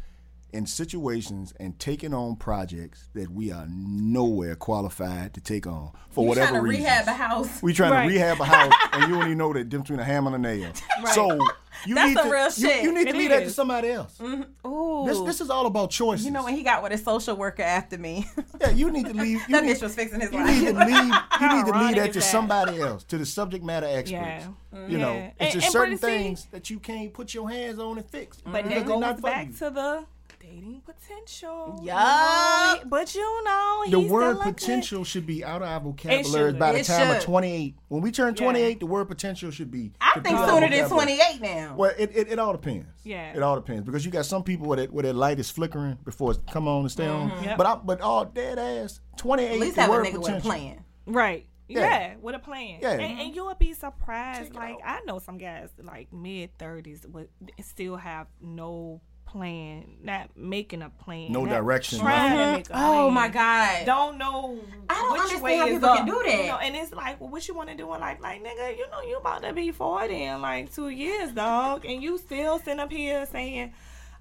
[0.54, 6.22] in situations and taking on projects that we are nowhere qualified to take on for
[6.22, 6.84] You whatever trying to reason.
[6.84, 7.62] rehab a house.
[7.62, 8.02] We trying Right.
[8.06, 10.56] to rehab a house, and you don't know that difference between a hammer and a
[10.56, 10.72] nail.
[11.12, 11.32] So
[11.86, 12.82] you That's need some to, real you- shit.
[12.84, 14.16] You, need to leave that to somebody else.
[14.18, 14.68] Mm-hmm.
[14.68, 15.06] Ooh.
[15.06, 16.24] This this is all about choices.
[16.24, 18.26] you know when he got with a social worker after me.
[18.60, 19.42] yeah, you need to leave.
[19.48, 20.88] You that need, bitch was fixing his you need to leave.
[20.88, 22.24] You need to leave ironic that is to that?
[22.24, 24.10] somebody else, to the subject matter experts.
[24.12, 24.86] Yeah.
[24.88, 25.26] You know, Yeah.
[25.26, 27.98] it's And- just and certain Brittany, see- things that you can't put your hands on
[27.98, 28.38] and fix.
[28.38, 30.04] But because that it's goes back to the
[30.44, 31.80] dating potential.
[31.82, 35.80] Yeah, But you know, the word still a good- potential should be out of our
[35.80, 37.74] vocabulary by the It time of 28.
[37.88, 39.92] When we turn 28, the word potential should be.
[40.00, 41.74] I think be out sooner than 28 now.
[41.76, 42.86] Well, it, it, it all depends.
[43.04, 43.32] Yeah.
[43.34, 45.98] It all depends because you got some people where that, where that light is flickering
[46.04, 47.30] before it's come on and stay on.
[47.30, 47.44] Mm-hmm.
[47.44, 47.58] Yep.
[47.58, 49.50] But I, but all dead ass 28.
[49.50, 50.84] At least the have a word nigga with a plan.
[51.06, 51.46] Right.
[51.68, 51.80] Yeah.
[51.80, 52.14] Yeah.
[52.20, 52.80] with a plan.
[52.82, 52.92] Yeah.
[52.92, 54.54] And, and you'll be surprised.
[54.54, 55.00] Like out.
[55.00, 57.28] I know some guys like mid thirties would
[57.62, 59.00] still have no
[59.34, 61.32] plan, not making a plan.
[61.32, 62.38] No not direction, Trying nothing.
[62.38, 62.56] to uh-huh.
[62.56, 62.90] make a uh-huh.
[62.92, 63.14] Oh plan.
[63.14, 63.86] my God.
[63.86, 64.58] Don't know
[64.88, 65.96] I don't which understand way how is people up.
[65.98, 66.38] can do that.
[66.38, 68.18] You know, and it's like, well, what you want to do in life?
[68.20, 72.00] Like, nigga, you know, you about to be forty in like two years, dog, and
[72.02, 73.72] you still sitting up here saying,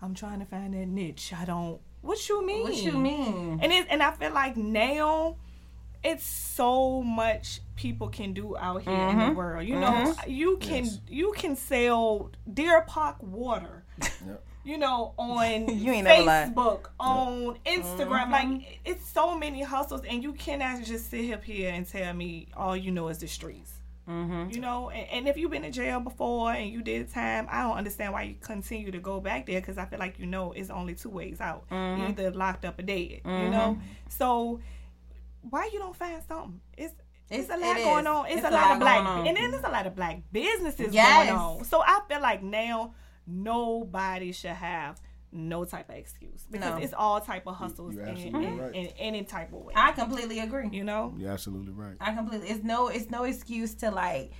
[0.01, 1.79] "I'm trying to find that niche." I don't.
[2.01, 2.63] What you mean?
[2.63, 3.59] What you mean?
[3.61, 5.37] And it, and I feel like now
[6.03, 9.29] it's so much people can do out here in Mm-hmm.
[9.29, 9.65] the world.
[9.67, 10.31] You know, mm-hmm.
[10.31, 13.85] you can you can sell Deer Park water.
[14.65, 16.07] You know, on You ain't.
[16.07, 18.61] Facebook, on Instagram, like Mm-hmm.
[18.85, 22.75] it's so many hustles, and you cannot just sit up here and tell me all
[22.77, 23.71] you know is the streets.
[24.09, 24.51] Mm-hmm.
[24.51, 27.61] You know, and, and if you've been in jail before and you did time, I
[27.63, 30.51] don't understand why you continue to go back there because I feel like you know
[30.51, 32.07] it's only two ways out: Mm-hmm.
[32.11, 33.21] either locked up or dead.
[33.25, 33.77] You know,
[34.09, 34.59] so
[35.49, 36.59] why you don't find something?
[36.77, 36.93] It's
[37.29, 38.25] it's, It's- a lot it going on.
[38.27, 40.19] It's, It's a, a lot, lot of black, and then there's a lot of black
[40.31, 41.25] businesses Yes.
[41.27, 41.63] going on.
[41.65, 42.93] So I feel like now
[43.27, 44.99] nobody should have
[45.31, 46.83] no type of excuse because No.
[46.83, 48.75] it's all type of hustles in, absolutely in, right.
[48.75, 49.73] in any type of way.
[49.75, 50.69] I completely agree.
[50.71, 51.95] you know, You're absolutely right.
[51.99, 52.49] I completely.
[52.49, 52.87] It's no.
[52.87, 54.31] It's no excuse to like.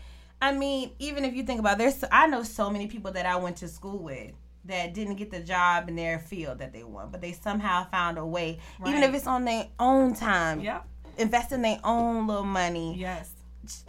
[0.41, 2.03] I mean, even if you think about, there's.
[2.11, 4.34] I know so many people that I went to school with
[4.65, 8.17] that didn't get the job in their field that they want, but they somehow found
[8.17, 10.61] a way, even if it's on their own time.
[10.61, 10.86] Yep.
[11.17, 12.95] Invest in their own little money.
[12.97, 13.32] yes.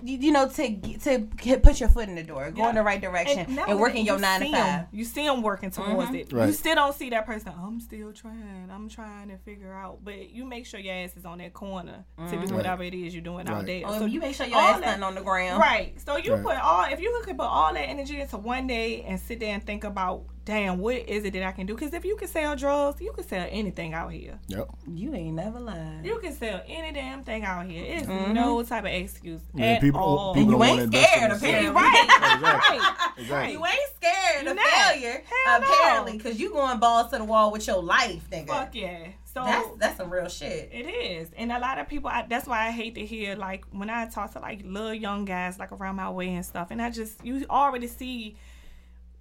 [0.03, 2.69] You, you know, to to put your foot in the door, go Yeah.
[2.71, 4.53] in the right direction, and, not only work in that, your you nine to see
[4.53, 4.61] five.
[4.63, 4.79] Mm-hmm.
[4.81, 4.87] 'em.
[4.93, 6.33] You see them working towards it.
[6.33, 7.53] You still don't see that person.
[7.59, 8.69] I'm still trying.
[8.73, 9.99] I'm trying to figure out.
[10.05, 13.15] But you make sure your ass is on that corner to do whatever it is
[13.15, 13.67] you're doing out Right.
[13.67, 13.83] there.
[13.87, 15.59] Oh, So you make sure your all ass that- nothing on the ground.
[15.61, 16.01] Right.
[16.05, 16.43] So you Right.
[16.45, 19.55] put all if you could put all that energy into one day and sit there
[19.55, 21.75] and think about, damn, what is it that I can do?
[21.75, 24.39] Because if you can sell drugs, you can sell anything out here.
[24.49, 24.69] Yep.
[24.87, 26.01] You ain't never lied.
[26.05, 27.85] You can sell any damn thing out here.
[27.85, 28.33] It's Mm-hmm.
[28.35, 30.35] no type of excuse Yeah, at people, all.
[30.35, 31.77] people You ain't want to invest in scared, themselves.
[31.77, 31.83] apparently.
[31.83, 32.21] right.
[32.35, 32.79] Exactly.
[32.79, 33.11] right.
[33.19, 33.53] Exactly.
[33.53, 34.67] You ain't scared of not.
[34.67, 38.49] failure, Hell apparently, because you going balls to the wall with your life, nigga.
[38.49, 39.07] Fuck yeah.
[39.33, 40.69] So That's that's some real shit.
[40.73, 42.09] It is, and a lot of people.
[42.09, 45.25] I, that's why I hate to hear like when I talk to like little young
[45.25, 48.37] guys like around my way and stuff, and I just you already see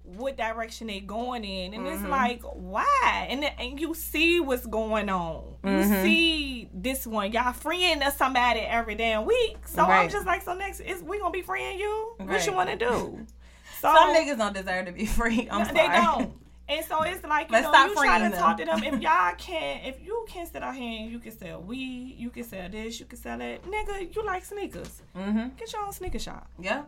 [0.04, 2.04] what direction they going in, and Mm-hmm.
[2.04, 3.26] it's like why?
[3.30, 5.54] And and you see what's going on.
[5.64, 6.02] You Mm-hmm.
[6.04, 9.56] see this one, y'all freeing us somebody every damn week.
[9.66, 12.14] So I'm just like, so next is we gonna be freeing you?
[12.18, 13.26] What you want to do?
[13.80, 15.46] So Some niggas don't deserve to be free.
[15.50, 15.74] I'm no, sorry.
[15.74, 16.32] they don't.
[16.70, 18.80] And so it's like you Let's know, stop you try to freeing talk to them.
[18.80, 18.94] them.
[18.94, 22.30] If y'all can't, if you can sit out here and you can sell weed, you
[22.30, 23.62] can sell this, you can sell that.
[23.64, 25.02] Nigga, you like sneakers.
[25.14, 25.48] Mm-hmm.
[25.58, 26.48] Get your own sneaker shop.
[26.58, 26.84] Yeah.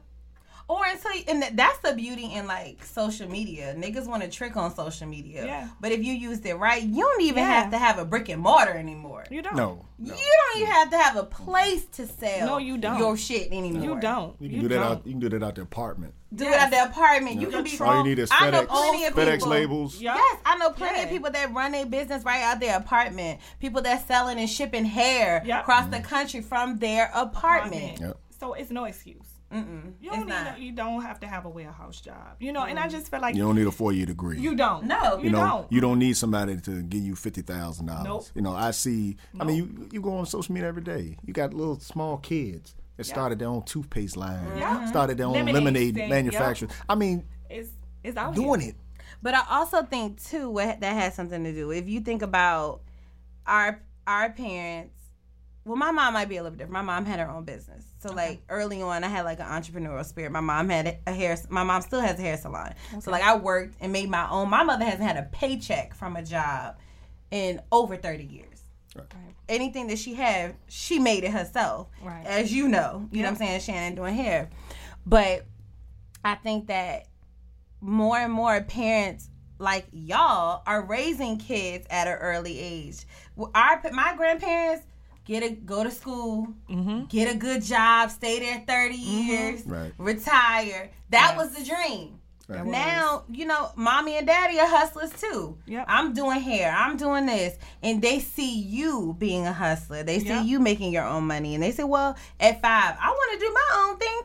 [0.69, 3.73] Or until and th- that's the beauty in like social media.
[3.79, 5.45] Niggas want to trick on social media.
[5.47, 5.69] Yeah.
[5.81, 7.63] But if you used it right, you don't even Yeah.
[7.63, 9.25] have to have a brick and mortar anymore.
[9.31, 9.55] You don't.
[9.55, 12.47] No, You don't even have to have a place to sell.
[12.47, 12.99] No, you don't.
[12.99, 13.85] Your shit anymore.
[13.85, 14.35] You don't.
[14.41, 14.85] you can do that don't.
[14.85, 15.07] out.
[15.07, 16.15] You can do that out the apartment.
[16.35, 17.41] Do it at the apartment.
[17.41, 17.79] You can be.
[17.79, 20.01] All you need is I know FedEx, plenty of FedEx people- labels.
[20.01, 20.17] Yeah.
[20.17, 21.05] Yes, I know plenty Yeah.
[21.05, 23.41] of people that run their business right out their apartment.
[23.61, 25.61] People that selling and shipping hair Yeah.
[25.61, 26.07] across the mm-hmm.
[26.07, 28.01] country from their apartment.
[28.01, 28.19] Yep.
[28.41, 29.23] So it's no excuse.
[29.57, 29.93] Mm-mm.
[30.01, 30.35] You don't need.
[30.35, 32.37] A, you don't have to have a warehouse job.
[32.41, 34.39] You know, and I just feel like You don't need a four year degree.
[34.39, 34.85] you don't.
[34.85, 35.19] No.
[35.19, 35.73] you, you know, don't.
[35.73, 38.05] you don't need somebody to give you fifty thousand Nope.
[38.05, 38.33] dollars.
[38.35, 39.17] You know, I see.
[39.41, 41.17] I mean, you you go on social media every day.
[41.25, 44.77] You got little small kids that started their own toothpaste line, Yeah.
[44.77, 44.87] Mm-hmm.
[44.89, 46.69] started their own Lemonade lemonade, stand, manufacturer.
[46.89, 47.71] I mean, It's
[48.03, 48.71] it's out doing here.
[48.71, 48.77] it.
[49.23, 51.71] But I also think too what that has something to do.
[51.73, 52.83] If you think about
[53.47, 54.93] our our parents,
[55.67, 56.75] well, my mom might be a little bit different.
[56.75, 60.05] My mom had her own business, so like early on, I had like an entrepreneurial
[60.05, 60.31] spirit.
[60.31, 61.37] My mom had a hair.
[61.51, 62.75] My mom still has a hair salon.
[63.01, 64.49] So like I worked and made my own.
[64.49, 66.77] My mother hasn't had a paycheck from a job
[67.33, 68.63] in over thirty years.
[69.49, 71.89] Anything that she had, she made it herself.
[72.03, 72.25] Right.
[72.25, 74.51] As you know, you know what I'm saying, Shannon doing hair.
[75.05, 75.47] But
[76.25, 77.09] I think that
[77.81, 83.05] more and more parents like y'all are raising kids at an early age.
[83.55, 84.87] Our my grandparents
[85.27, 86.49] get a go to school,
[87.09, 89.93] get a good job, stay there 30 years, Right.
[89.99, 90.91] retire.
[91.11, 92.21] That was the dream.
[92.49, 92.65] Right.
[92.65, 95.59] Now, you know, mommy and daddy are hustlers too.
[95.67, 95.85] Yep.
[95.89, 97.59] I'm doing hair, I'm doing this.
[97.83, 100.05] And they see you being a hustler.
[100.05, 100.45] They see Yep.
[100.47, 101.55] you making your own money.
[101.55, 104.21] And they say, well, at five, I want to do my own thing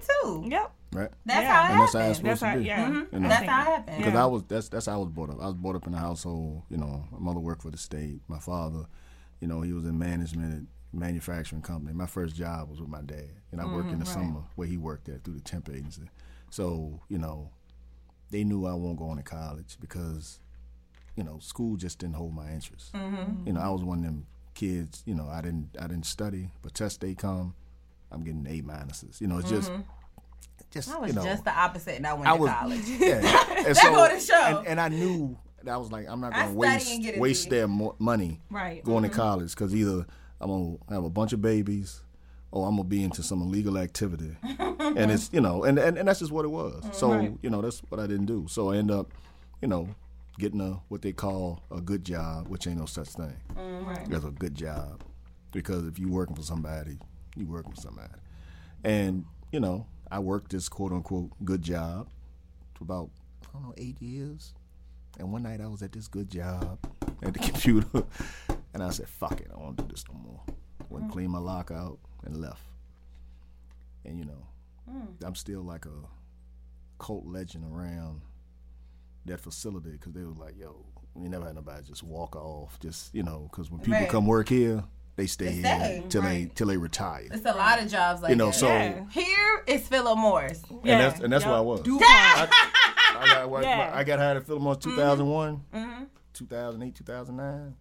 [0.46, 0.50] too.
[0.56, 0.72] Yep.
[0.94, 1.10] Right.
[1.26, 1.52] That's Yeah.
[1.54, 2.12] how it And that's how happened.
[2.12, 2.54] it's supposed That's how.
[2.54, 2.66] to be.
[2.66, 2.88] Yeah.
[2.88, 3.06] You know?
[3.06, 3.28] Mm-hmm.
[3.28, 3.98] That's how it happened.
[3.98, 5.38] Because I was that's that's how I was brought up.
[5.42, 6.62] I was brought up in a household.
[6.70, 8.22] You know, my mother worked for the state.
[8.28, 8.86] My father,
[9.40, 10.62] you know, he was in management at
[10.94, 11.94] manufacturing company.
[11.94, 14.68] My first job was with my dad, and I worked in the mm-hmm, summer where
[14.68, 16.10] he worked at through the temp agency.
[16.50, 17.50] So you know,
[18.30, 20.40] they knew I won't go on to college because,
[21.16, 22.94] you know, school just didn't hold my interest.
[22.94, 23.48] Mm-hmm.
[23.48, 25.04] You know, I was one of them kids.
[25.06, 27.54] You know, I didn't I didn't study, but test day come,
[28.12, 29.22] I'm getting A minuses.
[29.22, 29.72] You know, it's just.
[29.72, 29.82] Mm-hmm.
[30.70, 32.82] Just I was you know, just the opposite and I went I to college.
[32.88, 33.44] yeah.
[33.68, 34.60] And so, go to show.
[34.60, 37.50] And, and I knew that I was like, I'm not waste and get a waste
[37.50, 38.82] their mo- money Right.
[38.84, 40.06] going to college because either
[40.42, 42.02] I'm gonna have a bunch of babies
[42.52, 46.08] or I'm gonna be into some illegal activity, and it's you know, and, and and
[46.08, 46.84] that's just what it was.
[46.92, 47.32] So Right.
[47.42, 48.46] you know, that's what I didn't do.
[48.50, 49.12] So I end up,
[49.62, 49.88] you know,
[50.40, 53.36] getting a what they call a good job, which ain't no such thing.
[53.56, 55.02] Mm, There's a good job
[55.54, 56.98] because if you working for somebody,
[57.36, 58.14] you working for somebody,
[58.84, 62.10] and you know, I worked this quote unquote good job
[62.74, 63.10] for about
[63.44, 64.54] I don't know eight years.
[65.20, 66.80] And one night I was at this good job
[67.22, 68.04] at the computer,
[68.74, 70.42] and I said, "Fuck it, I don't want to do this no more."
[70.90, 72.62] Went and cleaned my lockout and left.
[74.06, 74.48] And you know,
[75.24, 75.92] I'm still like a
[77.00, 78.22] cult legend around
[79.26, 83.14] that facility because they were like, "Yo, we never had nobody just walk off." Just
[83.14, 84.10] you know, because when people Right.
[84.10, 84.84] come work here,
[85.16, 86.48] they stay here stay, till right.
[86.50, 87.28] they till they retire.
[87.32, 88.54] It's a lot of jobs like You know, that.
[88.56, 89.06] so Yeah.
[89.12, 90.62] Here is Philip Morris.
[90.70, 91.50] and that's and that's Yep.
[91.52, 91.82] where I was.
[91.82, 92.04] DuPont.
[92.04, 93.92] I got, work- Yeah.
[93.94, 96.04] I got hired at Philip Morris 2001, Mm-hmm.
[96.34, 97.76] 2008, 2009.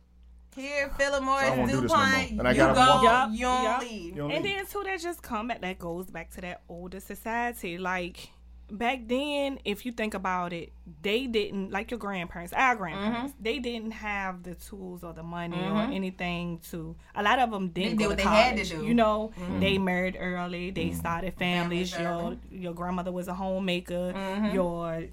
[0.56, 1.82] Here, Philip Morris, I won't do no.
[1.82, 2.30] DuPont.
[2.32, 3.80] And I you gotta go, walk- Yup, you don't yup.
[3.82, 4.04] leave.
[4.04, 4.56] You don't And leave.
[4.56, 5.60] then too, that just come back.
[5.60, 7.78] That goes back to that older society.
[7.78, 8.30] Like
[8.70, 10.72] back then, if you think about it,
[11.02, 13.32] they didn't like your grandparents, our grandparents.
[13.32, 13.42] Mm-hmm.
[13.44, 16.94] They didn't have the tools or the money or anything to.
[17.14, 18.70] A lot of them didn't They did to what they had to college.
[18.70, 18.76] do.
[18.76, 18.86] Mm-hmm.
[18.88, 20.70] You know, they married early.
[20.72, 21.92] They started families.
[21.92, 22.38] Families Your early.
[22.50, 24.12] your grandmother was a homemaker.
[24.14, 24.54] Mm-hmm.
[24.54, 25.04] Your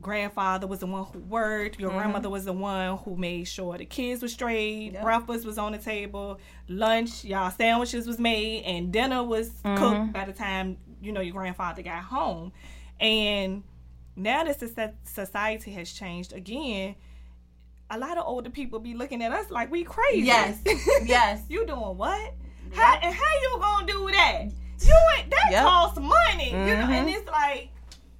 [0.00, 1.74] grandfather was the one who worked.
[1.74, 1.82] Mm-hmm.
[1.82, 4.96] Your grandmother was the one who made sure the kids were straight.
[5.00, 6.38] Breakfast was on the table.
[6.68, 9.76] Lunch, y'all sandwiches was made, and dinner was Mm-hmm.
[9.76, 12.52] cooked by the time you know your grandfather got home.
[13.00, 13.62] And
[14.16, 16.94] now that society has changed again,
[17.90, 20.22] a lot of older people be looking at us like we crazy.
[20.26, 20.58] Yes,
[21.04, 21.42] yes.
[21.48, 22.34] you doing what?
[22.72, 24.44] How and how you gonna do that?
[24.84, 25.62] You ain't that Yep.
[25.64, 26.50] costs money.
[26.50, 27.14] You know, and Mhm.
[27.14, 27.68] it's like,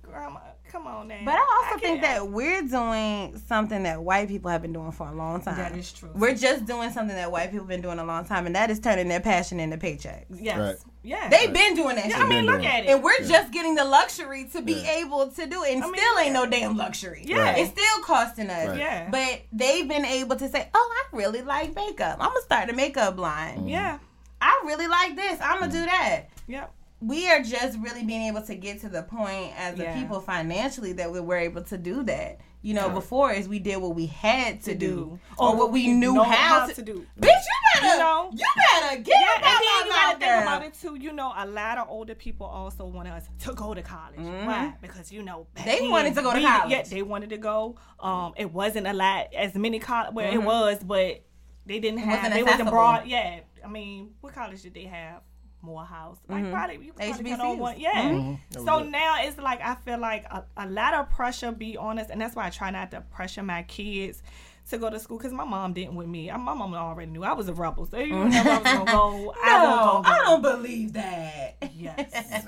[0.02, 0.38] grandma,
[0.74, 1.18] come on now.
[1.24, 4.90] But I also I think that we're doing something that white people have been doing
[4.90, 5.56] for a long time.
[5.56, 6.10] That is true.
[6.14, 8.70] We're just doing something that white people have been doing a long time, and that
[8.70, 10.24] is turning their passion into paychecks.
[10.30, 10.76] yes, Right.
[11.04, 11.28] yeah.
[11.28, 12.88] They've been doing that Yeah, I mean, look at it.
[12.90, 14.98] And we're just getting the luxury to be Yeah.
[15.04, 15.74] able to do it.
[15.74, 17.22] And I mean, still ain't no damn luxury.
[17.24, 17.38] Yeah.
[17.38, 17.58] Right.
[17.58, 18.68] It's still costing us.
[18.70, 18.78] Right.
[18.78, 19.08] Yeah.
[19.10, 22.16] But they've been able to say, oh, I really like makeup.
[22.20, 23.68] I'm going to start a makeup line.
[23.68, 23.98] yeah,
[24.40, 25.40] I really like this.
[25.40, 26.22] I'm going to do that.
[26.48, 26.72] yep.
[27.06, 29.94] We are just really being able to get to the point as Yeah.
[29.94, 32.40] a people financially that we were able to do that.
[32.62, 35.18] You know, before is we did what we had to, do, do.
[35.36, 37.04] or what we knew how, how to, to do.
[37.20, 38.30] Bitch, you better, You know?
[38.32, 40.94] you better get Yeah, about and then you gotta think about it too.
[40.98, 44.18] You know, a lot of older people also want us to go to college.
[44.18, 44.74] Why?
[44.80, 45.68] Because you know Mm-hmm.
[45.68, 46.70] They then, wanted to go to we- college.
[46.70, 47.76] Yeah, they wanted to go.
[48.00, 50.14] Um, it wasn't a lot as many college.
[50.14, 50.40] Well, Mm-hmm.
[50.40, 51.22] it was, but
[51.66, 52.16] they didn't have.
[52.18, 52.70] wasn't they wasn't accessible.
[52.72, 53.06] broad.
[53.06, 55.20] Yeah, I mean, what college did they have?
[55.64, 56.52] Morehouse, like Mm-hmm.
[56.52, 57.28] probably you probably HBCUs.
[57.28, 57.80] count on one.
[57.80, 57.92] Yeah.
[58.10, 58.64] Mm-hmm.
[58.64, 61.52] So now it's like I feel like a, a lot of pressure.
[61.52, 64.22] Be honest, and that's why I try not to pressure my kids
[64.70, 66.28] to go to school because my mom didn't with me.
[66.30, 69.34] My mom already knew I was a rebel, so you know I was gonna go.
[69.44, 70.10] I No, was gonna go.
[70.10, 71.56] I don't believe that.
[71.74, 72.46] Yes.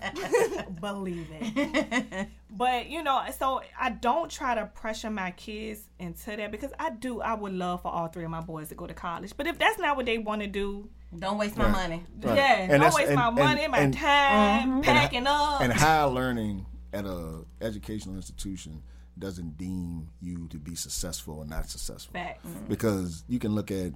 [0.80, 2.28] Believe it.
[2.48, 6.88] But you know, so I don't try to pressure my kids into that because I
[6.88, 7.20] do.
[7.20, 9.34] I would love for all three of my boys to go to college.
[9.36, 12.05] But if that's not what they want to do, Don't waste my money.
[12.23, 12.37] Right.
[12.37, 15.61] yeah, And don't waste and- my and- money, my and- time, packing up.
[15.61, 18.83] And higher learning at a educational institution
[19.19, 22.12] doesn't deem you to be successful or not successful.
[22.12, 22.47] Facts.
[22.69, 23.93] Because you can look at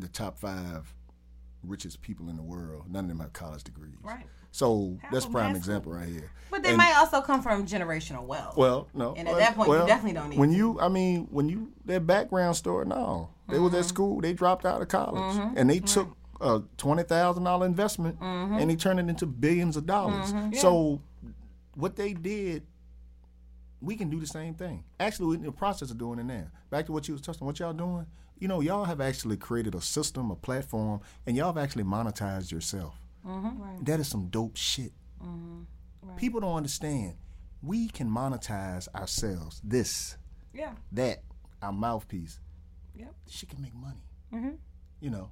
[0.00, 0.92] the top five
[1.62, 2.84] richest people in the world.
[2.90, 3.94] None of them have college degrees.
[4.02, 4.26] Right.
[4.50, 6.30] So that's them prime example right here.
[6.50, 8.56] But they And- might also come from generational wealth.
[8.56, 9.12] Well, no.
[9.14, 10.56] And at well- that point, you definitely don't need When to.
[10.56, 13.80] you, I mean, when you their background story, no, they was Mm-hmm.
[13.80, 18.18] at school, they dropped out of college, and they took a twenty thousand dollar investment,
[18.20, 18.54] Mm-hmm.
[18.58, 20.32] and he turned it into billions of dollars.
[20.60, 21.00] So,
[21.74, 22.64] what they did,
[23.80, 24.84] we can do the same thing.
[24.98, 26.46] Actually, we're in the process of doing it now.
[26.70, 28.06] Back to what you was touching, what y'all doing?
[28.38, 32.50] You know, y'all have actually created a system, a platform, and y'all have actually monetized
[32.50, 32.94] yourself.
[33.26, 33.84] Mm-hmm.
[33.84, 34.92] That is some dope shit.
[36.16, 37.14] People don't understand.
[37.62, 39.60] We can monetize ourselves.
[39.62, 40.16] This,
[40.54, 40.72] Yeah.
[40.92, 41.22] that,
[41.60, 42.40] our mouthpiece.
[42.94, 43.14] Yep.
[43.28, 44.02] She can make money.
[44.32, 44.54] Mm-hmm.
[45.00, 45.30] You know.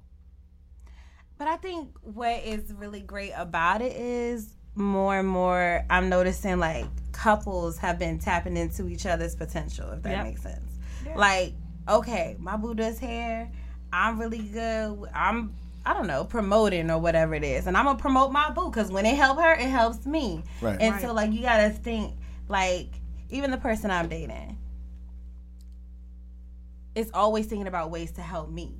[1.39, 6.59] But I think what is really great about it is more and more I'm noticing
[6.59, 10.23] like couples have been tapping into each other's potential, if that Yep.
[10.25, 10.69] makes sense.
[11.15, 11.53] Like,
[11.87, 13.49] okay, my boo does hair.
[13.93, 15.07] I'm really good.
[15.15, 15.55] I'm
[15.85, 17.67] I don't know, promoting or whatever it is.
[17.67, 20.43] And I'm gonna promote my boo because when it help her, it helps me.
[20.61, 20.77] Right.
[20.81, 22.15] And so like you gotta think
[22.49, 22.99] like
[23.29, 24.57] even the person I'm dating
[26.95, 28.75] is always thinking about ways to help me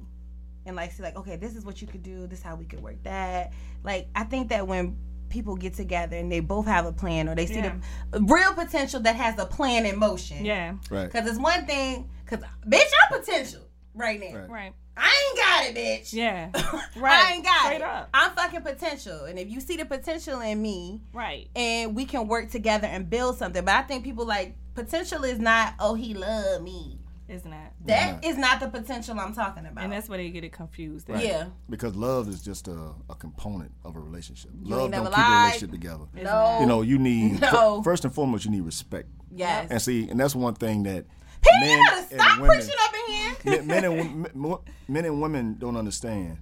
[0.69, 2.63] and like see like okay this is what you could do this is how we
[2.65, 3.51] could work that
[3.83, 4.95] like i think that when
[5.29, 7.75] people get together and they both have a plan or they see Yeah.
[8.11, 10.75] the real potential that has a plan in motion Yeah.
[10.89, 11.05] Right.
[11.11, 13.61] because it's one thing because bitch i'm potential
[13.93, 14.49] right now Right.
[14.49, 14.73] Right.
[14.97, 16.49] i ain't got it bitch Yeah.
[16.95, 17.13] Right.
[17.29, 17.81] I ain't got Straight it.
[17.83, 18.09] up.
[18.13, 19.25] I'm fucking potential.
[19.25, 21.47] And if you see the potential in me Right.
[21.55, 23.63] and we can work together and build something.
[23.63, 26.99] But I think people like potential is not, oh, he love me.
[27.29, 27.73] Isn't that?
[27.85, 29.83] That is not the potential I'm talking about.
[29.83, 31.07] And that's where they get it confused.
[31.09, 31.23] Right.
[31.23, 31.47] Yeah.
[31.69, 34.51] Because love is just a, a component of a relationship.
[34.51, 36.05] ain't love never don't keep a relationship together.
[36.15, 36.57] No.
[36.61, 37.83] You know, you need No.
[37.83, 39.09] first and foremost you need respect.
[39.31, 39.67] Yes.
[39.69, 41.05] And see, and that's one thing that
[41.41, 43.37] People, men you gotta and women- preaching up in here.
[43.45, 44.57] men, men and wom- men-
[44.87, 46.39] men and women don't understand.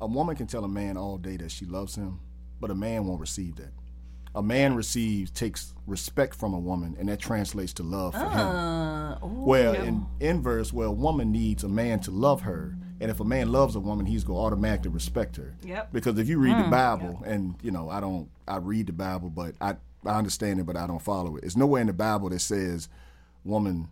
[0.00, 2.20] A woman can tell a man all day that she loves him,
[2.60, 3.70] but a man won't receive that.
[4.36, 8.28] A man receives takes respect from a woman, and that translates to love for him.
[8.46, 13.18] Uh, Well, in inverse, well, a woman needs a man to love her, and if
[13.18, 15.56] a man loves a woman, he's gonna automatically respect her.
[15.62, 15.90] Yep.
[15.92, 19.30] Because if you read the Bible, and you know, I don't, I read the Bible,
[19.30, 21.44] but I, I understand it, but I don't follow it.
[21.44, 22.90] It's nowhere in the Bible that says,
[23.42, 23.88] "Woman,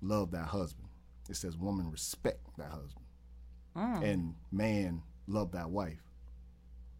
[0.00, 0.88] love thy husband."
[1.28, 3.04] It says, "Woman, respect thy husband,"
[4.02, 6.00] and "Man, love thy wife."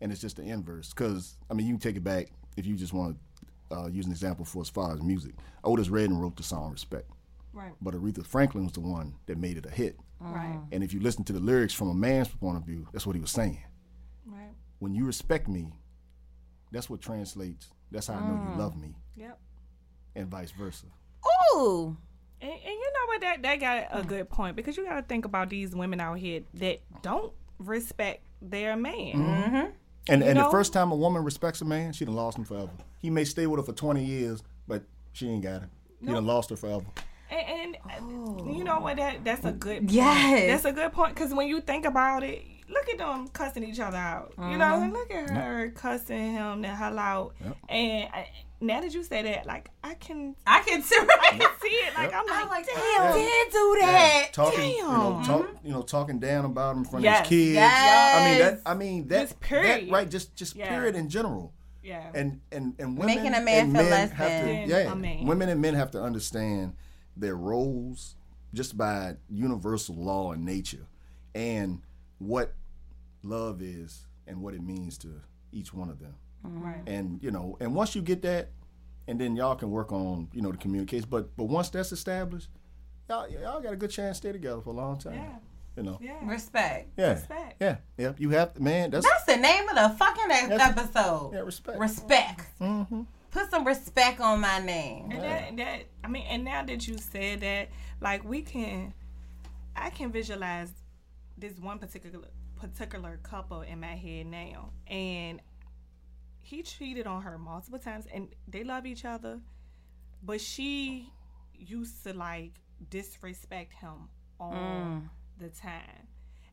[0.01, 0.91] And it's just the inverse.
[0.91, 3.17] Because I mean, you can take it back if you just want
[3.71, 5.35] to uh, use an example for as far as music.
[5.65, 7.11] Otis Redding wrote the song "Respect."
[7.53, 7.73] Right.
[7.81, 9.99] But Aretha Franklin was the one that made it a hit.
[10.23, 10.35] Mm.
[10.35, 10.61] Right.
[10.73, 13.17] And if you listen to the lyrics from a man's point of view, that's what
[13.17, 13.63] he was saying.
[14.27, 14.53] Right.
[14.79, 15.73] When you respect me,
[16.71, 17.69] that's what translates.
[17.91, 18.59] That's how I know you mm.
[18.59, 19.39] love me, Yep.
[20.15, 20.87] and vice versa.
[21.55, 21.97] Ooh.
[22.41, 23.21] And, and you know what?
[23.23, 26.19] That that got a good point because you got to think about these women out
[26.19, 29.15] here that don't respect their man.
[29.15, 29.57] Mm-hmm.
[29.57, 29.67] Mm-hmm.
[30.09, 32.71] And and the first time a woman respects a man, she done lost him forever.
[32.99, 34.83] He may stay with her for twenty years, but
[35.13, 35.71] she ain't got him.
[36.01, 36.85] He done lost her forever.
[37.31, 38.97] And, and uh, you know what?
[38.97, 39.81] That that's a good.
[39.81, 39.91] Point.
[39.91, 40.63] Yes.
[40.63, 43.81] That's a good point because when you think about it, look at them cussing each
[43.81, 44.35] other out.
[44.39, 47.35] You know, and look at her cussing him the hell out.
[47.45, 47.57] Yep.
[47.69, 48.29] And I,
[48.61, 50.97] now that you say that, like I can, I can see.
[50.99, 51.95] I can see it.
[51.95, 52.77] Like I'm like, I'm like, damn.
[52.77, 54.29] damn, did do that.
[54.33, 55.25] talking, you know, Damn.
[55.25, 55.67] talk, mm-hmm.
[55.67, 57.21] you know, talking down about him in front Yes.
[57.21, 57.55] of his kids.
[57.55, 58.17] Yes.
[58.17, 58.61] I mean that.
[58.67, 59.21] I mean that.
[59.23, 59.87] Just period.
[59.87, 60.11] that- right?
[60.11, 60.69] Just, just Yeah.
[60.69, 61.53] period in general.
[61.83, 62.11] Yeah.
[62.15, 64.95] And and and women Making a man and feel men less have than to, yeah,
[64.95, 65.27] man.
[65.27, 66.75] women and men have to understand
[67.17, 68.17] their roles
[68.53, 70.87] just by universal law and nature,
[71.35, 71.81] and
[72.19, 72.55] what
[73.23, 75.21] love is and what it means to
[75.53, 76.15] each one of them.
[76.45, 76.83] right.
[76.87, 78.51] and you know and once you get that
[79.09, 82.49] and then y'all can work on you know the communication but but once that's established
[83.09, 85.37] y'all y'all got a good chance to stay together for a long time Yeah.
[85.77, 86.19] you know Yeah.
[86.23, 86.91] Respect.
[86.97, 87.57] yeah Respect.
[87.61, 91.31] yeah yeah you have man that's That's the name of the fucking That's- episode.
[91.35, 92.47] yeah respect Respect.
[92.61, 93.03] mm-hmm.
[93.31, 95.11] Put some respect on my name.
[95.11, 97.69] And that, that I mean, and now that you said that,
[98.01, 98.95] like we can,
[99.77, 100.71] I can visualize
[101.39, 105.41] this one particular particular couple in my head now, and
[106.41, 109.39] he cheated on her multiple times, and they love each other,
[110.23, 111.09] but she
[111.55, 112.55] used to like
[112.91, 114.09] disrespect him
[114.41, 115.09] all Mm.
[115.39, 116.09] the time.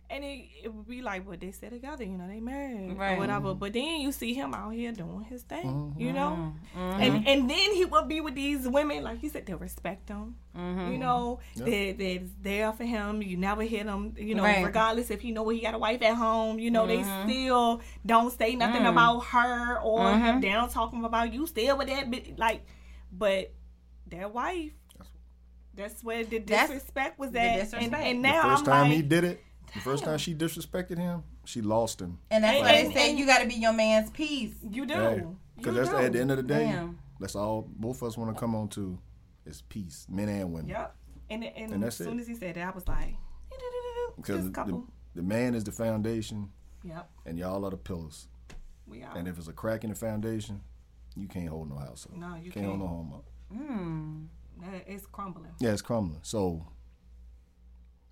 [0.07, 3.13] And it, it would be like what they said together, you know, they married Right.
[3.13, 3.55] or whatever.
[3.55, 5.99] But then you see him out here doing his thing, Mm-hmm.
[5.99, 7.01] you know, Mm-hmm.
[7.01, 10.35] and and then he would be with these women, like you said, they respect him,
[10.55, 10.91] Mm-hmm.
[10.91, 13.23] you know, they they're there for him.
[13.23, 14.63] You never hit him, you know, Right.
[14.63, 18.31] regardless if he know he got a wife at home, you know, they still don't
[18.31, 18.89] say nothing Mm.
[18.89, 20.23] about her or Mm-hmm.
[20.25, 22.63] him down talking about you still with that, bit, like,
[23.11, 23.51] but
[24.07, 24.71] their wife.
[25.73, 27.83] That's where the That's disrespect was the at, disrespect.
[27.93, 29.43] and, and the now first I'm time like, he did it
[29.75, 33.15] the first time she disrespected him she lost him And that's And- why they say
[33.15, 34.55] you got to be your man's peace.
[34.63, 35.37] You do.
[35.57, 35.97] because You that's do.
[35.97, 36.97] at the end of the day Damn.
[37.19, 38.97] that's all both of us want to come on to
[39.45, 40.95] is peace men and women Yep.
[41.29, 42.21] And and, And as soon it.
[42.21, 43.15] as he said that, I was like,
[44.15, 44.83] because the,
[45.15, 46.49] the man is the foundation
[46.83, 47.09] Yep.
[47.25, 48.27] and y'all are the pillars
[48.87, 49.15] We are.
[49.17, 50.61] and if it's a crack in the foundation
[51.15, 52.79] you can't hold no house up No, you can't hold can't.
[52.79, 54.27] no home up Mm.
[54.87, 55.51] It's crumbling.
[55.59, 56.21] Yeah, it's crumbling.
[56.23, 56.65] So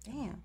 [0.05, 0.43] Damn.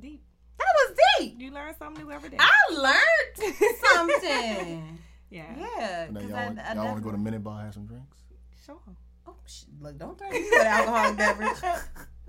[0.00, 0.22] Deep.
[0.58, 1.34] That was deep.
[1.38, 2.36] You learn something new every day.
[2.40, 3.54] I learned
[3.84, 4.98] something.
[5.30, 5.42] yeah.
[5.56, 6.06] yeah.
[6.10, 7.74] now 'cause y'all, I- want, I y'all want to go to definitely- Minute Bar have
[7.74, 8.16] some drinks?
[8.64, 8.78] Sure.
[9.26, 11.56] Oh, sh- look, don't throw me with alcoholic beverage.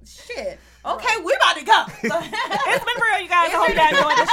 [0.06, 0.60] Shit.
[0.86, 1.84] Okay, we about to go.
[2.04, 3.50] It's been real, you guys.
[3.50, 4.32] I hope you guys enjoyed the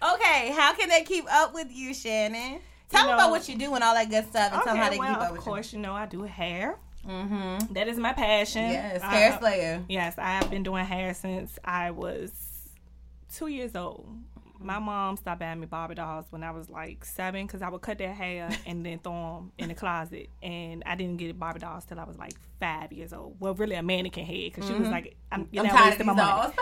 [0.00, 0.14] show.
[0.14, 2.60] okay, how can they keep up with you, Shannon?
[2.88, 4.76] Tell You them about what you do and all that good stuff, and tell them
[4.78, 6.76] how Okay, they well, keep up of with course, you know I do hair.
[7.06, 7.72] Mm-hmm.
[7.72, 8.70] That is my passion.
[8.70, 9.84] Yes, hair slayer.
[9.88, 12.30] Yes, I have been doing hair since I was
[13.32, 14.06] two years old.
[14.62, 17.80] My mom stopped buying me Barbie dolls when I was like seven because I would
[17.80, 20.28] cut their hair and then throw them in the closet.
[20.42, 23.36] And I didn't get Barbie dolls till I was like five years old.
[23.40, 25.90] Well, really a mannequin head because she was like, "I'm, you're I'm not tired of
[25.90, 26.54] wasting my money." dolls.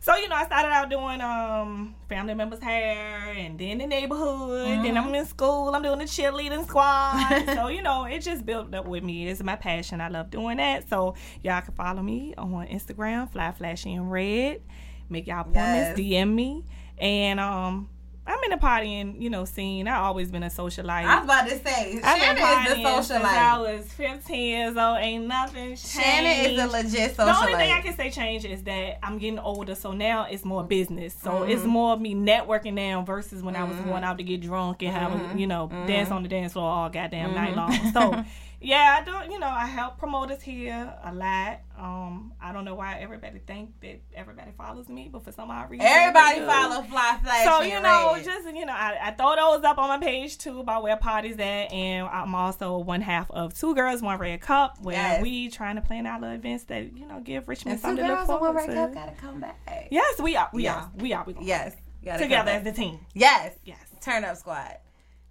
[0.00, 4.84] So you know, I started out doing um family members' hair, and then the neighborhood.
[4.84, 5.74] Then I'm in school.
[5.74, 7.44] I'm doing the cheerleading squad.
[7.54, 9.28] so you know, it just built up with me.
[9.28, 10.00] It's my passion.
[10.00, 10.88] I love doing that.
[10.88, 14.62] So y'all can follow me on Instagram, Fly Flashy and Red.
[15.10, 15.98] Make y'all appointments.
[16.00, 16.24] Yes.
[16.24, 16.64] DM me,
[17.00, 17.88] and um.
[18.30, 19.88] I'm in the partying, you know, scene.
[19.88, 21.06] I've always been a socialite.
[21.06, 24.76] I was about to say, I've Shannon is the partying since I was 15 years
[24.76, 24.98] old.
[24.98, 25.86] Ain't nothing changed.
[25.88, 27.24] Shannon is a legit socialite.
[27.24, 30.44] The only thing I can say change is that I'm getting older, so now it's
[30.44, 31.14] more business.
[31.18, 31.70] So it's Mm-hmm.
[31.70, 34.92] more of me networking now versus when I was going out to get drunk and
[34.94, 35.36] have Mm-hmm.
[35.38, 37.72] a, you know dance on the dance floor all goddamn night long.
[37.94, 38.24] So
[38.60, 39.30] yeah, I don't.
[39.30, 41.60] You know, I help promoters here a lot.
[41.78, 45.70] Um, I don't know why everybody think that everybody follows me, but for some odd
[45.70, 46.46] reason Everybody they do.
[46.50, 47.44] follow Fly Flash.
[47.44, 48.24] So you know, Red.
[48.24, 51.36] just you know, I, I throw those up on my page too about where parties
[51.38, 55.22] at, and I'm also one half of Two Girls One Red Cup, where Yes.
[55.22, 58.04] we trying to plan our little events that you know give Richmond and two something
[58.04, 58.74] to look girls and one forward red to.
[58.74, 59.88] cup gotta come back.
[59.90, 60.50] Yes, we are.
[60.52, 60.74] We Yeah.
[60.74, 60.90] are.
[60.96, 61.24] We are.
[61.24, 61.42] We are.
[61.42, 61.76] Yes,
[62.18, 63.00] Together as a team.
[63.14, 63.78] Yes, Yes.
[64.00, 64.76] turn up squad.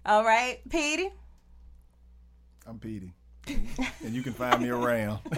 [0.06, 1.10] All right, Petey.
[2.66, 3.12] I'm Petey.
[4.04, 5.20] And you can find me around.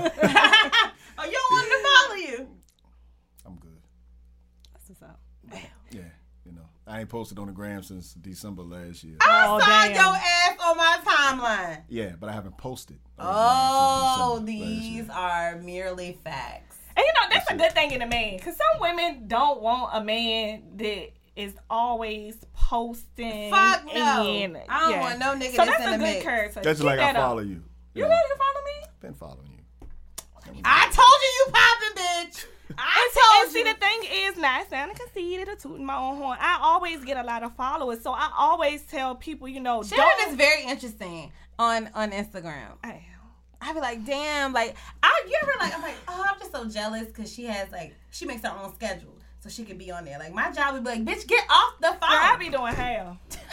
[1.23, 2.49] Oh, you don't want him to follow you.
[3.45, 3.77] I'm good.
[4.73, 5.21] That's what's up.
[5.91, 6.01] Yeah,
[6.47, 6.63] you know.
[6.87, 9.17] I ain't posted on the gram since December last year.
[9.21, 9.95] I Oh, saw damn.
[9.95, 11.83] your ass on my timeline.
[11.91, 13.01] Yeah, but I haven't posted.
[13.19, 15.03] Oh, gram since oh, December last year.
[15.03, 16.79] these are merely facts.
[16.97, 19.91] And you know that's a good thing in a man, because some women don't want
[19.93, 23.51] a man that is always posting.
[23.51, 24.27] Fuck no.
[24.27, 25.01] And, I don't yeah.
[25.01, 26.25] want no nigga So that's that's in a the good mix.
[26.25, 26.61] character.
[26.63, 27.29] That's Keep like I follow up.
[27.29, 27.41] follow
[27.95, 28.03] you.
[28.03, 28.87] You know, know you follow me.
[29.01, 30.61] been following you.
[30.65, 32.45] I told you you popping, bitch.
[32.79, 33.65] I And told see, you.
[33.65, 34.01] the thing
[34.33, 36.39] is, not sounding conceited or tooting my own horn.
[36.41, 40.05] I always get a lot of followers, so I always tell people, you know, Sharon
[40.19, 40.31] don't.
[40.31, 42.77] is very interesting on on Instagram.
[42.83, 43.03] I am.
[43.61, 46.65] I be like, damn, like I you ever like I'm like, oh, I'm just so
[46.69, 49.15] jealous because she has like she makes her own schedule.
[49.41, 50.19] so she could be on there.
[50.19, 51.99] Like my job would be like, bitch, get off the phone.
[52.01, 53.17] Girl, I be doing hair.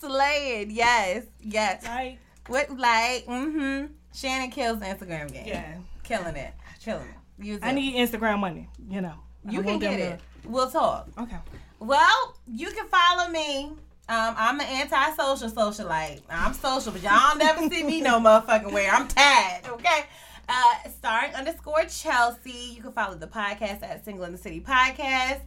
[0.00, 1.84] Slaying, yes, yes.
[1.84, 3.92] Like, What like, mm-hmm.
[4.14, 5.46] Shannon kills the Instagram game.
[5.46, 5.74] yeah.
[6.02, 6.52] Killing it.
[6.82, 7.44] Killing it.
[7.44, 7.74] Use I it.
[7.74, 9.14] need Instagram money, you know.
[9.48, 10.20] You can get it.
[10.44, 11.08] We'll talk.
[11.18, 11.36] Okay.
[11.78, 13.72] Well, you can follow me.
[14.08, 16.20] Um, I'm an anti-social socialite.
[16.28, 18.90] I'm social, but y'all never see me no motherfucking where.
[18.90, 20.04] I'm tagged, okay?
[20.48, 22.74] Uh, starring underscore Chelsea.
[22.74, 25.40] You can follow the podcast at Single in the City Podcast.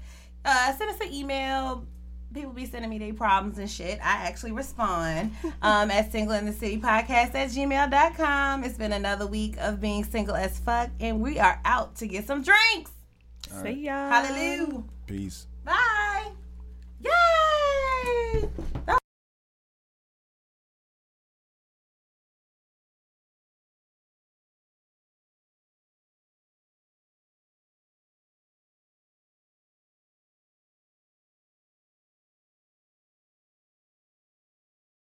[0.45, 1.85] Uh, send us an email
[2.33, 3.99] people be sending me their problems and shit.
[3.99, 8.63] I actually respond um, at single in the city podcast at gmail.com.
[8.63, 12.25] It's been another week of being single as fuck, and we are out to get
[12.25, 12.91] some drinks.
[13.51, 13.75] All right.
[13.75, 14.09] See ya.
[14.09, 14.83] Hallelujah.
[15.05, 15.47] Peace.
[15.63, 16.31] Bye.
[17.01, 18.49] Yay.
[18.85, 18.97] Bye.